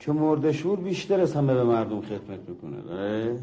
که 0.00 0.12
مردشور 0.12 0.80
بیشتر 0.80 1.20
از 1.20 1.34
همه 1.34 1.54
به 1.54 1.64
مردم 1.64 2.00
خدمت 2.00 2.48
می‌کنه. 2.48 2.92
اه؟ 2.92 3.36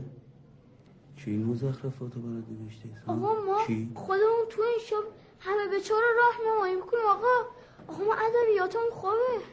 چی 1.18 1.32
این 1.32 1.46
مزخرفاتو 1.46 2.20
برات 2.20 2.44
نوشته؟ 2.62 2.90
آقا 3.08 3.16
ما 3.46 3.58
چی؟ 3.68 3.92
خودمون 3.96 4.46
تو 4.50 4.62
این 4.62 4.80
شب 4.86 4.96
همه 5.40 5.68
به 5.72 5.80
چهار 5.80 6.02
راه 6.18 6.56
نمایی 6.56 6.76
می‌کنیم 6.76 7.04
آقا. 7.10 7.50
آقا 7.88 8.04
ما 8.04 8.14
ادبیاتمون 8.14 8.90
خوبه. 8.92 9.46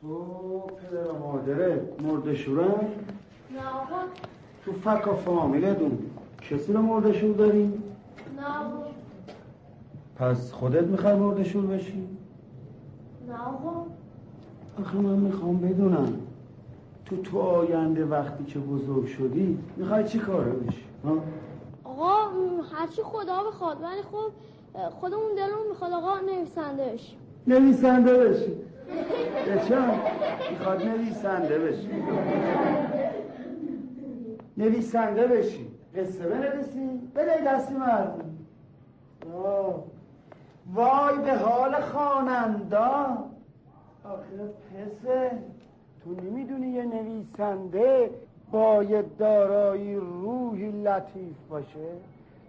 تو 0.00 0.60
پدر 0.76 1.10
و 1.10 1.18
مادره 1.18 1.88
مردشورن؟ 2.02 2.88
نه 3.50 3.68
آقا. 3.68 4.02
تو 4.64 4.72
فکا 4.72 5.16
فامیلتون 5.16 6.10
کسی 6.50 6.72
رو 6.72 6.82
مردشور 6.82 7.36
داریم؟ 7.36 7.82
نه 8.36 8.58
آقا. 8.58 8.86
پس 10.18 10.52
خودت 10.52 10.82
می‌خوای 10.84 11.14
مرد 11.14 11.42
شور 11.42 11.66
بشی؟ 11.66 12.08
نه 13.28 13.34
آقا. 13.34 13.86
آخه 14.80 14.96
من 14.96 15.18
می‌خوام 15.18 15.60
بدونم. 15.60 16.12
تو 17.04 17.16
تو 17.16 17.38
آینده 17.38 18.04
وقتی 18.04 18.44
که 18.44 18.58
بزرگ 18.58 19.06
شدی 19.06 19.58
می‌خوای 19.76 20.04
چی 20.04 20.18
کاره 20.18 20.50
بشی؟ 20.52 20.84
آقا 21.84 22.14
هرچی 22.72 23.02
خدا 23.02 23.42
بخواد 23.42 23.82
ولی 23.82 24.02
خب 24.02 24.30
خودمون 24.90 25.34
دلمون 25.36 25.68
می‌خواد 25.68 25.92
آقا 25.92 26.18
نویسنده 26.18 26.92
بشی 26.92 27.16
نویسنده 27.46 28.18
بشی. 28.18 28.52
چرا؟ 29.68 29.84
می‌خواد 30.50 30.82
نویسنده 30.86 31.58
بشی. 31.58 31.88
نویسنده 34.56 35.26
بشی. 35.26 35.66
قصه 35.96 36.28
بنویسی 36.28 37.00
بده 37.16 37.44
دستی 37.46 37.74
مردم. 37.74 38.24
وای 40.74 41.18
به 41.24 41.34
حال 41.34 41.80
خوانندا 41.80 43.24
آخه 44.04 44.54
پسه 44.70 45.30
تو 46.04 46.10
نمی‌دونی 46.10 46.68
یه 46.68 46.84
نویسنده 46.84 48.10
باید 48.50 49.16
دارای 49.16 49.94
روحی 49.94 50.82
لطیف 50.82 51.36
باشه؟ 51.50 51.88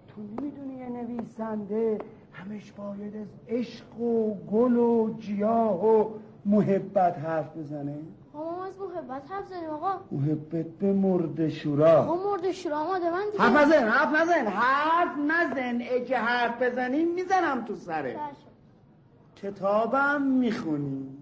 تو 0.08 0.22
نمی‌دونی 0.22 0.74
یه 0.74 0.90
نویسنده 0.90 1.98
همش 2.34 2.72
باید 2.72 3.16
از 3.16 3.28
عشق 3.48 4.02
و 4.02 4.34
گل 4.52 4.78
و 4.78 5.14
جیاه 5.20 5.86
و 5.86 6.10
محبت 6.46 7.18
حرف 7.20 7.58
بزنه؟ 7.58 7.98
ما 8.38 8.66
از 8.66 8.80
محبت 8.80 9.32
حرف 9.32 9.48
زنیم 9.48 9.70
آقا. 9.70 10.00
محبت 10.12 10.66
به 10.66 10.94
مرد 10.94 11.50
شورا. 11.50 11.92
آقا 12.04 12.30
مرد 12.32 12.52
شورا 12.52 12.84
ماده 12.84 13.12
من 13.12 13.24
دیگه 13.32 13.44
حرف 13.44 13.56
نزن 13.68 13.88
حرف 13.88 14.22
نزن. 14.22 14.48
حرف 14.48 15.18
نزن. 15.18 15.82
اگه 15.96 16.18
حرف 16.18 16.62
بزنیم 16.62 17.14
می‌زنم 17.14 17.66
تو 17.66 17.76
سره 17.76 18.20
کتابم 19.36 20.22
می‌خونی؟ 20.22 21.18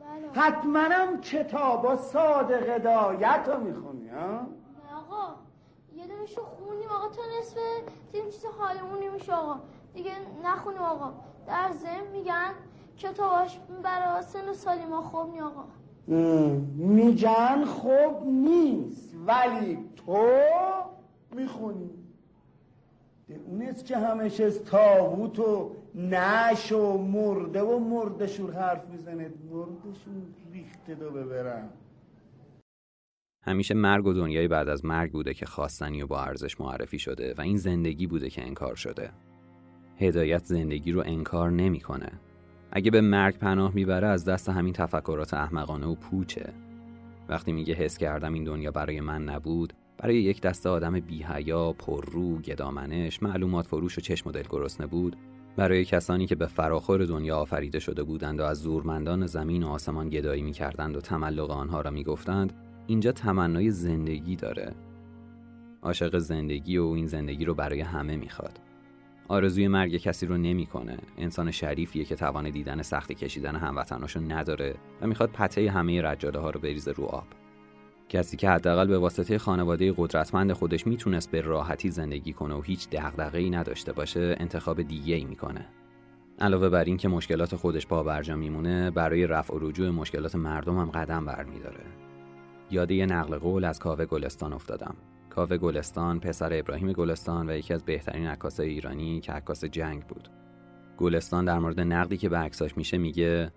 بله. 0.00 0.42
حتماً 0.42 1.16
کتابا 1.22 1.96
صادق 1.96 2.68
هدایت 2.68 3.48
رو 3.48 3.60
می‌خونی 3.60 4.08
ها؟ 4.08 4.46
آقا 4.96 5.34
یه 5.96 6.06
دونشو 6.06 6.42
خوندیم 6.44 6.88
آقا 6.88 7.08
تا 7.08 7.22
نصف 7.38 7.56
دیدیم 8.12 8.30
چیز 8.30 8.44
حالمون 8.58 9.02
نمیشه 9.02 9.34
آقا. 9.34 9.60
دیگه 9.94 10.12
نخونیم 10.44 10.82
آقا. 10.82 11.12
در 11.46 11.70
ضمن 11.72 12.06
میگن 12.12 12.50
کتاباش 12.98 13.60
برای 13.82 14.22
سن 14.22 14.48
و 14.48 14.54
سالی 14.54 14.84
ما 14.84 15.02
خوب 15.02 15.30
نی 15.30 15.40
آقا. 15.40 15.64
میگن 16.76 17.64
خوب 17.64 18.26
نیست 18.26 19.14
ولی 19.26 19.78
تو 19.96 20.28
می‌خونی 21.36 21.90
اونست 23.46 23.86
که 23.86 23.96
همش 23.96 24.40
از 24.40 24.64
تاغوت 24.64 25.38
و 25.38 25.76
نش 25.94 26.72
و 26.72 26.98
مرده 26.98 27.62
و 27.62 27.78
مردشور 27.78 28.52
حرف 28.52 28.88
می‌زنه 28.88 29.30
مردشون 29.50 30.34
ریخته 30.52 30.94
دو 30.94 31.10
ببرم 31.10 31.68
همیشه 33.42 33.74
مرگ 33.74 34.06
و 34.06 34.12
دنیای 34.12 34.48
بعد 34.48 34.68
از 34.68 34.84
مرگ 34.84 35.12
بوده 35.12 35.34
که 35.34 35.46
خواستنی 35.46 36.02
و 36.02 36.06
با 36.06 36.20
ارزش 36.20 36.60
معرفی 36.60 36.98
شده 36.98 37.34
و 37.38 37.40
این 37.40 37.56
زندگی 37.56 38.06
بوده 38.06 38.30
که 38.30 38.42
انکار 38.42 38.74
شده. 38.74 39.10
هدایت 39.96 40.44
زندگی 40.44 40.92
رو 40.92 41.02
انکار 41.06 41.50
نمی‌کنه. 41.50 42.12
اگه 42.72 42.90
به 42.90 43.00
مرگ 43.00 43.38
پناه 43.38 43.74
می‌بره 43.74 44.06
از 44.06 44.24
دست 44.24 44.48
همین 44.48 44.72
تفکرات 44.72 45.34
احمقانه 45.34 45.86
و 45.86 45.94
پوچه. 45.94 46.52
وقتی 47.28 47.52
میگه 47.52 47.74
حس 47.74 47.98
کردم 47.98 48.34
این 48.34 48.44
دنیا 48.44 48.70
برای 48.70 49.00
من 49.00 49.24
نبود، 49.24 49.72
برای 49.98 50.16
یک 50.16 50.40
دسته 50.40 50.68
آدم 50.68 51.00
بیهیا، 51.00 51.72
پررو، 51.72 52.36
گدامنش، 52.38 53.22
معلومات 53.22 53.66
فروش 53.66 53.98
و 53.98 54.00
چشم 54.00 54.28
و 54.28 54.32
دل 54.32 54.44
گرسنه 54.50 54.86
بود، 54.86 55.16
برای 55.56 55.84
کسانی 55.84 56.26
که 56.26 56.34
به 56.34 56.46
فراخور 56.46 57.04
دنیا 57.04 57.36
آفریده 57.36 57.78
شده 57.78 58.02
بودند 58.02 58.40
و 58.40 58.42
از 58.42 58.58
زورمندان 58.58 59.26
زمین 59.26 59.62
و 59.62 59.68
آسمان 59.68 60.08
گدایی 60.08 60.42
می‌کردند 60.42 60.96
و 60.96 61.00
تملق 61.00 61.50
آنها 61.50 61.80
را 61.80 61.90
می‌گفتند 61.90 62.52
اینجا 62.86 63.12
تمنای 63.12 63.70
زندگی 63.70 64.36
داره 64.36 64.72
عاشق 65.82 66.18
زندگی 66.18 66.78
و 66.78 66.84
این 66.84 67.06
زندگی 67.06 67.44
رو 67.44 67.54
برای 67.54 67.80
همه 67.80 68.16
می‌خواد 68.16 68.60
آرزوی 69.30 69.68
مرگ 69.68 69.96
کسی 69.96 70.26
رو 70.26 70.36
نمی‌کنه. 70.36 70.98
انسان 71.18 71.50
شریفیه 71.50 72.04
که 72.04 72.16
توان 72.16 72.50
دیدن 72.50 72.82
سخت 72.82 73.12
کشیدن 73.12 73.56
هموطناشو 73.56 74.20
نداره 74.20 74.74
و 75.00 75.06
می‌خواد 75.06 75.30
پته 75.30 75.70
همه 75.70 76.02
رجاله 76.02 76.38
ها 76.38 76.50
رو 76.50 76.60
بریزه 76.60 76.92
رو 76.92 77.04
آب. 77.04 77.26
کسی 78.08 78.36
که 78.36 78.50
حداقل 78.50 78.86
به 78.86 78.98
واسطه 78.98 79.38
خانواده 79.38 79.94
قدرتمند 79.96 80.52
خودش 80.52 80.86
می‌تونست 80.86 81.30
به 81.30 81.40
راحتی 81.40 81.90
زندگی 81.90 82.32
کنه 82.32 82.54
و 82.54 82.60
هیچ 82.60 82.88
دغدغه‌ای 82.88 83.50
نداشته 83.50 83.92
باشه 83.92 84.36
انتخاب 84.38 84.82
دیگه 84.82 85.14
ای 85.14 85.24
می‌کنه. 85.24 85.66
علاوه 86.38 86.68
بر 86.68 86.84
این 86.84 86.96
که 86.96 87.08
مشکلات 87.08 87.56
خودش 87.56 87.86
پا 87.86 88.02
برجا 88.02 88.36
میمونه 88.36 88.90
برای 88.90 89.26
رفع 89.26 89.54
و 89.54 89.58
رجوع 89.60 89.90
مشکلات 89.90 90.36
مردم 90.36 90.78
هم 90.78 90.90
قدم 90.90 91.24
برمیداره. 91.24 91.84
یاد 92.70 92.90
یه 92.90 93.06
نقل 93.06 93.38
قول 93.38 93.64
از 93.64 93.78
کاوه 93.78 94.04
گلستان 94.04 94.52
افتادم. 94.52 94.96
کاوه 95.30 95.56
گلستان 95.56 96.20
پسر 96.20 96.58
ابراهیم 96.58 96.92
گلستان 96.92 97.50
و 97.50 97.56
یکی 97.56 97.74
از 97.74 97.84
بهترین 97.84 98.26
عکاسای 98.26 98.68
ایرانی 98.68 99.20
که 99.20 99.32
عکاس 99.32 99.64
جنگ 99.64 100.06
بود. 100.06 100.28
گلستان 100.98 101.44
در 101.44 101.58
مورد 101.58 101.80
نقدی 101.80 102.16
که 102.16 102.28
به 102.28 102.36
عکساش 102.38 102.76
میشه 102.76 102.98
میگه 102.98 103.52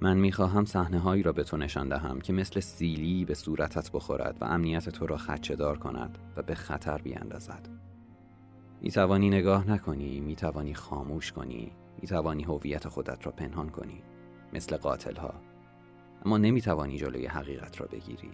من 0.00 0.16
می‌خواهم 0.16 0.64
صحنه 0.64 0.98
هایی 0.98 1.22
را 1.22 1.32
به 1.32 1.44
تو 1.44 1.56
نشان 1.56 1.88
دهم 1.88 2.20
که 2.20 2.32
مثل 2.32 2.60
سیلی 2.60 3.24
به 3.24 3.34
صورتت 3.34 3.92
بخورد 3.92 4.36
و 4.40 4.44
امنیت 4.44 4.88
تو 4.88 5.06
را 5.06 5.16
خدشه‌دار 5.16 5.78
کند 5.78 6.18
و 6.36 6.42
به 6.42 6.54
خطر 6.54 6.98
بیاندازد. 6.98 7.68
می‌توانی 8.80 9.30
نگاه 9.30 9.70
نکنی 9.70 10.20
می‌توانی 10.20 10.74
خاموش 10.74 11.32
کنی 11.32 11.72
می‌توانی 12.00 12.44
هویت 12.44 12.88
خودت 12.88 13.26
را 13.26 13.32
پنهان 13.32 13.68
کنی 13.68 14.02
مثل 14.52 14.76
قاتل 14.76 15.16
ها 15.16 15.34
اما 16.24 16.38
نمی‌توانی 16.38 16.98
جلوی 16.98 17.26
حقیقت 17.26 17.80
را 17.80 17.86
بگیری. 17.86 18.30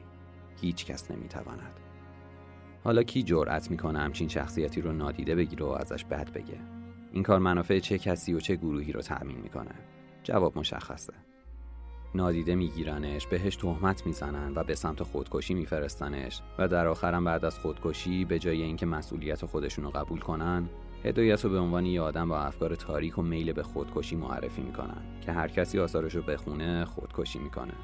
هیچ 0.61 0.87
کس 0.87 1.11
نمی‌تواند. 1.11 1.81
حالا 2.85 3.03
کی 3.03 3.23
جرأت 3.23 3.71
می‌کنه 3.71 3.99
همچین 3.99 4.29
شخصیتی 4.29 4.81
رو 4.81 4.93
نادیده 4.93 5.35
بگیره 5.35 5.67
و 5.67 5.69
ازش 5.69 6.05
بد 6.05 6.33
بگه؟ 6.33 6.59
این 7.13 7.23
کار 7.23 7.39
منافع 7.39 7.79
چه 7.79 7.99
کسی 7.99 8.35
و 8.35 8.41
چه 8.41 8.57
گروهی 8.57 8.93
رو 8.93 9.01
تأمین 9.01 9.39
می‌کنه؟ 9.39 9.75
جواب 10.23 10.59
مشخصه. 10.59 11.13
نادیده 12.15 12.55
میگیرنش 12.55 13.27
بهش 13.27 13.57
تهمت 13.57 14.07
می‌زنن 14.07 14.53
و 14.55 14.65
به 14.65 14.75
سمت 14.75 15.03
خودکشی 15.03 15.55
میفرستنش 15.55 16.41
و 16.59 16.69
در 16.69 16.87
آخرم 16.87 17.25
بعد 17.25 17.45
از 17.45 17.59
خودکشی 17.59 18.25
به 18.25 18.39
جای 18.39 18.63
اینکه 18.63 18.87
مسئولیت 18.87 19.47
خودشون 19.47 19.85
رو 19.85 19.91
قبول 19.91 20.21
کنن 20.21 20.69
هدایت 21.05 21.45
رو 21.45 21.51
به 21.51 21.59
عنوان 21.59 21.87
یه 21.87 22.01
آدم 22.01 22.29
با 22.29 22.39
افکار 22.39 22.75
تاریک 22.75 23.19
و 23.19 23.23
میل 23.23 23.53
به 23.53 23.63
خودکشی 23.63 24.17
معرفی 24.17 24.63
می‌کنن 24.63 25.03
که 25.21 25.33
هر 25.33 25.49
کسی 25.49 25.79
آثارش 25.79 26.15
رو 26.15 26.23
بخونه 26.23 26.85
خودکشی 26.85 27.39
می‌کنه. 27.39 27.75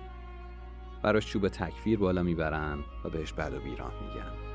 براش 1.03 1.27
چوب 1.27 1.49
تکفیر 1.49 1.99
بالا 1.99 2.23
می‌برن 2.23 2.79
و 3.05 3.11
بهش 3.11 3.33
بد 3.33 3.55
و 3.55 3.61
بیراه 3.61 3.93
میگن. 4.03 4.48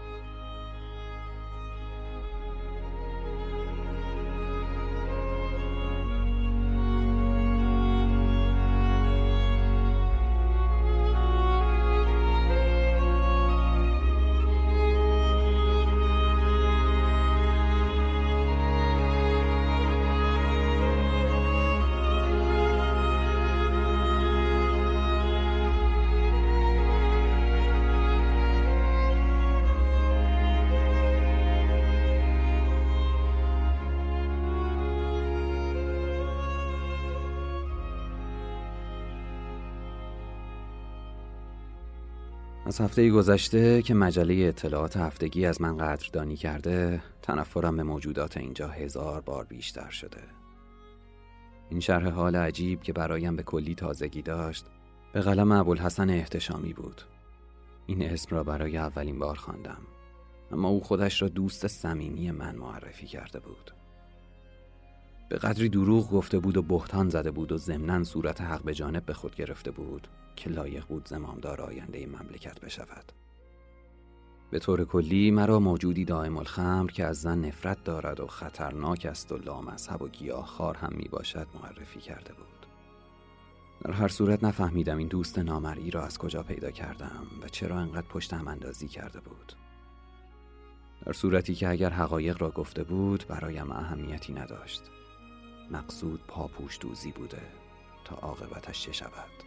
از 42.74 42.82
هفته 42.82 43.09
گذشته 43.09 43.82
که 43.82 43.93
مجله 43.93 44.47
اطلاعات 44.47 44.97
هفتگی 44.97 45.45
از 45.45 45.61
من 45.61 45.78
قدردانی 45.78 46.36
کرده 46.36 47.03
تنفرم 47.21 47.78
به 47.78 47.84
موجودات 47.84 48.38
اینجا 48.38 48.67
هزار 48.67 49.21
بار 49.21 49.45
بیشتر 49.45 49.89
شده. 49.89 50.21
این 51.69 51.80
شرح 51.80 52.09
حال 52.09 52.36
عجیب 52.36 52.82
که 52.82 52.93
برایم 52.93 53.36
به 53.36 53.43
کلی 53.43 53.76
تازگی 53.76 54.21
داشت 54.21 54.65
به 55.13 55.21
قلم 55.21 55.51
ابوالحسن 55.51 56.09
احتشامی 56.09 56.74
بود. 56.74 57.01
این 57.86 58.03
اسم 58.03 58.36
را 58.36 58.43
برای 58.43 58.78
اولین 58.78 59.19
بار 59.19 59.36
خواندم 59.36 59.82
اما 60.51 60.67
او 60.67 60.84
خودش 60.84 61.21
را 61.21 61.28
دوست 61.28 61.67
صمیمی 61.67 62.32
من 62.32 62.55
معرفی 62.55 63.07
کرده 63.07 63.39
بود. 63.39 63.71
به 65.34 65.39
قدری 65.39 65.69
دروغ 65.69 66.11
گفته 66.11 66.39
بود 66.39 66.57
و 66.57 66.61
بهتان 66.61 67.09
زده 67.09 67.31
بود 67.31 67.51
و 67.51 67.57
ضمنا 67.57 68.03
صورت 68.03 68.41
حق 68.41 68.63
به 68.63 68.73
جانب 68.73 69.05
به 69.05 69.13
خود 69.13 69.36
گرفته 69.36 69.71
بود 69.71 70.07
که 70.36 70.49
لایق 70.49 70.86
بود 70.86 71.07
زمامدار 71.07 71.61
آینده 71.61 71.97
این 71.97 72.09
مملکت 72.09 72.59
بشود. 72.59 73.11
به 74.51 74.59
طور 74.59 74.86
کلی 74.86 75.31
مرا 75.31 75.59
موجودی 75.59 76.05
دائم 76.05 76.38
الخمر 76.38 76.91
که 76.91 77.05
از 77.05 77.21
زن 77.21 77.45
نفرت 77.45 77.84
دارد 77.84 78.19
و 78.19 78.27
خطرناک 78.27 79.05
است 79.05 79.31
و 79.31 79.38
لامذهب 79.38 80.01
و 80.01 80.07
گیاهخوار 80.07 80.77
هم 80.77 80.93
می 80.95 81.07
باشد 81.07 81.47
معرفی 81.61 81.99
کرده 81.99 82.34
بود. 82.34 82.67
در 83.81 83.91
هر 83.91 84.07
صورت 84.07 84.43
نفهمیدم 84.43 84.97
این 84.97 85.07
دوست 85.07 85.39
نامرئی 85.39 85.91
را 85.91 86.05
از 86.05 86.17
کجا 86.17 86.43
پیدا 86.43 86.71
کردم 86.71 87.25
و 87.43 87.47
چرا 87.47 87.79
انقدر 87.79 88.07
پشت 88.07 88.34
هم 88.34 88.47
اندازی 88.47 88.88
کرده 88.88 89.19
بود. 89.19 89.53
در 91.05 91.13
صورتی 91.13 91.55
که 91.55 91.69
اگر 91.69 91.89
حقایق 91.89 92.41
را 92.41 92.51
گفته 92.51 92.84
بود 92.84 93.25
برایم 93.27 93.71
اهمیتی 93.71 94.34
نداشت. 94.34 94.84
مقصود 95.74 96.24
پاپوش 96.28 96.80
دوزی 96.82 97.11
بوده 97.11 97.41
تا 98.05 98.15
عاقبتش 98.15 98.82
چه 98.82 98.91
شود. 98.91 99.43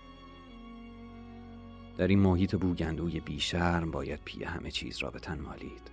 در 1.99 2.07
این 2.07 2.18
محیط 2.18 2.57
بوگندوی 2.57 3.20
بیشرم 3.20 3.91
باید 3.91 4.20
پی 4.24 4.45
همه 4.45 4.70
چیز 4.70 4.99
را 4.99 5.11
به 5.11 5.20
تن 5.20 5.41
مالید. 5.41 5.91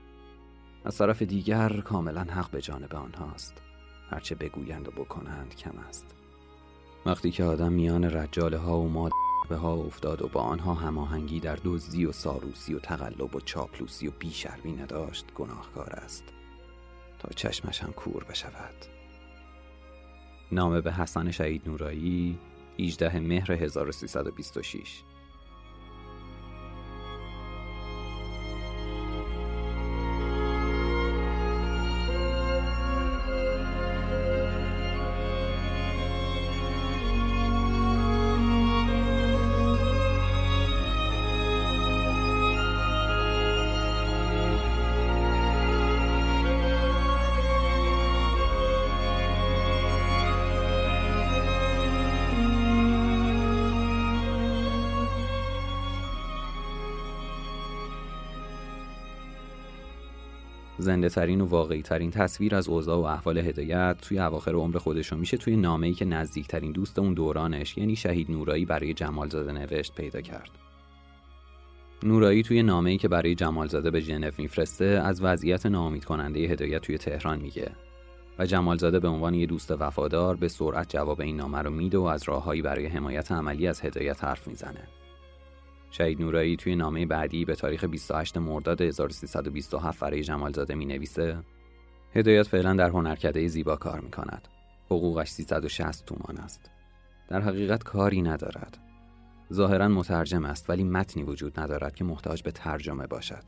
از 0.86 0.97
طرف 0.97 1.21
دیگر 1.21 1.81
کاملا 1.81 2.21
حق 2.21 2.51
به 2.51 2.61
جانب 2.61 2.95
آنهاست. 2.95 3.61
هرچه 4.09 4.36
بگویند 4.36 4.88
و 4.88 4.91
بکنند 4.91 5.55
کم 5.55 5.77
است. 5.89 6.15
وقتی 7.05 7.31
که 7.31 7.43
آدم 7.43 7.71
میان 7.71 8.03
رجاله 8.03 8.57
ها 8.57 8.79
و 8.79 8.89
مال 8.89 9.11
به 9.49 9.55
ها 9.55 9.73
افتاد 9.73 10.21
و 10.21 10.27
با 10.27 10.41
آنها 10.41 10.73
هماهنگی 10.73 11.39
در 11.39 11.59
دزدی 11.63 12.05
و 12.05 12.11
ساروسی 12.11 12.73
و 12.73 12.79
تقلب 12.79 13.36
و 13.36 13.39
چاپلوسی 13.39 14.07
و 14.07 14.11
بیشرمی 14.19 14.73
نداشت 14.73 15.34
گناهکار 15.36 15.89
است. 15.89 16.23
تا 17.19 17.29
چشمش 17.36 17.84
هم 17.84 17.91
کور 17.91 18.23
بشود. 18.23 19.03
نامه 20.54 20.82
به 20.82 20.91
حسن 20.93 21.32
شهید 21.32 21.62
نورایی 21.66 22.38
18 22.80 23.20
مهر 23.20 23.51
1326 23.51 25.04
زنده 61.04 61.16
ترین 61.16 61.41
و 61.41 61.45
واقعی 61.45 61.82
ترین 61.82 62.12
تصویر 62.12 62.56
از 62.56 62.68
اوضاع 62.68 62.97
و 62.97 63.04
احوال 63.04 63.38
هدایت 63.38 63.97
توی 64.01 64.20
اواخر 64.20 64.51
عمر 64.51 64.78
خودشون 64.78 65.20
میشه 65.20 65.38
توی 65.38 65.56
نامه‌ای 65.56 65.93
که 65.93 66.06
نزدیکترین 66.06 66.72
دوست 66.72 66.99
اون 66.99 67.14
دورانش 67.14 67.78
یعنی 67.78 67.95
شهید 67.95 68.32
نورایی 68.32 68.66
برای 68.66 68.93
جمالزاده 68.93 69.51
نوشت 69.51 69.95
پیدا 69.95 70.22
کرد. 70.22 70.49
نورایی 72.04 72.43
توی 72.43 72.64
نامه‌ای 72.64 72.97
که 72.97 73.08
برای 73.08 73.36
جمالزاده 73.36 73.91
به 73.91 73.99
ژنو 73.99 74.32
میفرسته 74.38 74.86
از 74.86 75.24
وضعیت 75.24 75.66
ناامید 75.66 76.06
کننده 76.06 76.39
هدایت 76.39 76.82
توی 76.82 76.97
تهران 76.97 77.39
میگه 77.39 77.72
و 78.39 78.45
جمالزاده 78.45 78.99
به 78.99 79.08
عنوان 79.08 79.34
یه 79.34 79.45
دوست 79.45 79.72
وفادار 79.72 80.36
به 80.36 80.47
سرعت 80.47 80.89
جواب 80.89 81.22
این 81.22 81.38
نامه 81.38 81.62
رو 81.62 81.70
میده 81.70 81.97
و 81.97 82.04
از 82.04 82.24
راههایی 82.24 82.62
برای 82.62 82.86
حمایت 82.86 83.32
عملی 83.32 83.68
از 83.68 83.82
هدایت 83.82 84.24
حرف 84.24 84.47
می‌زنه. 84.47 84.88
شهید 85.93 86.21
نورایی 86.21 86.55
توی 86.55 86.75
نامه 86.75 87.05
بعدی 87.05 87.45
به 87.45 87.55
تاریخ 87.55 87.83
28 87.83 88.37
مرداد 88.37 88.81
1327 88.81 89.99
برای 89.99 90.23
جمالزاده 90.23 90.75
می 90.75 90.85
نویسه 90.85 91.37
هدایت 92.15 92.47
فعلا 92.47 92.73
در 92.73 92.89
هنرکده 92.89 93.47
زیبا 93.47 93.75
کار 93.75 93.99
می 93.99 94.11
کند. 94.11 94.47
حقوقش 94.85 95.29
360 95.29 96.05
تومان 96.05 96.37
است. 96.37 96.71
در 97.27 97.41
حقیقت 97.41 97.83
کاری 97.83 98.21
ندارد. 98.21 98.77
ظاهرا 99.53 99.87
مترجم 99.87 100.45
است 100.45 100.69
ولی 100.69 100.83
متنی 100.83 101.23
وجود 101.23 101.59
ندارد 101.59 101.95
که 101.95 102.03
محتاج 102.03 102.43
به 102.43 102.51
ترجمه 102.51 103.07
باشد. 103.07 103.43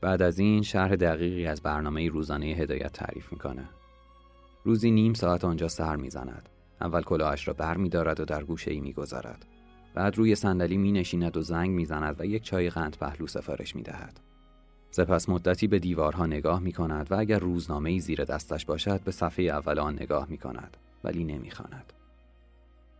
بعد 0.00 0.22
از 0.22 0.38
این 0.38 0.62
شرح 0.62 0.96
دقیقی 0.96 1.46
از 1.46 1.62
برنامه 1.62 2.08
روزانه 2.08 2.46
هدایت 2.46 2.92
تعریف 2.92 3.32
می‌کنه. 3.32 3.68
روزی 4.64 4.90
نیم 4.90 5.14
ساعت 5.14 5.44
آنجا 5.44 5.68
سر 5.68 5.96
می‌زند. 5.96 6.48
اول 6.80 7.02
کلاهش 7.02 7.48
را 7.48 7.54
بر 7.54 7.76
می 7.76 7.88
دارد 7.88 8.20
و 8.20 8.24
در 8.24 8.44
گوشه 8.44 8.70
ای 8.70 8.80
می 8.80 8.92
گذارد. 8.92 9.46
بعد 9.94 10.18
روی 10.18 10.34
صندلی 10.34 10.76
می 10.76 10.92
نشیند 10.92 11.36
و 11.36 11.42
زنگ 11.42 11.70
می 11.70 11.84
زند 11.84 12.20
و 12.20 12.24
یک 12.24 12.42
چای 12.42 12.70
قند 12.70 12.96
پهلو 12.96 13.26
سفارش 13.26 13.76
می 13.76 13.82
دهد. 13.82 14.20
سپس 14.90 15.28
مدتی 15.28 15.66
به 15.66 15.78
دیوارها 15.78 16.26
نگاه 16.26 16.60
می 16.60 16.72
کند 16.72 17.12
و 17.12 17.14
اگر 17.14 17.38
روزنامه 17.38 17.90
ای 17.90 18.00
زیر 18.00 18.24
دستش 18.24 18.64
باشد 18.64 19.00
به 19.00 19.10
صفحه 19.10 19.44
اول 19.44 19.78
آن 19.78 19.94
نگاه 19.94 20.26
می 20.28 20.38
کند 20.38 20.76
ولی 21.04 21.24
نمی 21.24 21.50
خاند. 21.50 21.92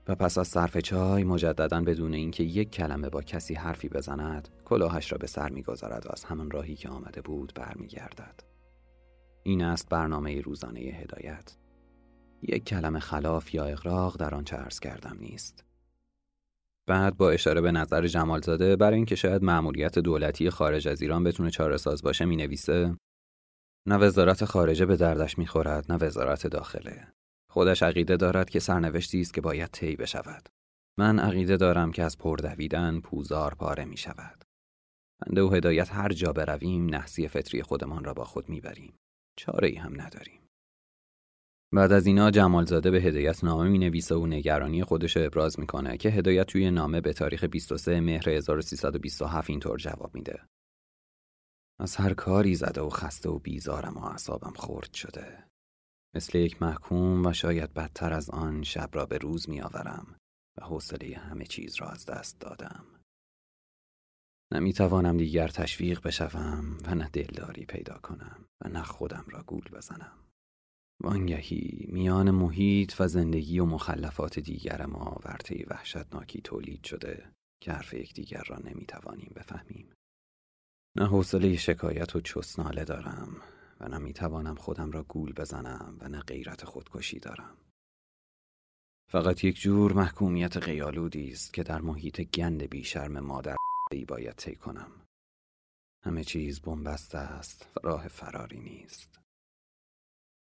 و 0.09 0.14
پس 0.14 0.38
از 0.38 0.49
صرف 0.49 0.78
چای 0.78 1.24
مجددا 1.24 1.80
بدون 1.80 2.14
اینکه 2.14 2.45
یک 2.45 2.70
کلمه 2.70 3.09
با 3.09 3.22
کسی 3.22 3.55
حرفی 3.55 3.88
بزند 3.88 4.49
کلاهش 4.64 5.12
را 5.12 5.18
به 5.18 5.26
سر 5.26 5.49
می‌گذارد 5.49 6.07
و 6.07 6.09
از 6.12 6.24
همان 6.24 6.51
راهی 6.51 6.74
که 6.74 6.88
آمده 6.88 7.20
بود 7.20 7.53
برمیگردد 7.55 8.43
این 9.43 9.62
است 9.62 9.88
برنامه 9.88 10.40
روزانه 10.40 10.80
هدایت 10.80 11.57
یک 12.43 12.64
کلمه 12.64 12.99
خلاف 12.99 13.55
یا 13.55 13.64
اقراق 13.64 14.16
در 14.16 14.34
آن 14.34 14.45
عرض 14.53 14.80
کردم 14.80 15.16
نیست 15.20 15.64
بعد 16.89 17.16
با 17.16 17.30
اشاره 17.30 17.61
به 17.61 17.72
نظر 17.72 18.07
جمالزاده 18.07 18.76
برای 18.76 18.97
اینکه 18.97 19.14
شاید 19.14 19.45
مأموریت 19.45 19.99
دولتی 19.99 20.51
خارج 20.51 20.89
از 20.89 21.03
ایران 21.03 21.24
بتونه 21.24 21.51
چاره 21.51 21.76
ساز 21.76 22.03
باشه 22.03 22.24
می 22.24 22.37
نویسه 22.37 22.97
نه 23.87 23.97
وزارت 23.97 24.45
خارجه 24.45 24.87
به 24.87 24.97
دردش 24.97 25.39
می‌خورد 25.39 25.93
نه 25.93 25.99
وزارت 25.99 26.47
داخله. 26.47 27.12
خودش 27.51 27.83
عقیده 27.83 28.16
دارد 28.16 28.51
که 28.51 28.61
سرنوشتی 28.61 29.20
است 29.20 29.35
که 29.35 29.41
باید 29.41 29.70
طی 29.70 29.97
بشود. 29.97 30.49
من 30.99 31.18
عقیده 31.18 31.57
دارم 31.57 31.93
که 31.93 32.03
از 32.03 32.18
پردویدن 32.18 33.01
پوزار 33.01 33.55
پاره 33.55 33.85
می 33.85 33.97
شود 33.97 34.45
بنده 35.26 35.43
و 35.43 35.49
هدایت 35.55 35.93
هر 35.93 36.12
جا 36.12 36.33
برویم 36.33 36.95
نحسی 36.95 37.28
فطری 37.28 37.62
خودمان 37.62 38.05
را 38.05 38.14
با 38.14 38.24
خود 38.24 38.49
می‌بریم. 38.49 38.95
چاره 39.37 39.68
ای 39.68 39.76
هم 39.76 40.01
نداریم. 40.01 40.41
بعد 41.75 41.93
از 41.93 42.07
اینا 42.07 42.31
جمالزاده 42.31 42.91
به 42.91 43.01
هدایت 43.01 43.45
نامه 43.45 43.68
می 43.68 43.79
نویسه 43.79 44.14
و 44.14 44.27
نگرانی 44.27 44.85
خودش 44.85 45.16
ابراز 45.16 45.61
می‌کنه 45.61 45.97
که 45.97 46.09
هدایت 46.09 46.47
توی 46.47 46.70
نامه 46.70 47.01
به 47.01 47.12
تاریخ 47.12 47.45
23 47.45 48.01
مهر 48.01 48.29
1327 48.29 49.51
اینطور 49.51 49.79
جواب 49.79 50.14
میده. 50.14 50.41
از 51.81 51.97
هر 51.97 52.14
کاری 52.14 52.55
زده 52.55 52.81
و 52.81 52.89
خسته 52.89 53.29
و 53.29 53.39
بیزارم 53.39 53.95
و 53.95 54.05
اعصابم 54.05 54.53
خورد 54.57 54.95
شده. 54.95 55.45
مثل 56.14 56.39
یک 56.39 56.62
محکوم 56.62 57.27
و 57.27 57.33
شاید 57.33 57.75
بدتر 57.75 58.12
از 58.12 58.31
آن 58.31 58.62
شب 58.62 58.91
را 58.93 59.07
به 59.07 59.18
روز 59.18 59.49
می 59.49 59.61
آورم 59.61 60.16
و 60.59 60.64
حوصله 60.64 61.16
همه 61.16 61.45
چیز 61.45 61.77
را 61.77 61.89
از 61.89 62.07
دست 62.07 62.41
دادم. 62.41 62.85
نمی 64.53 64.73
توانم 64.73 65.16
دیگر 65.16 65.49
تشویق 65.49 66.03
بشوم 66.03 66.79
و 66.87 66.95
نه 66.95 67.09
دلداری 67.12 67.64
پیدا 67.64 67.95
کنم 67.95 68.45
و 68.64 68.68
نه 68.68 68.83
خودم 68.83 69.25
را 69.29 69.43
گول 69.43 69.64
بزنم. 69.73 70.22
وانگهی 71.03 71.87
میان 71.89 72.31
محیط 72.31 73.01
و 73.01 73.09
زندگی 73.09 73.59
و 73.59 73.65
مخلفات 73.65 74.39
دیگر 74.39 74.87
ما 74.87 75.21
ورطه 75.25 75.65
وحشتناکی 75.69 76.41
تولید 76.41 76.85
شده 76.85 77.33
که 77.63 77.73
حرف 77.73 77.95
یکدیگر 77.95 78.43
را 78.49 78.59
نمی‌توانیم 78.59 79.33
بفهمیم. 79.37 79.93
نه 80.97 81.07
حوصله 81.07 81.57
شکایت 81.57 82.17
و 82.17 82.21
چسناله 82.21 82.85
دارم 82.85 83.37
و 83.81 83.89
نه 83.89 83.99
می‌توانم 83.99 84.55
خودم 84.55 84.91
را 84.91 85.03
گول 85.03 85.33
بزنم 85.33 85.97
و 86.01 86.09
نه 86.09 86.21
غیرت 86.21 86.65
خودکشی 86.65 87.19
دارم. 87.19 87.57
فقط 89.11 89.45
یک 89.45 89.61
جور 89.61 89.93
محکومیت 89.93 90.57
قیالودی 90.57 91.31
است 91.31 91.55
که 91.55 91.63
در 91.63 91.81
محیط 91.81 92.21
گند 92.21 92.63
بیشرم 92.63 93.21
مادر 93.21 93.57
ای 93.93 94.05
باید 94.05 94.37
طی 94.37 94.57
کنم. 94.57 94.93
همه 96.05 96.25
چیز 96.25 96.61
بنبسته 96.61 97.19
است 97.19 97.67
و 97.77 97.81
راه 97.89 98.09
فراری 98.09 98.61
نیست. 98.61 99.22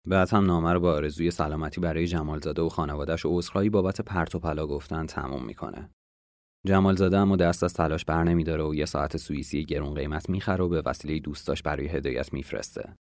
بعد 0.07 0.29
هم 0.29 0.45
نامه 0.45 0.73
رو 0.73 0.79
با 0.79 0.93
آرزوی 0.93 1.31
سلامتی 1.31 1.81
برای 1.81 2.07
جمالزاده 2.07 2.61
و 2.61 2.69
خانوادهش 2.69 3.25
و 3.25 3.37
عذرخواهی 3.37 3.69
بابت 3.69 4.01
پرت 4.01 4.35
و 4.35 4.39
پلا 4.39 4.67
گفتن 4.67 5.05
تموم 5.05 5.45
می‌کنه. 5.45 5.89
جمالزاده 6.67 7.17
اما 7.17 7.35
دست 7.35 7.63
از 7.63 7.73
تلاش 7.73 8.05
بر 8.05 8.23
نمیداره 8.23 8.63
و 8.63 8.75
یه 8.75 8.85
ساعت 8.85 9.17
سوئیسی 9.17 9.65
گرون 9.65 9.93
قیمت 9.93 10.29
می‌خره 10.29 10.63
و 10.63 10.69
به 10.69 10.81
وسیله 10.85 11.19
دوستاش 11.19 11.61
برای 11.61 11.87
هدایت 11.87 12.33
میفرسته. 12.33 12.95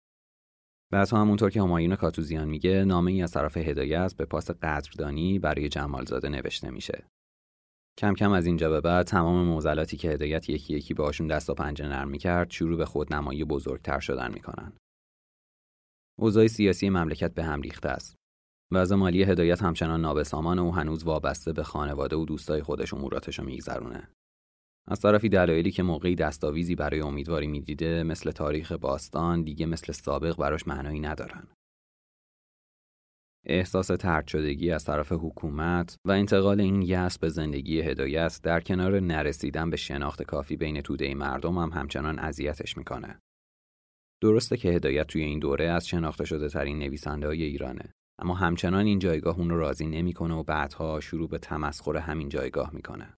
بعد 0.91 1.13
همونطور 1.13 1.49
که 1.49 1.61
همایون 1.61 1.95
کاتوزیان 1.95 2.47
میگه 2.47 2.83
نامه 2.83 3.11
ای 3.11 3.21
از 3.21 3.31
طرف 3.31 3.57
هدایت 3.57 4.13
به 4.17 4.25
پاس 4.25 4.51
قدردانی 4.51 5.39
برای 5.39 5.69
جمالزاده 5.69 6.29
نوشته 6.29 6.69
میشه. 6.69 7.03
کم 7.99 8.13
کم 8.13 8.31
از 8.31 8.45
اینجا 8.45 8.69
به 8.69 8.81
بعد 8.81 9.05
تمام 9.05 9.45
موزلاتی 9.45 9.97
که 9.97 10.09
هدایت 10.09 10.49
یکی 10.49 10.73
یکی 10.73 10.93
باشون 10.93 11.27
دست 11.27 11.49
و 11.49 11.53
پنجه 11.53 11.87
نرم 11.87 12.07
می‌کرد 12.07 12.51
شروع 12.51 12.77
به 12.77 12.85
خودنمایی 12.85 13.43
بزرگتر 13.43 13.99
شدن 13.99 14.33
می‌کنن. 14.33 14.73
اوضاع 16.19 16.47
سیاسی 16.47 16.89
مملکت 16.89 17.33
به 17.33 17.43
هم 17.43 17.61
ریخته 17.61 17.89
است. 17.89 18.15
وضع 18.71 18.95
مالی 18.95 19.23
هدایت 19.23 19.61
همچنان 19.61 20.01
نابسامان 20.01 20.59
و 20.59 20.71
هنوز 20.71 21.03
وابسته 21.03 21.53
به 21.53 21.63
خانواده 21.63 22.15
و 22.15 22.25
دوستای 22.25 22.63
خودش 22.63 22.93
اموراتش 22.93 23.39
رو 23.39 23.45
میگذرونه. 23.45 24.09
از 24.87 24.99
طرفی 24.99 25.29
دلایلی 25.29 25.71
که 25.71 25.83
موقعی 25.83 26.15
دستاویزی 26.15 26.75
برای 26.75 27.01
امیدواری 27.01 27.47
می‌دیده 27.47 28.03
مثل 28.03 28.31
تاریخ 28.31 28.71
باستان 28.71 29.43
دیگه 29.43 29.65
مثل 29.65 29.93
سابق 29.93 30.37
براش 30.37 30.67
معنایی 30.67 30.99
ندارن. 30.99 31.47
احساس 33.47 33.87
ترد 33.87 34.27
شدگی 34.27 34.71
از 34.71 34.85
طرف 34.85 35.11
حکومت 35.11 35.95
و 36.07 36.11
انتقال 36.11 36.61
این 36.61 36.81
یأس 36.81 37.19
به 37.19 37.29
زندگی 37.29 37.81
هدایت 37.81 38.39
در 38.43 38.61
کنار 38.61 38.99
نرسیدن 38.99 39.69
به 39.69 39.77
شناخت 39.77 40.23
کافی 40.23 40.57
بین 40.57 40.81
توده 40.81 41.15
مردم 41.15 41.57
هم 41.57 41.69
همچنان 41.69 42.19
اذیتش 42.19 42.77
می‌کنه. 42.77 43.19
درسته 44.21 44.57
که 44.57 44.69
هدایت 44.69 45.07
توی 45.07 45.23
این 45.23 45.39
دوره 45.39 45.65
از 45.65 45.87
شناخته 45.87 46.25
شده 46.25 46.49
ترین 46.49 46.79
نویسنده 46.79 47.27
های 47.27 47.43
ایرانه 47.43 47.93
اما 48.19 48.33
همچنان 48.33 48.85
این 48.85 48.99
جایگاه 48.99 49.39
اون 49.39 49.49
رو 49.49 49.59
راضی 49.59 49.85
نمی‌کنه 49.85 50.33
و 50.35 50.43
بعدها 50.43 50.99
شروع 50.99 51.29
به 51.29 51.37
تمسخر 51.37 51.97
همین 51.97 52.29
جایگاه 52.29 52.73
می‌کنه. 52.73 53.13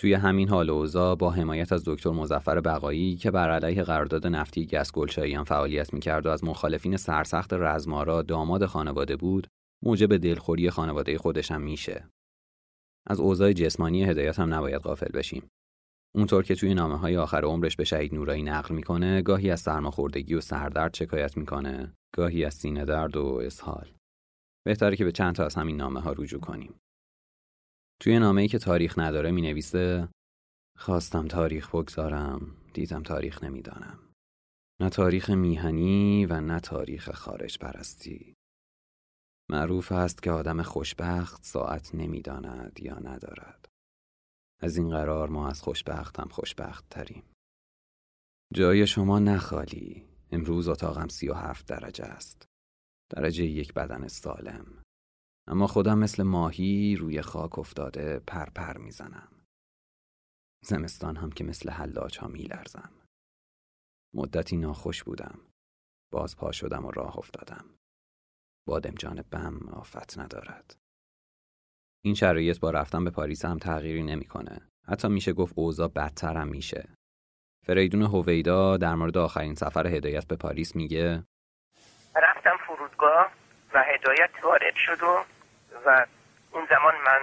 توی 0.00 0.14
همین 0.14 0.48
حال 0.48 0.70
اوضاع 0.70 1.14
با 1.16 1.30
حمایت 1.30 1.72
از 1.72 1.82
دکتر 1.86 2.10
مزفر 2.10 2.60
بقایی 2.60 3.16
که 3.16 3.30
بر 3.30 3.50
علیه 3.50 3.82
قرارداد 3.82 4.26
نفتی 4.26 4.66
گس 4.66 4.92
گلشاییان 4.92 5.44
فعالیت 5.44 5.94
می‌کرد 5.94 6.26
و 6.26 6.28
از 6.28 6.44
مخالفین 6.44 6.96
سرسخت 6.96 7.52
رزمارا 7.52 8.22
داماد 8.22 8.66
خانواده 8.66 9.16
بود 9.16 9.46
موجب 9.84 10.16
دلخوری 10.16 10.70
خانواده 10.70 11.18
خودش 11.18 11.50
هم 11.50 11.62
میشه 11.62 12.08
از 13.06 13.20
اوضاع 13.20 13.52
جسمانی 13.52 14.04
هدایت 14.04 14.38
هم 14.38 14.54
نباید 14.54 14.82
غافل 14.82 15.12
بشیم 15.14 15.50
اونطور 16.14 16.44
که 16.44 16.54
توی 16.54 16.74
نامه 16.74 16.98
های 16.98 17.16
آخر 17.16 17.44
عمرش 17.44 17.76
به 17.76 17.84
شهید 17.84 18.14
نورایی 18.14 18.42
نقل 18.42 18.74
می‌کنه 18.74 19.22
گاهی 19.22 19.50
از 19.50 19.60
سرماخوردگی 19.60 20.34
و 20.34 20.40
سردرد 20.40 20.94
شکایت 20.94 21.36
می‌کنه 21.36 21.94
گاهی 22.14 22.44
از 22.44 22.54
سینه 22.54 22.84
درد 22.84 23.16
و 23.16 23.40
اسهال. 23.44 23.92
بهتره 24.66 24.96
که 24.96 25.04
به 25.04 25.12
چند 25.12 25.34
تا 25.34 25.44
از 25.44 25.54
همین 25.54 25.76
نامه 25.76 26.00
ها 26.00 26.12
رجوع 26.12 26.40
کنیم. 26.40 26.74
توی 28.00 28.18
نامه 28.18 28.42
ای 28.42 28.48
که 28.48 28.58
تاریخ 28.58 28.98
نداره 28.98 29.30
می 29.30 29.42
نویسه 29.42 30.08
خواستم 30.78 31.28
تاریخ 31.28 31.68
بگذارم 31.74 32.56
دیدم 32.74 33.02
تاریخ 33.02 33.44
نمی‌دانم. 33.44 33.98
نه 34.80 34.90
تاریخ 34.90 35.30
میهنی 35.30 36.26
و 36.26 36.40
نه 36.40 36.60
تاریخ 36.60 37.10
خارج 37.10 37.58
پرستی. 37.58 38.34
معروف 39.50 39.92
است 39.92 40.22
که 40.22 40.30
آدم 40.30 40.62
خوشبخت 40.62 41.44
ساعت 41.44 41.94
نمی‌داند 41.94 42.80
یا 42.80 42.98
ندارد. 42.98 43.67
از 44.60 44.76
این 44.76 44.90
قرار 44.90 45.28
ما 45.28 45.48
از 45.48 45.62
خوشبخت 45.62 46.20
هم 46.20 46.28
خوشبخت 46.28 46.88
تریم 46.88 47.22
جای 48.54 48.86
شما 48.86 49.18
نخالی 49.18 50.08
امروز 50.30 50.68
اتاقم 50.68 51.08
سی 51.08 51.28
و 51.28 51.34
هفت 51.34 51.66
درجه 51.66 52.04
است 52.04 52.48
درجه 53.10 53.44
یک 53.44 53.74
بدن 53.74 54.08
سالم 54.08 54.82
اما 55.48 55.66
خودم 55.66 55.98
مثل 55.98 56.22
ماهی 56.22 56.96
روی 56.96 57.22
خاک 57.22 57.58
افتاده 57.58 58.18
پر 58.18 58.50
پر 58.50 58.78
می‌زنم. 58.78 59.46
زمستان 60.64 61.16
هم 61.16 61.30
که 61.30 61.44
مثل 61.44 61.70
حلاج 61.70 62.18
ها 62.18 62.28
میلرزم. 62.28 62.92
مدتی 64.14 64.56
ناخوش 64.56 65.04
بودم. 65.04 65.40
باز 66.12 66.36
پا 66.36 66.52
شدم 66.52 66.84
و 66.84 66.90
راه 66.90 67.18
افتادم. 67.18 67.64
بادمجان 68.66 69.22
بم 69.22 69.68
آفت 69.68 70.18
ندارد. 70.18 70.77
این 72.04 72.14
شرایط 72.14 72.60
با 72.60 72.70
رفتن 72.70 73.04
به 73.04 73.10
پاریس 73.10 73.44
هم 73.44 73.58
تغییری 73.58 74.02
نمی‌کنه. 74.02 74.60
حتی 74.88 75.08
میشه 75.08 75.32
گفت 75.32 75.54
اوضاع 75.56 75.88
بدتر 75.88 76.36
هم 76.36 76.48
میشه. 76.48 76.88
فریدون 77.66 78.02
هویدا 78.02 78.76
در 78.76 78.94
مورد 78.94 79.18
آخرین 79.18 79.54
سفر 79.54 79.86
هدایت 79.86 80.26
به 80.26 80.36
پاریس 80.36 80.76
میگه 80.76 81.22
رفتم 82.16 82.56
فرودگاه 82.66 83.30
و 83.74 83.82
هدایت 83.82 84.30
وارد 84.42 84.74
شد 84.74 85.02
و, 85.02 85.24
و 85.86 86.06
اون 86.52 86.66
زمان 86.70 86.94
من 87.06 87.20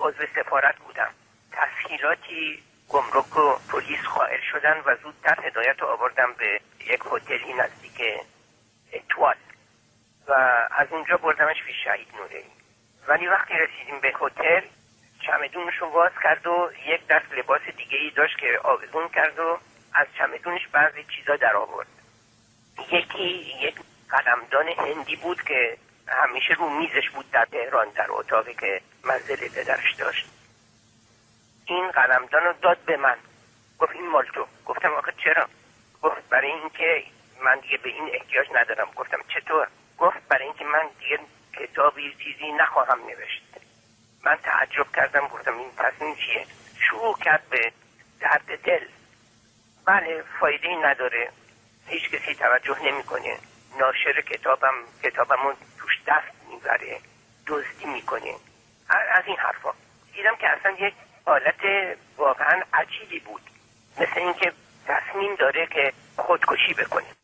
عضو 0.00 0.26
سفارت 0.34 0.78
بودم 0.78 1.10
تسهیلاتی 1.52 2.58
گمرک 2.88 3.36
و 3.36 3.58
پلیس 3.68 4.00
خواهر 4.04 4.40
شدن 4.52 4.80
و 4.86 4.96
زودتر 5.02 5.46
هدایت 5.46 5.80
رو 5.80 5.86
آوردم 5.86 6.32
به 6.38 6.60
یک 6.80 7.00
هتلی 7.12 7.52
نزدیک 7.52 8.02
اتوال 8.92 9.36
و 10.28 10.32
از 10.70 10.86
اونجا 10.90 11.16
بردمش 11.16 11.62
به 11.62 11.72
شهید 11.84 12.08
نوره 12.16 12.57
ولی 13.08 13.26
وقتی 13.26 13.54
رسیدیم 13.54 14.00
به 14.00 14.12
هتل 14.20 14.60
چمدونش 15.26 15.74
رو 15.78 15.90
باز 15.90 16.12
کرد 16.22 16.46
و 16.46 16.70
یک 16.86 17.06
دست 17.06 17.32
لباس 17.32 17.60
دیگه 17.76 17.98
ای 17.98 18.10
داشت 18.10 18.38
که 18.38 18.60
آویزون 18.64 19.08
کرد 19.08 19.38
و 19.38 19.58
از 19.94 20.06
چمدونش 20.18 20.66
بعضی 20.72 21.04
چیزا 21.16 21.36
در 21.36 21.56
آورد. 21.56 21.86
یکی 22.92 23.28
یک 23.62 23.74
قلمدان 24.08 24.68
هندی 24.68 25.16
بود 25.16 25.42
که 25.42 25.76
همیشه 26.08 26.54
رو 26.54 26.68
میزش 26.68 27.10
بود 27.10 27.30
در 27.30 27.44
تهران 27.44 27.88
در 27.88 28.06
اتاقی 28.08 28.54
که 28.54 28.80
منزل 29.04 29.48
پدرش 29.48 29.94
داشت. 29.94 30.26
این 31.66 31.90
قلمدان 31.90 32.42
رو 32.42 32.52
داد 32.62 32.78
به 32.86 32.96
من. 32.96 33.16
گفت 33.78 33.92
این 33.92 34.08
مال 34.08 34.26
تو. 34.34 34.46
گفتم 34.66 34.92
آخه 34.92 35.12
چرا؟ 35.24 35.48
گفت 36.02 36.28
برای 36.28 36.50
اینکه 36.50 37.04
من 37.44 37.60
دیگه 37.60 37.76
به 37.76 37.88
این 37.88 38.10
احتیاج 38.12 38.46
ندارم. 38.54 38.88
گفتم 38.96 39.18
چطور؟ 39.28 39.66
گفت 39.98 40.28
برای 40.28 40.44
اینکه 40.44 40.64
من 40.64 40.88
دیگه 41.00 41.18
کتابی 41.58 42.14
چیزی 42.24 42.52
نخواهم 42.52 42.98
نوشت. 43.00 43.42
من 44.24 44.36
تعجب 44.36 44.86
کردم 44.96 45.28
گفتم 45.28 45.58
این 45.58 45.70
تصمیم 45.76 46.14
چیه؟ 46.14 46.46
شروع 46.80 47.18
کرد 47.18 47.48
به 47.50 47.72
درد 48.20 48.62
دل. 48.64 48.84
بله 49.84 50.24
فایده 50.40 50.68
نداره. 50.68 51.30
هیچ 51.86 52.10
کسی 52.10 52.34
توجه 52.34 52.82
نمی‌کنه. 52.82 53.38
ناشر 53.78 54.20
کتابم 54.20 54.74
کتابمون 55.02 55.54
توش 55.78 55.92
دست 56.06 56.48
می‌بره 56.50 57.00
دزدی 57.46 57.86
می‌کنه. 57.86 58.34
از 58.88 59.24
این 59.26 59.36
حرفا. 59.36 59.70
دیدم 60.12 60.36
که 60.36 60.48
اصلا 60.48 60.72
یک 60.72 60.94
حالت 61.26 61.60
واقعا 62.16 62.62
عجیبی 62.74 63.18
بود. 63.18 63.42
مثل 64.00 64.20
اینکه 64.20 64.52
تصمیم 64.86 65.34
داره 65.34 65.66
که 65.66 65.92
خودکشی 66.16 66.74
بکنه. 66.74 67.17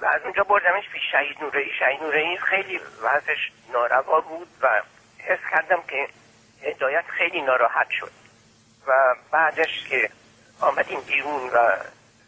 و 0.00 0.06
از 0.06 0.22
اونجا 0.22 0.42
بردمش 0.42 0.88
پیش 0.88 1.02
شهید 1.12 1.42
نورایی 1.42 1.70
شهید 1.78 2.02
نورایی 2.02 2.38
خیلی 2.38 2.80
وضعش 3.02 3.52
ناروا 3.72 4.20
بود 4.20 4.48
و 4.60 4.82
حس 5.18 5.38
کردم 5.50 5.82
که 5.82 6.08
هدایت 6.62 7.04
خیلی 7.08 7.42
ناراحت 7.42 7.90
شد. 7.90 8.12
و 8.86 8.92
بعدش 9.30 9.88
که 9.88 10.10
آمدیم 10.60 11.00
بیرون 11.00 11.50
و 11.50 11.76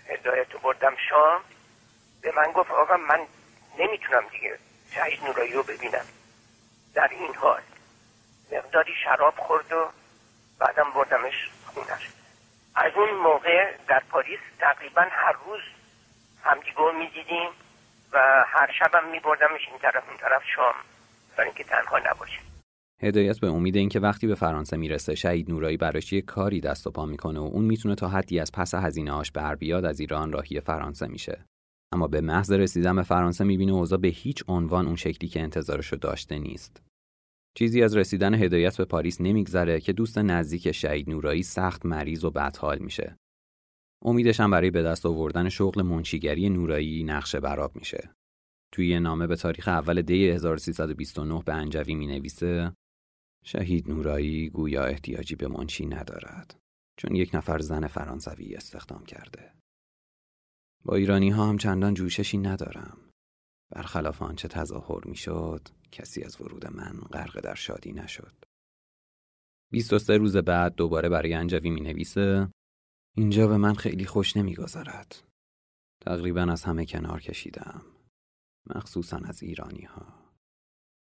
هدایت 0.09 0.53
رو 0.53 0.59
بردم 0.59 0.97
شام 1.11 1.41
به 2.23 2.33
من 2.37 2.53
گفت 2.53 2.71
آقا 2.71 2.97
من 2.97 3.21
نمی‌تونم 3.79 4.25
دیگه 4.31 4.59
شهید 4.95 5.25
نورایی 5.25 5.53
رو 5.53 5.63
ببینم. 5.63 6.05
در 6.95 7.09
این 7.11 7.35
حال 7.35 7.63
مقداری 8.53 8.95
شراب 9.05 9.35
خورد 9.37 9.73
و 9.73 9.91
بعدم 10.59 10.91
بردمش 10.91 11.51
خونش. 11.67 12.09
از 12.75 12.93
اون 12.95 13.11
موقع 13.11 13.73
در 13.89 14.03
پاریس 14.11 14.41
تقریبا 14.59 15.03
هر 15.11 15.33
روز 15.33 15.61
همدیگه 16.49 16.99
می‌دیدیم 16.99 17.49
و 18.13 18.45
هر 18.47 18.71
شبم 18.79 19.11
میبردمش 19.13 19.69
این 19.71 19.79
طرف 19.79 20.09
اون 20.09 20.17
طرف 20.17 20.43
شام 20.57 20.75
برای 21.37 21.49
اینکه 21.49 21.65
تنها 21.65 21.99
نباشه. 21.99 22.39
هدایت 23.03 23.41
به 23.41 23.49
امید 23.49 23.77
اینکه 23.77 24.01
وقتی 24.01 24.27
به 24.27 24.35
فرانسه 24.35 24.77
می‌رسه 24.77 25.15
شهید 25.15 25.51
نورایی 25.51 25.77
براش 25.77 26.13
یه 26.13 26.23
کاری 26.23 26.61
دست 26.61 26.87
و 26.87 26.91
پا 26.91 27.07
می‌کنه 27.07 27.41
و 27.41 27.43
اون 27.43 27.65
می‌تونه 27.65 27.95
تا 27.95 28.09
حدی 28.09 28.41
از 28.41 28.53
پس 28.53 28.75
هزینه 28.75 29.13
هاش 29.13 29.33
بر 29.33 29.55
بیاد 29.55 29.85
از 29.85 30.01
ایران 30.01 30.33
راهی 30.33 30.61
فرانسه 30.61 31.07
میشه. 31.07 31.45
اما 31.93 32.07
به 32.07 32.21
محض 32.21 32.53
رسیدن 32.53 32.97
به 32.97 33.03
فرانسه 33.03 33.45
می‌بینه 33.45 33.73
اوضاع 33.73 33.99
به 33.99 34.09
هیچ 34.09 34.45
عنوان 34.49 34.87
اون 34.87 34.97
شکلی 34.97 35.29
که 35.29 35.41
انتظارشو 35.41 35.97
داشته 35.97 36.39
نیست. 36.39 36.83
چیزی 37.55 37.83
از 37.83 37.97
رسیدن 37.97 38.35
هدایت 38.35 38.77
به 38.77 38.85
پاریس 38.85 39.21
نمیگذره 39.21 39.81
که 39.81 39.93
دوست 39.93 40.19
نزدیک 40.19 40.73
شهید 40.73 41.11
نورایی 41.11 41.43
سخت 41.43 41.87
مریض 41.87 42.25
و 42.25 42.31
بدحال 42.31 42.79
میشه. 42.79 43.17
امیدش 44.03 44.41
هم 44.41 44.51
برای 44.51 44.71
به 44.71 44.83
دست 44.83 45.07
آوردن 45.07 45.49
شغل 45.49 45.83
منشیگری 45.83 46.51
نورایی 46.51 47.05
نقشه 47.05 47.41
براب 47.41 47.77
میشه 47.77 48.11
توی 48.73 48.89
یه 48.89 48.99
نامه 48.99 49.27
به 49.27 49.37
تاریخ 49.37 49.69
اول 49.69 50.03
دی 50.03 50.29
1329 50.29 51.43
به 51.47 51.55
انجوی 51.55 51.95
می 51.95 52.07
نویسه 52.07 52.73
شهید 53.45 53.89
نورایی 53.89 54.51
گویا 54.51 54.85
احتیاجی 54.85 55.37
به 55.37 55.49
منشی 55.49 55.87
ندارد 55.87 56.61
چون 56.99 57.15
یک 57.15 57.35
نفر 57.35 57.59
زن 57.59 57.87
فرانسوی 57.87 58.55
استخدام 58.55 59.05
کرده. 59.05 59.53
با 60.85 60.97
ایرانی 60.97 61.31
ها 61.31 61.49
هم 61.49 61.59
چندان 61.59 61.95
جوششی 61.95 62.39
ندارم. 62.39 62.99
برخلاف 63.71 64.23
آنچه 64.23 64.49
تظاهر 64.49 65.07
می 65.07 65.17
شد 65.17 65.69
کسی 65.93 66.23
از 66.23 66.41
ورود 66.41 66.67
من 66.67 67.01
غرق 67.13 67.41
در 67.41 67.55
شادی 67.55 67.93
نشد. 67.93 68.45
23 69.71 70.17
روز 70.17 70.37
بعد 70.37 70.75
دوباره 70.75 71.09
برای 71.09 71.35
انجوی 71.35 71.71
می 71.71 71.81
نویسه 71.81 72.49
اینجا 73.19 73.49
به 73.49 73.57
من 73.57 73.75
خیلی 73.75 74.05
خوش 74.05 74.37
نمی 74.37 74.55
گذارد. 74.55 75.23
تقریبا 76.05 76.43
از 76.43 76.65
همه 76.65 76.87
کنار 76.87 77.21
کشیدم. 77.21 77.83
مخصوصا 78.75 79.17
از 79.17 79.43
ایرانی 79.43 79.83
ها. 79.83 80.35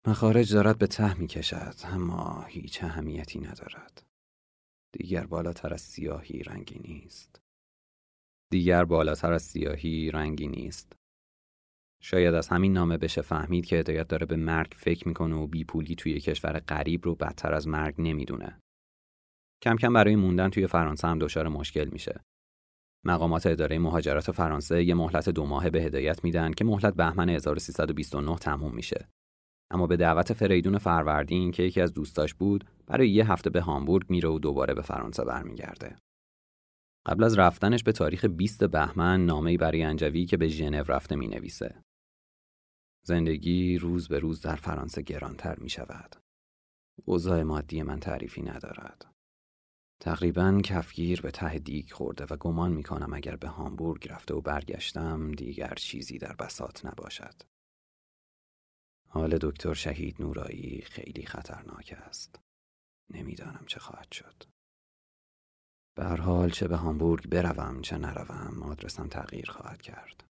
مخارج 0.06 0.52
دارد 0.54 0.78
به 0.78 0.86
ته 0.86 1.18
می 1.18 1.26
کشد 1.26 1.74
اما 1.84 2.42
هیچ 2.42 2.84
اهمیتی 2.84 3.40
ندارد. 3.40 4.06
دیگر 4.92 5.26
بالاتر 5.26 5.74
از 5.74 5.80
سیاهی 5.80 6.42
رنگی 6.42 6.78
نیست. 6.78 7.40
دیگر 8.50 8.84
بالاتر 8.84 9.32
از 9.32 9.42
سیاهی 9.42 10.10
رنگی 10.10 10.48
نیست. 10.48 10.92
شاید 12.02 12.34
از 12.34 12.48
همین 12.48 12.72
نامه 12.72 12.98
بشه 12.98 13.22
فهمید 13.22 13.66
که 13.66 13.76
هدایت 13.76 14.08
داره 14.08 14.26
به 14.26 14.36
مرگ 14.36 14.74
فکر 14.76 15.08
می‌کنه 15.08 15.36
و 15.36 15.46
بیپولی 15.46 15.94
توی 15.94 16.20
کشور 16.20 16.60
غریب 16.60 17.04
رو 17.04 17.14
بدتر 17.14 17.54
از 17.54 17.68
مرگ 17.68 17.94
نمی‌دونه. 17.98 18.60
کم 19.62 19.76
کم 19.76 19.92
برای 19.92 20.16
موندن 20.16 20.48
توی 20.48 20.66
فرانسه 20.66 21.08
هم 21.08 21.18
دچار 21.18 21.48
مشکل 21.48 21.88
میشه. 21.92 22.20
مقامات 23.04 23.46
اداره 23.46 23.78
مهاجرت 23.78 24.30
فرانسه 24.30 24.84
یه 24.84 24.94
مهلت 24.94 25.28
دو 25.28 25.46
ماهه 25.46 25.70
به 25.70 25.82
هدایت 25.82 26.24
میدن 26.24 26.52
که 26.52 26.64
مهلت 26.64 26.94
بهمن 26.94 27.28
1329 27.28 28.36
تموم 28.36 28.74
میشه. 28.74 29.08
اما 29.70 29.86
به 29.86 29.96
دعوت 29.96 30.32
فریدون 30.32 30.78
فروردین 30.78 31.50
که 31.50 31.62
یکی 31.62 31.80
از 31.80 31.92
دوستاش 31.92 32.34
بود 32.34 32.64
برای 32.86 33.10
یه 33.10 33.32
هفته 33.32 33.50
به 33.50 33.60
هامبورگ 33.60 34.10
میره 34.10 34.28
و 34.28 34.38
دوباره 34.38 34.74
به 34.74 34.82
فرانسه 34.82 35.24
برمیگرده. 35.24 35.96
قبل 37.06 37.24
از 37.24 37.38
رفتنش 37.38 37.82
به 37.82 37.92
تاریخ 37.92 38.24
20 38.24 38.64
بهمن 38.64 39.26
نامه‌ای 39.26 39.56
برای 39.56 39.82
انجوی 39.82 40.24
که 40.24 40.36
به 40.36 40.48
ژنو 40.48 40.84
رفته 40.88 41.16
می 41.16 41.28
نویسه. 41.28 41.82
زندگی 43.06 43.78
روز 43.78 44.08
به 44.08 44.18
روز 44.18 44.40
در 44.40 44.56
فرانسه 44.56 45.02
گرانتر 45.02 45.58
می 45.58 45.68
شود. 45.68 46.16
اوضاع 47.04 47.42
مادی 47.42 47.82
من 47.82 48.00
تعریفی 48.00 48.42
ندارد. 48.42 49.09
تقریبا 50.02 50.60
کفگیر 50.64 51.20
به 51.20 51.30
ته 51.30 51.58
دیگ 51.58 51.92
خورده 51.92 52.24
و 52.30 52.36
گمان 52.36 52.72
می 52.72 52.82
کنم 52.82 53.14
اگر 53.14 53.36
به 53.36 53.48
هامبورگ 53.48 54.12
رفته 54.12 54.34
و 54.34 54.40
برگشتم 54.40 55.32
دیگر 55.32 55.74
چیزی 55.74 56.18
در 56.18 56.32
بسات 56.32 56.86
نباشد. 56.86 57.34
حال 59.08 59.38
دکتر 59.40 59.74
شهید 59.74 60.22
نورایی 60.22 60.82
خیلی 60.82 61.26
خطرناک 61.26 61.94
است. 61.96 62.40
نمی‌دانم 63.10 63.64
چه 63.66 63.80
خواهد 63.80 64.12
شد. 64.12 64.42
به 65.96 66.04
هر 66.04 66.20
حال 66.20 66.50
چه 66.50 66.68
به 66.68 66.76
هامبورگ 66.76 67.28
بروم 67.28 67.80
چه 67.80 67.98
نروم 67.98 68.62
آدرسم 68.62 69.08
تغییر 69.08 69.50
خواهد 69.50 69.82
کرد. 69.82 70.24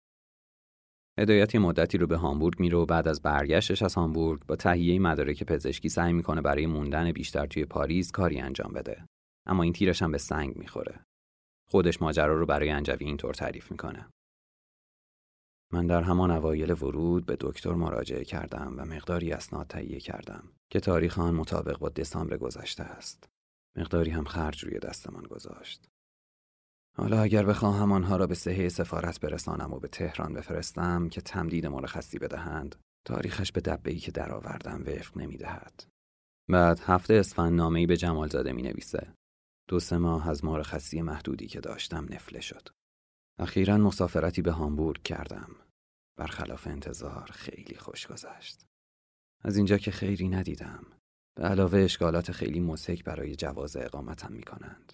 هدایتی 1.19 1.59
مدتی 1.59 1.99
رو 1.99 2.07
به 2.07 2.17
هامبورگ 2.17 2.61
میره 2.61 2.79
و 2.79 2.87
بعد 2.87 3.09
از 3.09 3.23
برگشتش 3.23 3.83
از 3.83 3.95
هامبورگ 3.95 4.47
با 4.47 4.57
تهیه 4.57 4.99
مدارک 4.99 5.45
پزشکی 5.45 5.89
سعی 5.89 6.13
می‌کنه 6.13 6.41
برای 6.41 6.67
موندن 6.67 7.13
بیشتر 7.13 7.47
توی 7.47 7.65
پاریس 7.65 8.11
کاری 8.11 8.41
انجام 8.41 8.73
بده. 8.73 9.05
اما 9.47 9.63
این 9.63 9.73
تیرش 9.73 10.03
هم 10.03 10.13
به 10.13 10.19
سنگ 10.19 10.57
می‌خوره. 10.57 11.01
خودش 11.69 12.03
ماجرا 12.03 12.35
رو 12.39 12.47
برای 12.47 12.71
انجوی 12.71 13.05
اینطور 13.05 13.35
تعریف 13.35 13.71
می‌کنه. 13.71 14.11
من 15.73 15.87
در 15.87 16.03
همان 16.03 16.31
اوایل 16.31 16.71
ورود 16.71 17.27
به 17.27 17.37
دکتر 17.41 17.73
مراجعه 17.73 18.25
کردم 18.25 18.75
و 18.77 18.85
مقداری 18.85 19.33
اسناد 19.33 19.67
تهیه 19.67 20.01
کردم 20.01 20.53
که 20.71 20.81
تاریخ 20.81 21.19
آن 21.19 21.35
مطابق 21.35 21.79
با 21.79 21.89
دسامبر 21.89 22.37
گذشته 22.37 22.83
است. 22.83 23.29
مقداری 23.77 24.11
هم 24.11 24.25
خرج 24.25 24.65
روی 24.65 24.79
دستمان 24.79 25.23
گذاشت. 25.23 25.89
حالا 26.97 27.21
اگر 27.21 27.47
بخواهم 27.47 27.93
آنها 27.93 28.17
را 28.17 28.27
به 28.27 28.35
صحه 28.35 28.69
سفارت 28.69 29.21
برسانم 29.21 29.73
و 29.73 29.79
به 29.79 29.89
تهران 29.89 30.35
بفرستم 30.35 31.09
که 31.09 31.21
تمدید 31.21 31.67
مرخصی 31.67 32.19
بدهند 32.19 32.77
تاریخش 33.07 33.53
به 33.53 33.61
دبه 33.61 33.91
ای 33.91 33.99
که 33.99 34.11
درآوردم 34.13 34.83
وفق 34.87 35.19
نمی‌دهد. 35.19 35.85
بعد 36.51 36.81
هفته 36.81 37.15
اسفند 37.15 37.53
نامه‌ای 37.53 37.87
به 37.87 37.97
جمالزاده 37.97 38.53
می 38.53 38.63
نویسه. 38.63 39.15
دو 39.71 39.81
سه 39.81 39.99
ماه 39.99 40.29
از 40.29 40.45
مرخصی 40.45 41.03
محدودی 41.03 41.47
که 41.47 41.61
داشتم 41.61 42.07
نفله 42.11 42.41
شد. 42.41 42.69
اخیرا 43.39 43.77
مسافرتی 43.77 44.43
به 44.43 44.53
هامبورگ 44.53 45.03
کردم. 45.03 45.57
برخلاف 46.17 46.67
انتظار 46.67 47.31
خیلی 47.33 47.77
خوش 47.77 48.07
گذشت. 48.07 48.67
از 49.43 49.57
اینجا 49.57 49.79
که 49.79 49.91
خیری 49.91 50.29
ندیدم. 50.29 50.87
به 51.37 51.43
علاوه 51.43 51.79
اشکالات 51.79 52.33
خیلی 52.33 52.61
مسک 52.61 53.05
برای 53.05 53.37
جواز 53.37 53.77
اقامتم 53.77 54.33
می 54.33 54.43
کنند. 54.43 54.93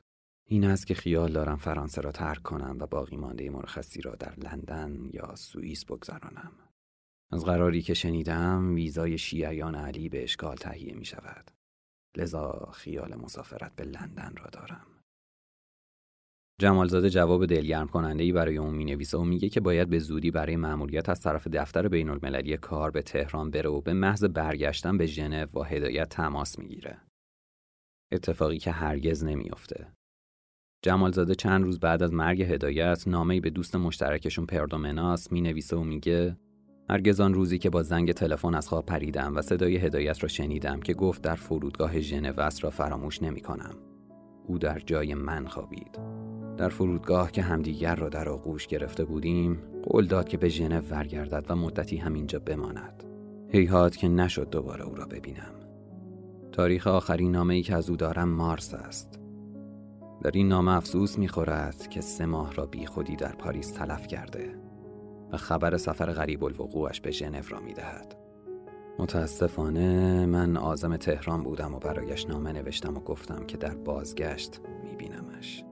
این 0.48 0.64
است 0.64 0.86
که 0.86 0.94
خیال 0.94 1.32
دارم 1.32 1.56
فرانسه 1.56 2.00
را 2.00 2.12
ترک 2.12 2.42
کنم 2.42 2.76
و 2.80 2.86
باقی 2.86 3.16
مانده 3.16 3.50
مرخصی 3.50 4.00
را 4.00 4.14
در 4.14 4.34
لندن 4.34 5.10
یا 5.12 5.36
سوئیس 5.36 5.84
بگذرانم. 5.84 6.52
از 7.32 7.44
قراری 7.44 7.82
که 7.82 7.94
شنیدم 7.94 8.74
ویزای 8.74 9.18
شیعیان 9.18 9.74
علی 9.74 10.08
به 10.08 10.22
اشکال 10.22 10.56
تهیه 10.56 10.94
می 10.94 11.04
شود. 11.04 11.55
لذا 12.16 12.70
خیال 12.72 13.14
مسافرت 13.14 13.76
به 13.76 13.84
لندن 13.84 14.34
را 14.36 14.50
دارم. 14.52 14.86
جمالزاده 16.60 17.10
جواب 17.10 17.46
دلگرم 17.46 17.88
کننده 17.88 18.24
ای 18.24 18.32
برای 18.32 18.58
اون 18.58 18.74
می‌نویسه 18.74 19.18
و 19.18 19.24
میگه 19.24 19.48
که 19.48 19.60
باید 19.60 19.90
به 19.90 19.98
زودی 19.98 20.30
برای 20.30 20.56
مأموریت 20.56 21.08
از 21.08 21.20
طرف 21.20 21.46
دفتر 21.46 21.88
بین 21.88 22.08
المللی 22.08 22.56
کار 22.56 22.90
به 22.90 23.02
تهران 23.02 23.50
بره 23.50 23.70
و 23.70 23.80
به 23.80 23.92
محض 23.92 24.24
برگشتن 24.24 24.98
به 24.98 25.06
ژنو 25.06 25.46
با 25.46 25.62
هدایت 25.62 26.08
تماس 26.08 26.58
می‌گیره. 26.58 27.00
اتفاقی 28.12 28.58
که 28.58 28.70
هرگز 28.70 29.24
نمیافته. 29.24 29.92
جمالزاده 30.84 31.34
چند 31.34 31.64
روز 31.64 31.80
بعد 31.80 32.02
از 32.02 32.12
مرگ 32.12 32.42
هدایت 32.42 33.08
نامه‌ای 33.08 33.40
به 33.40 33.50
دوست 33.50 33.76
مشترکشون 33.76 34.46
پردومناس 34.46 35.32
می 35.32 35.40
نویسه 35.40 35.76
و 35.76 35.84
میگه 35.84 36.36
هرگز 36.90 37.20
آن 37.20 37.34
روزی 37.34 37.58
که 37.58 37.70
با 37.70 37.82
زنگ 37.82 38.12
تلفن 38.12 38.54
از 38.54 38.68
خواب 38.68 38.86
پریدم 38.86 39.36
و 39.36 39.42
صدای 39.42 39.76
هدایت 39.76 40.22
را 40.22 40.28
شنیدم 40.28 40.80
که 40.80 40.94
گفت 40.94 41.22
در 41.22 41.34
فرودگاه 41.34 42.00
ژنو 42.00 42.32
را 42.62 42.70
فراموش 42.70 43.22
نمی 43.22 43.40
کنم. 43.40 43.74
او 44.46 44.58
در 44.58 44.78
جای 44.78 45.14
من 45.14 45.46
خوابید. 45.46 45.98
در 46.56 46.68
فرودگاه 46.68 47.32
که 47.32 47.42
همدیگر 47.42 47.94
را 47.94 48.08
در 48.08 48.28
آغوش 48.28 48.66
گرفته 48.66 49.04
بودیم 49.04 49.58
قول 49.82 50.06
داد 50.06 50.28
که 50.28 50.36
به 50.36 50.48
ژنو 50.48 50.80
برگردد 50.80 51.46
و 51.48 51.56
مدتی 51.56 51.96
همینجا 51.96 52.38
بماند. 52.38 53.04
هیهات 53.48 53.96
که 53.96 54.08
نشد 54.08 54.50
دوباره 54.50 54.84
او 54.84 54.94
را 54.94 55.06
ببینم. 55.06 55.52
تاریخ 56.52 56.86
آخرین 56.86 57.32
نامه 57.32 57.54
ای 57.54 57.62
که 57.62 57.74
از 57.74 57.90
او 57.90 57.96
دارم 57.96 58.28
مارس 58.28 58.74
است. 58.74 59.20
در 60.22 60.30
این 60.34 60.48
نامه 60.48 60.76
افسوس 60.76 61.18
می‌خورد 61.18 61.88
که 61.88 62.00
سه 62.00 62.26
ماه 62.26 62.54
را 62.54 62.66
بی 62.66 62.86
خودی 62.86 63.16
در 63.16 63.32
پاریس 63.32 63.70
تلف 63.70 64.06
کرده 64.06 64.65
و 65.32 65.36
خبر 65.36 65.76
سفر 65.76 66.12
غریب 66.12 66.44
الوقوعش 66.44 67.00
به 67.00 67.10
ژنو 67.10 67.42
را 67.48 67.60
می‌دهد. 67.60 68.16
متاسفانه 68.98 70.26
من 70.26 70.56
آزم 70.56 70.96
تهران 70.96 71.42
بودم 71.42 71.74
و 71.74 71.78
برایش 71.78 72.26
نامه 72.26 72.52
نوشتم 72.52 72.96
و 72.96 73.00
گفتم 73.00 73.44
که 73.46 73.56
در 73.56 73.74
بازگشت 73.74 74.60
میبینمش. 74.84 75.64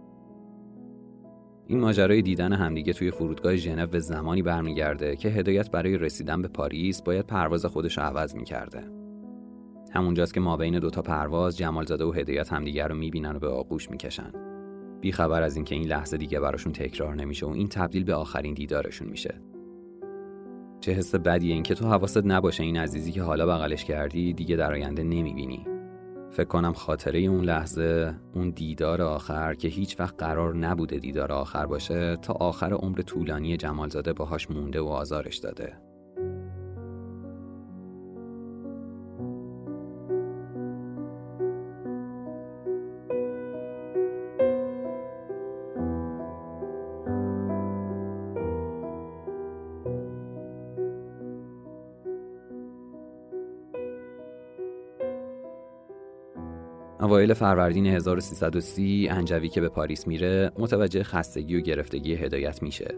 این 1.66 1.80
ماجرای 1.80 2.22
دیدن 2.22 2.52
همدیگه 2.52 2.92
توی 2.92 3.10
فرودگاه 3.10 3.56
ژنو 3.56 3.86
به 3.86 3.98
زمانی 3.98 4.42
برمیگرده 4.42 5.16
که 5.16 5.28
هدایت 5.28 5.70
برای 5.70 5.98
رسیدن 5.98 6.42
به 6.42 6.48
پاریس 6.48 7.02
باید 7.02 7.26
پرواز 7.26 7.64
خودش 7.66 7.98
رو 7.98 8.04
عوض 8.04 8.34
می‌کرده. 8.34 8.90
همونجاست 9.92 10.34
که 10.34 10.40
ما 10.40 10.56
بین 10.56 10.78
دوتا 10.78 11.02
پرواز 11.02 11.56
جمالزاده 11.56 12.04
و 12.04 12.12
هدایت 12.12 12.52
همدیگر 12.52 12.88
رو 12.88 12.94
می‌بینن 12.94 13.36
و 13.36 13.38
به 13.38 13.48
آغوش 13.48 13.90
می‌کشن. 13.90 14.32
بی 15.04 15.12
خبر 15.12 15.42
از 15.42 15.56
اینکه 15.56 15.74
این 15.74 15.86
لحظه 15.86 16.16
دیگه 16.16 16.40
براشون 16.40 16.72
تکرار 16.72 17.14
نمیشه 17.14 17.46
و 17.46 17.48
این 17.48 17.68
تبدیل 17.68 18.04
به 18.04 18.14
آخرین 18.14 18.54
دیدارشون 18.54 19.08
میشه. 19.08 19.40
چه 20.80 20.92
حس 20.92 21.14
بدیه 21.14 21.54
اینکه 21.54 21.74
تو 21.74 21.88
حواست 21.88 22.26
نباشه 22.26 22.62
این 22.62 22.76
عزیزی 22.76 23.12
که 23.12 23.22
حالا 23.22 23.46
بغلش 23.46 23.84
کردی 23.84 24.32
دیگه 24.32 24.56
در 24.56 24.72
آینده 24.72 25.02
نمی‌بینی. 25.02 25.66
فکر 26.30 26.44
کنم 26.44 26.72
خاطره 26.72 27.18
اون 27.18 27.44
لحظه 27.44 28.14
اون 28.34 28.50
دیدار 28.50 29.02
آخر 29.02 29.54
که 29.54 29.68
هیچ 29.68 30.00
وقت 30.00 30.14
قرار 30.18 30.56
نبوده 30.56 30.98
دیدار 30.98 31.32
آخر 31.32 31.66
باشه 31.66 32.16
تا 32.16 32.32
آخر 32.32 32.72
عمر 32.72 32.98
طولانی 32.98 33.56
جمالزاده 33.56 34.12
باهاش 34.12 34.50
مونده 34.50 34.80
و 34.80 34.86
آزارش 34.86 35.36
داده 35.36 35.72
اوایل 57.24 57.34
فروردین 57.34 57.86
1330 57.86 59.08
انجوی 59.10 59.48
که 59.48 59.60
به 59.60 59.68
پاریس 59.68 60.06
میره 60.06 60.52
متوجه 60.58 61.02
خستگی 61.02 61.56
و 61.56 61.60
گرفتگی 61.60 62.14
هدایت 62.14 62.62
میشه. 62.62 62.94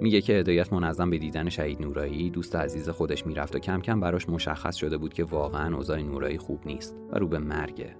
میگه 0.00 0.20
که 0.20 0.32
هدایت 0.32 0.72
منظم 0.72 1.10
به 1.10 1.18
دیدن 1.18 1.48
شهید 1.48 1.82
نورایی 1.82 2.30
دوست 2.30 2.56
عزیز 2.56 2.88
خودش 2.88 3.26
می‌رفت 3.26 3.56
و 3.56 3.58
کم 3.58 3.80
کم 3.80 4.00
براش 4.00 4.28
مشخص 4.28 4.76
شده 4.76 4.96
بود 4.96 5.14
که 5.14 5.24
واقعا 5.24 5.76
اوضاع 5.76 6.02
نورایی 6.02 6.38
خوب 6.38 6.60
نیست 6.66 6.96
و 7.12 7.18
رو 7.18 7.28
به 7.28 7.38
مرگه. 7.38 7.96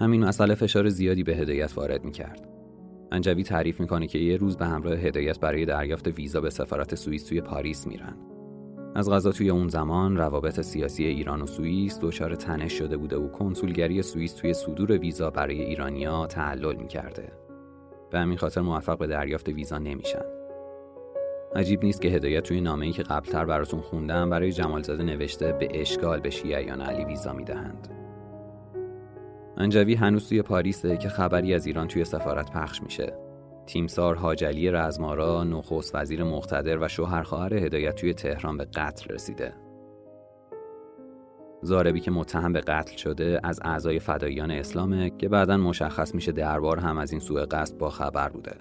همین 0.00 0.24
مسئله 0.24 0.54
فشار 0.54 0.88
زیادی 0.88 1.22
به 1.22 1.36
هدایت 1.36 1.72
وارد 1.76 2.04
می‌کرد. 2.04 2.48
انجوی 3.12 3.42
تعریف 3.42 3.80
می‌کنه 3.80 4.06
که 4.06 4.18
یه 4.18 4.36
روز 4.36 4.56
به 4.56 4.66
همراه 4.66 4.94
هدایت 4.98 5.40
برای 5.40 5.64
دریافت 5.64 6.06
ویزا 6.06 6.40
به 6.40 6.50
سفارت 6.50 6.94
سوئیس 6.94 7.24
توی 7.24 7.40
پاریس 7.40 7.86
میرن. 7.86 8.31
از 8.94 9.10
غذا 9.10 9.32
توی 9.32 9.50
اون 9.50 9.68
زمان 9.68 10.16
روابط 10.16 10.60
سیاسی 10.60 11.04
ایران 11.04 11.42
و 11.42 11.46
سوئیس 11.46 11.98
دچار 12.02 12.34
تنش 12.34 12.72
شده 12.72 12.96
بوده 12.96 13.16
و 13.16 13.28
کنسولگری 13.28 14.02
سوئیس 14.02 14.32
توی 14.32 14.54
صدور 14.54 14.92
ویزا 14.92 15.30
برای 15.30 15.62
ایرانیا 15.62 16.26
تعلل 16.26 16.76
می‌کرده. 16.76 17.32
به 18.10 18.18
همین 18.18 18.38
خاطر 18.38 18.60
موفق 18.60 18.98
به 18.98 19.06
دریافت 19.06 19.48
ویزا 19.48 19.78
نمیشن. 19.78 20.24
عجیب 21.56 21.84
نیست 21.84 22.00
که 22.00 22.08
هدایت 22.08 22.42
توی 22.42 22.60
نامه‌ای 22.60 22.92
که 22.92 23.02
قبلتر 23.02 23.44
براتون 23.44 23.80
خوندم 23.80 24.30
برای 24.30 24.52
جمالزاده 24.52 25.02
نوشته 25.02 25.52
به 25.52 25.80
اشکال 25.80 26.20
به 26.20 26.30
شیعیان 26.30 26.80
علی 26.80 27.04
ویزا 27.04 27.32
می‌دهند. 27.32 27.88
انجوی 29.56 29.94
هنوز 29.94 30.28
توی 30.28 30.42
پاریسه 30.42 30.96
که 30.96 31.08
خبری 31.08 31.54
از 31.54 31.66
ایران 31.66 31.88
توی 31.88 32.04
سفارت 32.04 32.50
پخش 32.50 32.82
میشه. 32.82 33.12
تیمسار 33.66 34.14
حاجلی 34.14 34.70
رزمارا 34.70 35.44
نخست 35.44 35.94
وزیر 35.94 36.24
مقتدر 36.24 36.78
و 36.78 36.88
شوهر 36.88 37.22
خواهر 37.22 37.54
هدایت 37.54 37.94
توی 37.94 38.14
تهران 38.14 38.56
به 38.56 38.64
قتل 38.64 39.14
رسیده. 39.14 39.54
زاربی 41.62 42.00
که 42.00 42.10
متهم 42.10 42.52
به 42.52 42.60
قتل 42.60 42.96
شده 42.96 43.40
از 43.44 43.60
اعضای 43.64 43.98
فداییان 43.98 44.50
اسلامه 44.50 45.10
که 45.10 45.28
بعدا 45.28 45.56
مشخص 45.56 46.14
میشه 46.14 46.32
دربار 46.32 46.78
هم 46.78 46.98
از 46.98 47.10
این 47.12 47.20
سوء 47.20 47.44
قصد 47.44 47.78
با 47.78 47.90
خبر 47.90 48.28
بوده. 48.28 48.56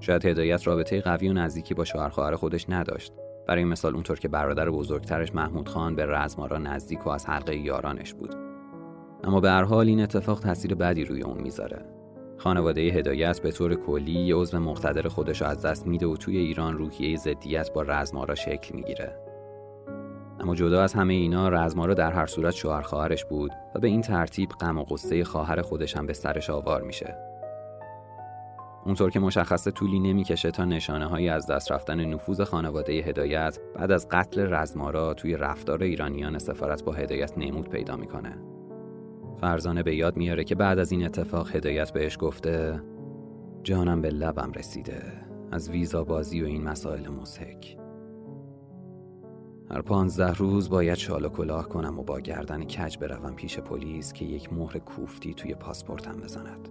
شاید 0.00 0.26
هدایت 0.26 0.66
رابطه 0.66 1.00
قوی 1.00 1.28
و 1.28 1.32
نزدیکی 1.32 1.74
با 1.74 1.84
شوهر 1.84 2.08
خواهر 2.08 2.36
خودش 2.36 2.66
نداشت. 2.68 3.12
برای 3.48 3.64
مثال 3.64 3.94
اونطور 3.94 4.18
که 4.18 4.28
برادر 4.28 4.70
بزرگترش 4.70 5.34
محمود 5.34 5.68
خان 5.68 5.96
به 5.96 6.06
رزمارا 6.06 6.58
نزدیک 6.58 7.06
و 7.06 7.10
از 7.10 7.26
حلقه 7.26 7.56
یارانش 7.56 8.14
بود. 8.14 8.34
اما 9.24 9.40
به 9.40 9.50
هر 9.50 9.62
حال 9.62 9.86
این 9.86 10.00
اتفاق 10.00 10.40
تاثیر 10.40 10.74
بدی 10.74 11.04
روی 11.04 11.22
اون 11.22 11.42
می‌ذاره. 11.42 11.84
خانواده 12.38 12.80
هدایت 12.80 13.40
به 13.40 13.50
طور 13.50 13.74
کلی 13.74 14.32
عضو 14.32 14.58
مقتدر 14.58 15.08
خودش 15.08 15.42
از 15.42 15.62
دست 15.62 15.86
میده 15.86 16.06
و 16.06 16.16
توی 16.16 16.36
ایران 16.36 16.78
روحیه 16.78 17.16
ضدیت 17.16 17.72
با 17.72 17.82
رزمارا 17.82 18.34
شکل 18.34 18.74
می‌گیره. 18.74 19.18
اما 20.40 20.54
جدا 20.54 20.82
از 20.82 20.94
همه 20.94 21.14
اینا 21.14 21.48
رزمارا 21.48 21.94
در 21.94 22.12
هر 22.12 22.26
صورت 22.26 22.54
شوهر 22.54 22.82
خواهرش 22.82 23.24
بود 23.24 23.50
و 23.74 23.80
به 23.80 23.88
این 23.88 24.00
ترتیب 24.00 24.48
غم 24.48 24.78
و 24.78 24.84
قصه 24.84 25.24
خواهر 25.24 25.62
خودش 25.62 25.96
هم 25.96 26.06
به 26.06 26.12
سرش 26.12 26.50
آوار 26.50 26.82
میشه. 26.82 27.16
اونطور 28.84 29.10
که 29.10 29.20
مشخص 29.20 29.68
طولی 29.68 29.98
نمی‌کشه 29.98 30.50
تا 30.50 30.64
نشانه 30.64 31.06
هایی 31.06 31.28
از 31.28 31.46
دست 31.46 31.72
رفتن 31.72 32.04
نفوذ 32.04 32.40
خانواده 32.40 32.92
هدایت 32.92 33.58
بعد 33.74 33.90
از 33.90 34.08
قتل 34.10 34.54
رزمارا 34.54 35.14
توی 35.14 35.36
رفتار 35.36 35.82
ایرانیان 35.82 36.38
سفارت 36.38 36.84
با 36.84 36.92
هدایت 36.92 37.38
نمود 37.38 37.68
پیدا 37.68 37.96
می‌کنه. 37.96 38.55
فرزانه 39.46 39.82
به 39.82 39.96
یاد 39.96 40.16
میاره 40.16 40.44
که 40.44 40.54
بعد 40.54 40.78
از 40.78 40.92
این 40.92 41.04
اتفاق 41.04 41.56
هدایت 41.56 41.92
بهش 41.92 42.16
گفته 42.20 42.82
جانم 43.62 44.00
به 44.00 44.10
لبم 44.10 44.52
رسیده 44.52 45.02
از 45.52 45.70
ویزا 45.70 46.04
بازی 46.04 46.42
و 46.42 46.46
این 46.46 46.64
مسائل 46.64 47.08
مزهک 47.08 47.76
هر 49.70 49.82
پانزده 49.82 50.32
روز 50.32 50.68
باید 50.68 50.94
شال 50.94 51.24
و 51.24 51.28
کلاه 51.28 51.68
کنم 51.68 51.98
و 51.98 52.02
با 52.02 52.20
گردن 52.20 52.64
کج 52.64 52.98
بروم 52.98 53.34
پیش 53.34 53.58
پلیس 53.58 54.12
که 54.12 54.24
یک 54.24 54.52
مهر 54.52 54.78
کوفتی 54.78 55.34
توی 55.34 55.54
پاسپورتم 55.54 56.16
بزند. 56.16 56.68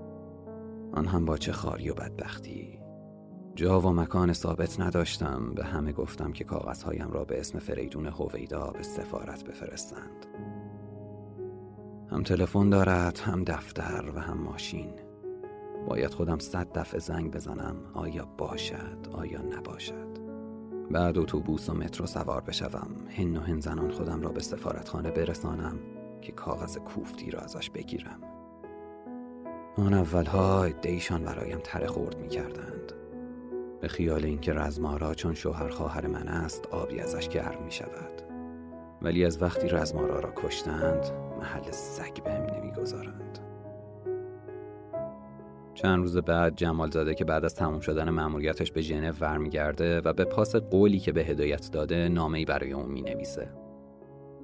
آن 0.93 1.05
هم 1.05 1.25
با 1.25 1.37
چه 1.37 1.51
خاری 1.51 1.89
و 1.89 1.93
بدبختی. 1.93 2.79
جا 3.55 3.81
و 3.81 3.93
مکان 3.93 4.33
ثابت 4.33 4.79
نداشتم 4.79 5.53
به 5.53 5.65
همه 5.65 5.91
گفتم 5.91 6.31
که 6.31 6.43
کاغذهایم 6.43 7.11
را 7.11 7.25
به 7.25 7.39
اسم 7.39 7.59
فریدون 7.59 8.05
هویدا 8.05 8.71
به 8.71 8.83
سفارت 8.83 9.43
بفرستند. 9.43 10.25
هم 12.11 12.23
تلفن 12.23 12.69
دارد 12.69 13.19
هم 13.19 13.43
دفتر 13.43 14.11
و 14.15 14.19
هم 14.19 14.37
ماشین. 14.37 14.89
باید 15.87 16.13
خودم 16.13 16.39
صد 16.39 16.71
دفعه 16.73 16.99
زنگ 16.99 17.31
بزنم 17.31 17.75
آیا 17.93 18.25
باشد 18.37 19.07
آیا 19.11 19.41
نباشد. 19.41 20.15
بعد 20.91 21.17
اتوبوس 21.17 21.69
و 21.69 21.73
مترو 21.73 22.05
سوار 22.05 22.41
بشوم. 22.41 22.91
هن 23.09 23.37
و 23.37 23.39
هن 23.39 23.59
زنان 23.59 23.91
خودم 23.91 24.21
را 24.21 24.29
به 24.29 24.39
سفارتخانه 24.39 25.11
برسانم 25.11 25.79
که 26.21 26.31
کاغذ 26.31 26.77
کوفتی 26.77 27.31
را 27.31 27.39
ازش 27.39 27.69
بگیرم. 27.69 28.19
آن 29.77 29.93
اولها 29.93 30.69
دیشان 30.69 31.23
برایم 31.23 31.59
تره 31.63 31.87
خورد 31.87 32.17
می 32.17 32.27
کردند 32.27 32.91
به 33.81 33.87
خیال 33.87 34.25
اینکه 34.25 34.53
رزمارا 34.53 35.13
چون 35.13 35.33
شوهر 35.33 35.69
خواهر 35.69 36.07
من 36.07 36.27
است 36.27 36.67
آبی 36.67 36.99
ازش 36.99 37.29
گرم 37.29 37.63
می 37.63 37.71
شود 37.71 38.21
ولی 39.01 39.25
از 39.25 39.41
وقتی 39.41 39.69
رزمارا 39.69 40.19
را 40.19 40.33
کشتند 40.35 41.24
محل 41.39 41.71
سگ 41.71 42.23
بهم 42.23 42.43
نمی‌گذارند 42.43 43.39
چند 45.73 45.99
روز 45.99 46.17
بعد 46.17 46.55
جمال 46.55 46.91
زاده 46.91 47.15
که 47.15 47.25
بعد 47.25 47.45
از 47.45 47.55
تموم 47.55 47.79
شدن 47.79 48.09
مأموریتش 48.09 48.71
به 48.71 48.81
ژنو 48.81 49.11
برمیگرده 49.19 50.01
و 50.01 50.13
به 50.13 50.25
پاس 50.25 50.55
قولی 50.55 50.99
که 50.99 51.11
به 51.11 51.23
هدایت 51.23 51.69
داده 51.71 52.09
نامه‌ای 52.09 52.45
برای 52.45 52.71
اون 52.71 52.91
می‌نویسه. 52.91 53.47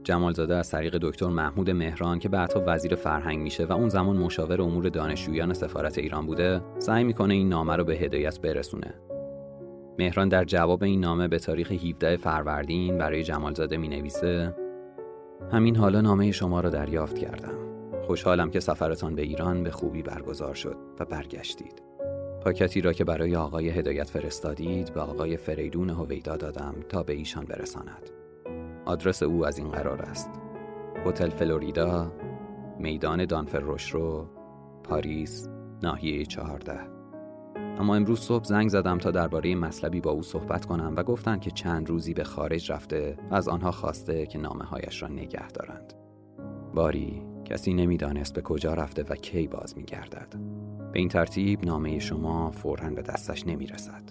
جمالزاده 0.03 0.55
از 0.55 0.69
طریق 0.69 0.97
دکتر 1.01 1.27
محمود 1.27 1.69
مهران 1.69 2.19
که 2.19 2.29
بعدها 2.29 2.63
وزیر 2.67 2.95
فرهنگ 2.95 3.39
میشه 3.39 3.65
و 3.65 3.73
اون 3.73 3.89
زمان 3.89 4.17
مشاور 4.17 4.61
امور 4.61 4.89
دانشجویان 4.89 5.53
سفارت 5.53 5.97
ایران 5.97 6.25
بوده 6.25 6.61
سعی 6.79 7.03
می‌کنه 7.03 7.33
این 7.33 7.49
نامه 7.49 7.75
رو 7.75 7.83
به 7.83 7.95
هدایت 7.95 8.41
برسونه 8.41 8.93
مهران 9.99 10.29
در 10.29 10.43
جواب 10.43 10.83
این 10.83 10.99
نامه 10.99 11.27
به 11.27 11.39
تاریخ 11.39 11.71
17 11.71 12.17
فروردین 12.17 12.97
برای 12.97 13.23
جمالزاده 13.23 13.77
می 13.77 13.87
نویسه 13.87 14.55
همین 15.51 15.75
حالا 15.75 16.01
نامه 16.01 16.31
شما 16.31 16.59
را 16.59 16.69
دریافت 16.69 17.17
کردم. 17.17 17.53
خوشحالم 18.07 18.51
که 18.51 18.59
سفرتان 18.59 19.15
به 19.15 19.21
ایران 19.21 19.63
به 19.63 19.71
خوبی 19.71 20.01
برگزار 20.01 20.53
شد 20.53 20.75
و 20.99 21.05
برگشتید. 21.05 21.81
پاکتی 22.41 22.81
را 22.81 22.93
که 22.93 23.03
برای 23.03 23.35
آقای 23.35 23.69
هدایت 23.69 24.09
فرستادید 24.09 24.93
به 24.93 25.01
آقای 25.01 25.37
فریدون 25.37 25.89
هویدا 25.89 26.37
دادم 26.37 26.75
تا 26.89 27.03
به 27.03 27.13
ایشان 27.13 27.45
برساند. 27.45 28.09
آدرس 28.85 29.23
او 29.23 29.45
از 29.45 29.57
این 29.57 29.69
قرار 29.69 30.01
است. 30.01 30.29
هتل 31.05 31.29
فلوریدا 31.29 32.11
میدان 32.79 33.25
دانفر 33.25 33.59
روشرو 33.59 34.25
پاریس 34.83 35.47
ناحیه 35.83 36.25
چهارده. 36.25 37.00
اما 37.81 37.95
امروز 37.95 38.19
صبح 38.19 38.43
زنگ 38.43 38.69
زدم 38.69 38.97
تا 38.97 39.11
درباره 39.11 39.55
مطلبی 39.55 40.01
با 40.01 40.11
او 40.11 40.23
صحبت 40.23 40.65
کنم 40.65 40.93
و 40.97 41.03
گفتند 41.03 41.41
که 41.41 41.51
چند 41.51 41.89
روزی 41.89 42.13
به 42.13 42.23
خارج 42.23 42.71
رفته 42.71 43.17
و 43.31 43.35
از 43.35 43.47
آنها 43.47 43.71
خواسته 43.71 44.25
که 44.25 44.39
نامه 44.39 44.63
هایش 44.63 45.01
را 45.01 45.07
نگه 45.07 45.47
دارند 45.47 45.93
باری 46.73 47.21
کسی 47.45 47.73
نمی‌دانست 47.73 48.33
به 48.33 48.41
کجا 48.41 48.73
رفته 48.73 49.03
و 49.09 49.15
کی 49.15 49.47
باز 49.47 49.77
می 49.77 49.83
گردد. 49.83 50.35
به 50.93 50.99
این 50.99 51.09
ترتیب 51.09 51.65
نامه 51.65 51.99
شما 51.99 52.51
فورا 52.51 52.89
به 52.89 53.01
دستش 53.01 53.47
نمی 53.47 53.67
رسد. 53.67 54.03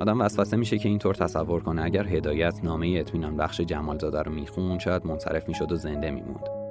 آدم 0.00 0.20
وسوسه 0.20 0.56
میشه 0.56 0.78
که 0.78 0.88
اینطور 0.88 1.14
تصور 1.14 1.62
کنه 1.62 1.82
اگر 1.82 2.06
هدایت 2.06 2.64
نامه 2.64 2.96
اطمینان 3.00 3.36
بخش 3.36 3.60
جمالزاده 3.60 4.22
رو 4.22 4.32
میخون 4.32 4.78
شاید 4.78 5.06
منصرف 5.06 5.48
می‌شد 5.48 5.72
و 5.72 5.76
زنده 5.76 6.10
میموند 6.10 6.63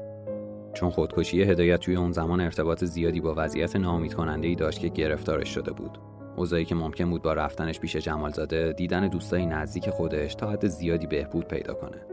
چون 0.73 0.89
خودکشی 0.89 1.43
هدایت 1.43 1.79
توی 1.79 1.95
اون 1.95 2.11
زمان 2.11 2.41
ارتباط 2.41 2.83
زیادی 2.83 3.19
با 3.19 3.33
وضعیت 3.37 3.75
ناامید 3.75 4.13
کننده 4.13 4.47
ای 4.47 4.55
داشت 4.55 4.79
که 4.79 4.89
گرفتارش 4.89 5.49
شده 5.49 5.71
بود. 5.71 5.97
اوضاعی 6.35 6.65
که 6.65 6.75
ممکن 6.75 7.09
بود 7.09 7.21
با 7.21 7.33
رفتنش 7.33 7.79
پیش 7.79 7.95
جمالزاده 7.95 8.73
دیدن 8.73 9.07
دوستای 9.07 9.45
نزدیک 9.45 9.89
خودش 9.89 10.35
تا 10.35 10.49
حد 10.49 10.67
زیادی 10.67 11.07
بهبود 11.07 11.47
پیدا 11.47 11.73
کنه. 11.73 12.05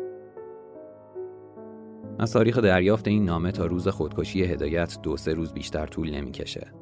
از 2.18 2.32
تاریخ 2.32 2.58
دریافت 2.58 3.08
این 3.08 3.24
نامه 3.24 3.52
تا 3.52 3.66
روز 3.66 3.88
خودکشی 3.88 4.44
هدایت 4.44 4.98
دو 5.02 5.16
سه 5.16 5.32
روز 5.32 5.52
بیشتر 5.52 5.86
طول 5.86 6.10
نمی‌کشه. 6.10 6.72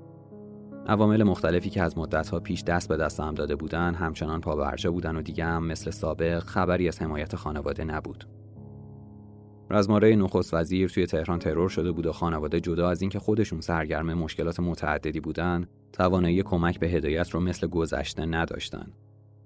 عوامل 0.86 1.22
مختلفی 1.22 1.70
که 1.70 1.82
از 1.82 1.98
مدتها 1.98 2.40
پیش 2.40 2.64
دست 2.64 2.88
به 2.88 2.96
دست 2.96 3.20
هم 3.20 3.34
داده 3.34 3.56
بودن 3.56 3.94
همچنان 3.94 4.40
پابرجا 4.40 4.92
بودن 4.92 5.16
و 5.16 5.22
دیگه 5.22 5.44
هم 5.44 5.66
مثل 5.66 5.90
سابق 5.90 6.38
خبری 6.38 6.88
از 6.88 7.02
حمایت 7.02 7.36
خانواده 7.36 7.84
نبود. 7.84 8.24
رزماره 9.70 10.16
نخست 10.16 10.54
وزیر 10.54 10.88
توی 10.88 11.06
تهران 11.06 11.38
ترور 11.38 11.68
شده 11.68 11.92
بود 11.92 12.06
و 12.06 12.12
خانواده 12.12 12.60
جدا 12.60 12.90
از 12.90 13.00
اینکه 13.00 13.18
خودشون 13.18 13.60
سرگرم 13.60 14.14
مشکلات 14.14 14.60
متعددی 14.60 15.20
بودن 15.20 15.68
توانایی 15.92 16.42
کمک 16.42 16.80
به 16.80 16.88
هدایت 16.88 17.30
رو 17.30 17.40
مثل 17.40 17.66
گذشته 17.66 18.26
نداشتن. 18.26 18.92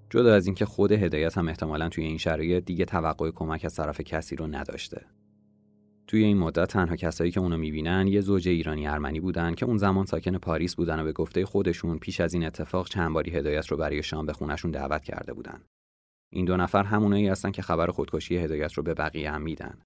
جدا 0.09 0.33
از 0.33 0.45
اینکه 0.45 0.65
خود 0.65 0.91
هدایت 0.91 1.37
هم 1.37 1.47
احتمالا 1.47 1.89
توی 1.89 2.03
این 2.03 2.17
شرایط 2.17 2.65
دیگه 2.65 2.85
توقع 2.85 3.31
کمک 3.31 3.65
از 3.65 3.75
طرف 3.75 4.01
کسی 4.01 4.35
رو 4.35 4.47
نداشته. 4.47 5.05
توی 6.07 6.23
این 6.23 6.37
مدت 6.37 6.67
تنها 6.67 6.95
کسایی 6.95 7.31
که 7.31 7.39
اونو 7.39 7.57
می‌بینن 7.57 8.07
یه 8.07 8.21
زوج 8.21 8.47
ایرانی 8.47 8.87
ارمنی 8.87 9.19
بودن 9.19 9.53
که 9.53 9.65
اون 9.65 9.77
زمان 9.77 10.05
ساکن 10.05 10.37
پاریس 10.37 10.75
بودن 10.75 10.99
و 10.99 11.03
به 11.03 11.11
گفته 11.11 11.45
خودشون 11.45 11.99
پیش 11.99 12.21
از 12.21 12.33
این 12.33 12.45
اتفاق 12.45 12.89
چند 12.89 13.13
باری 13.13 13.31
هدایت 13.31 13.67
رو 13.67 13.77
برای 13.77 14.03
شام 14.03 14.25
به 14.25 14.33
خونشون 14.33 14.71
دعوت 14.71 15.03
کرده 15.03 15.33
بودن. 15.33 15.61
این 16.29 16.45
دو 16.45 16.57
نفر 16.57 16.83
همونایی 16.83 17.27
هستن 17.27 17.51
که 17.51 17.61
خبر 17.61 17.87
خودکشی 17.87 18.37
هدایت 18.37 18.73
رو 18.73 18.83
به 18.83 18.93
بقیه 18.93 19.31
هم 19.31 19.41
میدن. 19.41 19.77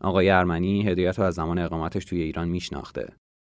آقای 0.00 0.30
ارمنی 0.30 0.82
هدایت 0.82 1.18
رو 1.18 1.24
از 1.24 1.34
زمان 1.34 1.58
اقامتش 1.58 2.04
توی 2.04 2.22
ایران 2.22 2.48
میشناخته. 2.48 3.16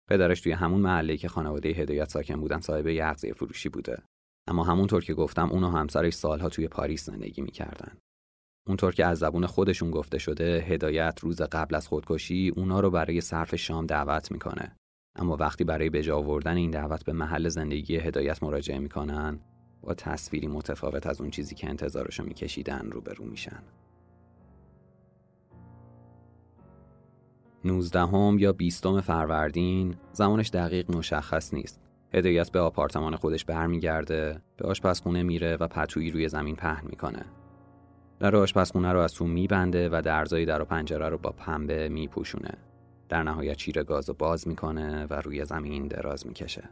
پدرش 0.09 0.41
توی 0.41 0.51
همون 0.51 0.81
محله 0.81 1.17
که 1.17 1.27
خانواده 1.27 1.69
هدایت 1.69 2.09
ساکن 2.09 2.35
بودن 2.35 2.59
صاحب 2.59 2.87
یغزه 2.87 3.33
فروشی 3.33 3.69
بوده. 3.69 4.03
اما 4.47 4.63
همونطور 4.63 5.03
که 5.03 5.13
گفتم 5.13 5.49
اونو 5.49 5.69
همسرش 5.69 6.13
سالها 6.13 6.49
توی 6.49 6.67
پاریس 6.67 7.05
زندگی 7.05 7.41
می‌کردن. 7.41 7.97
اونطور 8.67 8.93
که 8.93 9.05
از 9.05 9.19
زبون 9.19 9.45
خودشون 9.45 9.91
گفته 9.91 10.17
شده 10.17 10.65
هدایت 10.67 11.19
روز 11.21 11.41
قبل 11.41 11.75
از 11.75 11.87
خودکشی 11.87 12.53
اونا 12.55 12.79
رو 12.79 12.91
برای 12.91 13.21
صرف 13.21 13.55
شام 13.55 13.85
دعوت 13.85 14.31
می‌کنه 14.31 14.75
اما 15.15 15.35
وقتی 15.35 15.63
برای 15.63 15.89
بجا 15.89 16.17
آوردن 16.17 16.57
این 16.57 16.71
دعوت 16.71 17.05
به 17.05 17.13
محل 17.13 17.49
زندگی 17.49 17.95
هدایت 17.95 18.43
مراجعه 18.43 18.79
می‌کنن 18.79 19.39
با 19.81 19.93
تصویری 19.93 20.47
متفاوت 20.47 21.07
از 21.07 21.21
اون 21.21 21.29
چیزی 21.29 21.55
که 21.55 21.69
انتظارشو 21.69 22.23
میکشیدن 22.23 22.89
روبرو 22.91 23.25
میشن 23.25 23.63
19 27.65 28.41
یا 28.41 28.53
20 28.53 29.01
فروردین 29.01 29.95
زمانش 30.11 30.49
دقیق 30.49 30.95
مشخص 30.95 31.53
نیست 31.53 31.81
هدایت 32.13 32.51
به 32.51 32.59
آپارتمان 32.59 33.15
خودش 33.15 33.45
برمیگرده 33.45 34.41
به 34.57 34.67
آشپزخونه 34.67 35.23
میره 35.23 35.57
و 35.57 35.67
پتویی 35.67 36.11
روی 36.11 36.29
زمین 36.29 36.55
پهن 36.55 36.87
می‌کنه 36.89 37.25
در 38.19 38.35
آشپزخونه 38.35 38.91
رو 38.91 38.99
از 38.99 39.13
تو 39.13 39.27
میبنده 39.27 39.89
و 39.89 40.01
درزای 40.05 40.45
در 40.45 40.61
و 40.61 40.65
پنجره 40.65 41.09
رو 41.09 41.17
با 41.17 41.29
پنبه 41.29 41.89
میپوشونه. 41.89 42.53
در 43.09 43.23
نهایت 43.23 43.57
چیر 43.57 43.83
گاز 43.83 44.09
رو 44.09 44.15
باز 44.19 44.47
می‌کنه 44.47 45.05
و 45.05 45.13
روی 45.13 45.45
زمین 45.45 45.87
دراز 45.87 46.27
می‌کشه. 46.27 46.69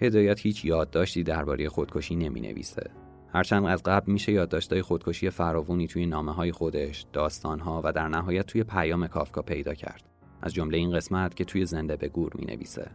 هدایت 0.00 0.40
هیچ 0.40 0.64
یادداشتی 0.64 1.22
درباره 1.22 1.68
خودکشی 1.68 2.16
نمی 2.16 2.40
نویسه. 2.40 2.90
هرچند 3.34 3.66
از 3.66 3.82
قبل 3.82 4.12
میشه 4.12 4.32
یادداشتهای 4.32 4.82
خودکشی 4.82 5.30
فراوونی 5.30 5.86
توی 5.86 6.06
نامه 6.06 6.32
های 6.32 6.52
خودش، 6.52 7.06
داستانها 7.12 7.80
و 7.84 7.92
در 7.92 8.08
نهایت 8.08 8.46
توی 8.46 8.64
پیام 8.64 9.06
کافکا 9.06 9.42
پیدا 9.42 9.74
کرد. 9.74 10.02
از 10.42 10.54
جمله 10.54 10.78
این 10.78 10.92
قسمت 10.92 11.36
که 11.36 11.44
توی 11.44 11.66
زنده 11.66 11.96
به 11.96 12.08
گور 12.08 12.32
می 12.34 12.44
نویسه. 12.44 12.90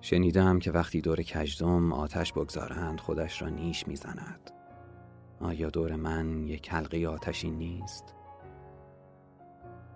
شنیدم 0.00 0.58
که 0.58 0.70
وقتی 0.70 1.00
دور 1.00 1.22
کجدم 1.22 1.92
آتش 1.92 2.32
بگذارند 2.32 3.00
خودش 3.00 3.42
را 3.42 3.48
نیش 3.48 3.88
می‌زند. 3.88 4.50
آیا 5.40 5.70
دور 5.70 5.96
من 5.96 6.46
یک 6.46 6.72
حلقه 6.72 7.06
آتشی 7.06 7.50
نیست؟ 7.50 8.14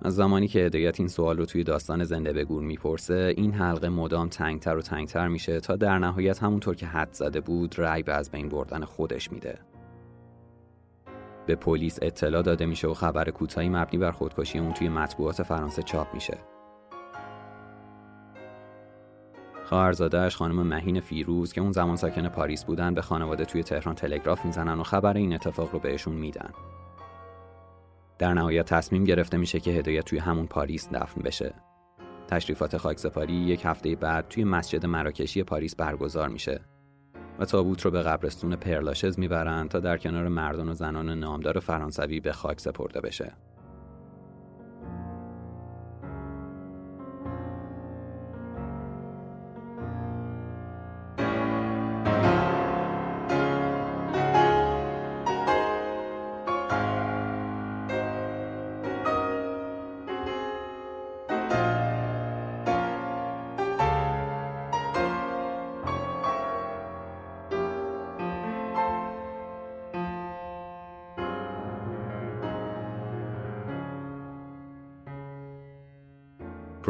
از 0.02 0.14
زمانی 0.14 0.48
که 0.48 0.58
هدایت 0.58 1.00
این 1.00 1.08
سوال 1.08 1.36
رو 1.36 1.44
توی 1.44 1.64
داستان 1.64 2.04
زنده 2.04 2.32
به 2.32 2.44
گور 2.44 2.62
می‌پرسه 2.62 3.34
این 3.36 3.52
حلقه 3.52 3.88
مدام 3.88 4.28
تنگتر 4.28 4.76
و 4.76 4.82
تنگتر 4.82 5.28
میشه 5.28 5.60
تا 5.60 5.76
در 5.76 5.98
نهایت 5.98 6.42
همونطور 6.42 6.74
که 6.74 6.86
حد 6.86 7.12
زده 7.12 7.40
بود 7.40 7.74
رأی 7.78 8.02
به 8.02 8.12
از 8.12 8.30
بین 8.30 8.48
بردن 8.48 8.84
خودش 8.84 9.32
میده 9.32 9.58
به 11.46 11.54
پلیس 11.54 11.98
اطلاع 12.02 12.42
داده 12.42 12.66
میشه 12.66 12.88
و 12.88 12.94
خبر 12.94 13.30
کوتاهی 13.30 13.68
مبنی 13.68 13.98
بر 13.98 14.10
خودکشی 14.10 14.58
اون 14.58 14.72
توی 14.72 14.88
مطبوعات 14.88 15.42
فرانسه 15.42 15.82
چاپ 15.82 16.14
میشه 16.14 16.38
خواهرزادهاش 19.64 20.36
خانم 20.36 20.66
مهین 20.66 21.00
فیروز 21.00 21.52
که 21.52 21.60
اون 21.60 21.72
زمان 21.72 21.96
ساکن 21.96 22.28
پاریس 22.28 22.64
بودن 22.64 22.94
به 22.94 23.02
خانواده 23.02 23.44
توی 23.44 23.62
تهران 23.62 23.94
تلگراف 23.94 24.44
می‌زنن 24.44 24.80
و 24.80 24.82
خبر 24.82 25.16
این 25.16 25.34
اتفاق 25.34 25.72
رو 25.72 25.78
بهشون 25.78 26.14
میدن. 26.14 26.50
در 28.18 28.34
نهایت 28.34 28.66
تصمیم 28.66 29.04
گرفته 29.04 29.36
میشه 29.36 29.60
که 29.60 29.70
هدایت 29.70 30.04
توی 30.04 30.18
همون 30.18 30.46
پاریس 30.46 30.88
دفن 30.88 31.20
بشه. 31.20 31.54
تشریفات 32.28 32.76
خاکسپاری 32.76 33.34
یک 33.34 33.64
هفته 33.64 33.96
بعد 33.96 34.28
توی 34.28 34.44
مسجد 34.44 34.86
مراکشی 34.86 35.42
پاریس 35.42 35.76
برگزار 35.76 36.28
میشه 36.28 36.60
و 37.38 37.44
تابوت 37.44 37.82
رو 37.82 37.90
به 37.90 38.02
قبرستون 38.02 38.56
پرلاشز 38.56 39.18
می‌برن 39.18 39.68
تا 39.68 39.80
در 39.80 39.96
کنار 39.96 40.28
مردان 40.28 40.68
و 40.68 40.74
زنان 40.74 41.18
نامدار 41.18 41.58
فرانسوی 41.58 42.20
به 42.20 42.32
خاک 42.32 42.60
سپرده 42.60 43.00
بشه. 43.00 43.32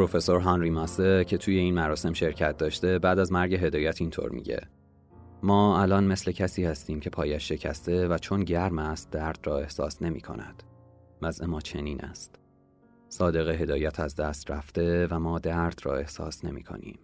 پروفسور 0.07 0.40
هانری 0.40 0.70
ماسه 0.70 1.24
که 1.24 1.36
توی 1.38 1.59
این 1.59 1.74
مراسم 1.74 2.12
شرکت 2.12 2.57
داشته 2.57 2.98
بعد 2.98 3.18
از 3.18 3.32
مرگ 3.32 3.54
هدایت 3.54 4.00
اینطور 4.00 4.30
میگه 4.30 4.61
ما 5.42 5.82
الان 5.82 6.04
مثل 6.04 6.32
کسی 6.32 6.64
هستیم 6.64 7.00
که 7.00 7.11
پایش 7.11 7.48
شکسته 7.48 8.09
و 8.09 8.18
چون 8.18 8.44
گرم 8.44 8.78
است 8.78 9.11
درد 9.11 9.38
را 9.44 9.59
احساس 9.59 10.02
نمی 10.02 10.20
کند. 10.20 10.62
وضع 11.22 11.46
ما 11.46 11.61
چنین 11.61 12.00
است. 12.00 12.38
صادق 13.09 13.48
هدایت 13.48 14.00
از 14.00 14.16
دست 14.16 14.50
رفته 14.50 15.07
و 15.11 15.18
ما 15.18 15.38
درد 15.38 15.80
را 15.82 15.96
احساس 15.96 16.44
نمی 16.44 16.62
کنیم. 16.62 16.98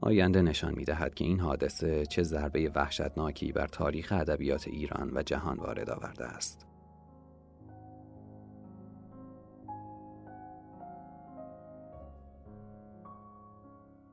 آینده 0.00 0.42
نشان 0.42 0.74
می 0.76 0.84
دهد 0.84 1.14
که 1.14 1.24
این 1.24 1.40
حادثه 1.40 2.06
چه 2.06 2.22
ضربه 2.22 2.70
وحشتناکی 2.74 3.52
بر 3.52 3.66
تاریخ 3.66 4.12
ادبیات 4.12 4.68
ایران 4.68 5.10
و 5.14 5.22
جهان 5.22 5.56
وارد 5.56 5.90
آورده 5.90 6.24
است. 6.24 6.69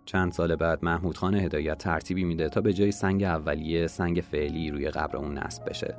چند 0.08 0.32
سال 0.32 0.56
بعد 0.56 0.86
محمود 0.86 1.18
خان 1.18 1.36
هدایت 1.36 1.78
ترتیبی 1.78 2.24
میده 2.24 2.50
تا 2.50 2.62
به 2.62 2.74
جای 2.74 2.92
سنگ 2.92 3.24
اولیه 3.24 3.88
سنگ 3.88 4.22
فعلی 4.22 4.72
روی 4.72 4.90
قبر 4.90 5.18
اون 5.18 5.38
نصب 5.38 5.70
بشه. 5.70 5.98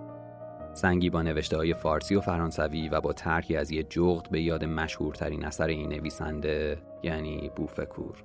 سنگی 0.74 1.10
با 1.10 1.22
نوشته 1.22 1.56
های 1.56 1.74
فارسی 1.74 2.14
و 2.14 2.20
فرانسوی 2.20 2.88
و 2.88 3.00
با 3.00 3.12
ترکی 3.12 3.56
از 3.56 3.70
یه 3.70 3.82
جغد 3.82 4.30
به 4.30 4.42
یاد 4.42 4.64
مشهورترین 4.64 5.44
اثر 5.44 5.66
این 5.66 5.88
نویسنده 5.88 6.78
یعنی 7.02 7.50
بوفکور. 7.56 8.24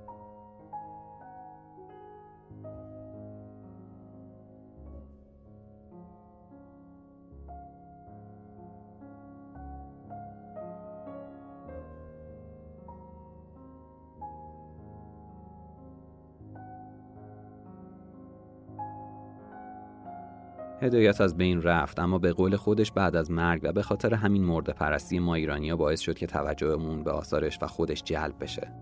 هدایت 20.84 21.20
از 21.20 21.36
بین 21.36 21.62
رفت 21.62 21.98
اما 21.98 22.18
به 22.18 22.32
قول 22.32 22.56
خودش 22.56 22.92
بعد 22.92 23.16
از 23.16 23.30
مرگ 23.30 23.60
و 23.64 23.72
به 23.72 23.82
خاطر 23.82 24.14
همین 24.14 24.44
مرد 24.44 24.70
پرستی 24.70 25.18
ما 25.18 25.34
ایرانیا 25.34 25.76
باعث 25.76 26.00
شد 26.00 26.18
که 26.18 26.26
توجهمون 26.26 27.02
به 27.02 27.10
آثارش 27.10 27.58
و 27.62 27.66
خودش 27.66 28.02
جلب 28.02 28.34
بشه. 28.40 28.72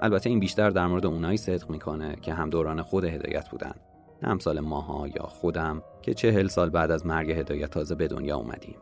البته 0.00 0.30
این 0.30 0.40
بیشتر 0.40 0.70
در 0.70 0.86
مورد 0.86 1.06
اونایی 1.06 1.36
صدق 1.36 1.70
می‌کنه 1.70 2.16
که 2.16 2.34
هم 2.34 2.50
دوران 2.50 2.82
خود 2.82 3.04
هدایت 3.04 3.48
بودن 3.48 3.74
نه 4.22 4.28
امثال 4.28 4.60
ماها 4.60 5.08
یا 5.08 5.22
خودم 5.22 5.82
که 6.02 6.14
چهل 6.14 6.46
سال 6.46 6.70
بعد 6.70 6.90
از 6.90 7.06
مرگ 7.06 7.30
هدایت 7.30 7.70
تازه 7.70 7.94
به 7.94 8.08
دنیا 8.08 8.36
اومدیم. 8.36 8.76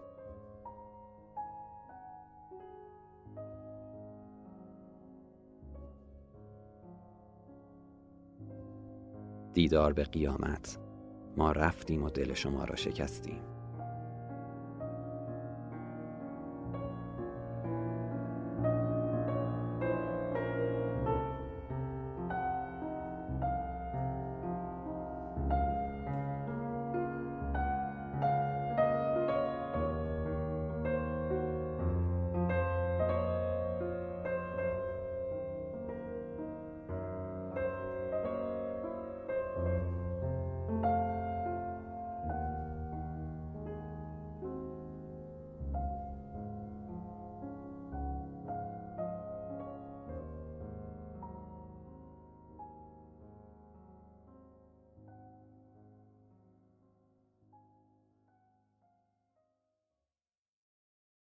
دیدار 9.52 9.92
به 9.92 10.04
قیامت. 10.04 10.83
ما 11.36 11.52
رفتیم 11.52 12.02
و 12.02 12.10
دل 12.10 12.34
شما 12.34 12.64
را 12.64 12.76
شکستیم. 12.76 13.53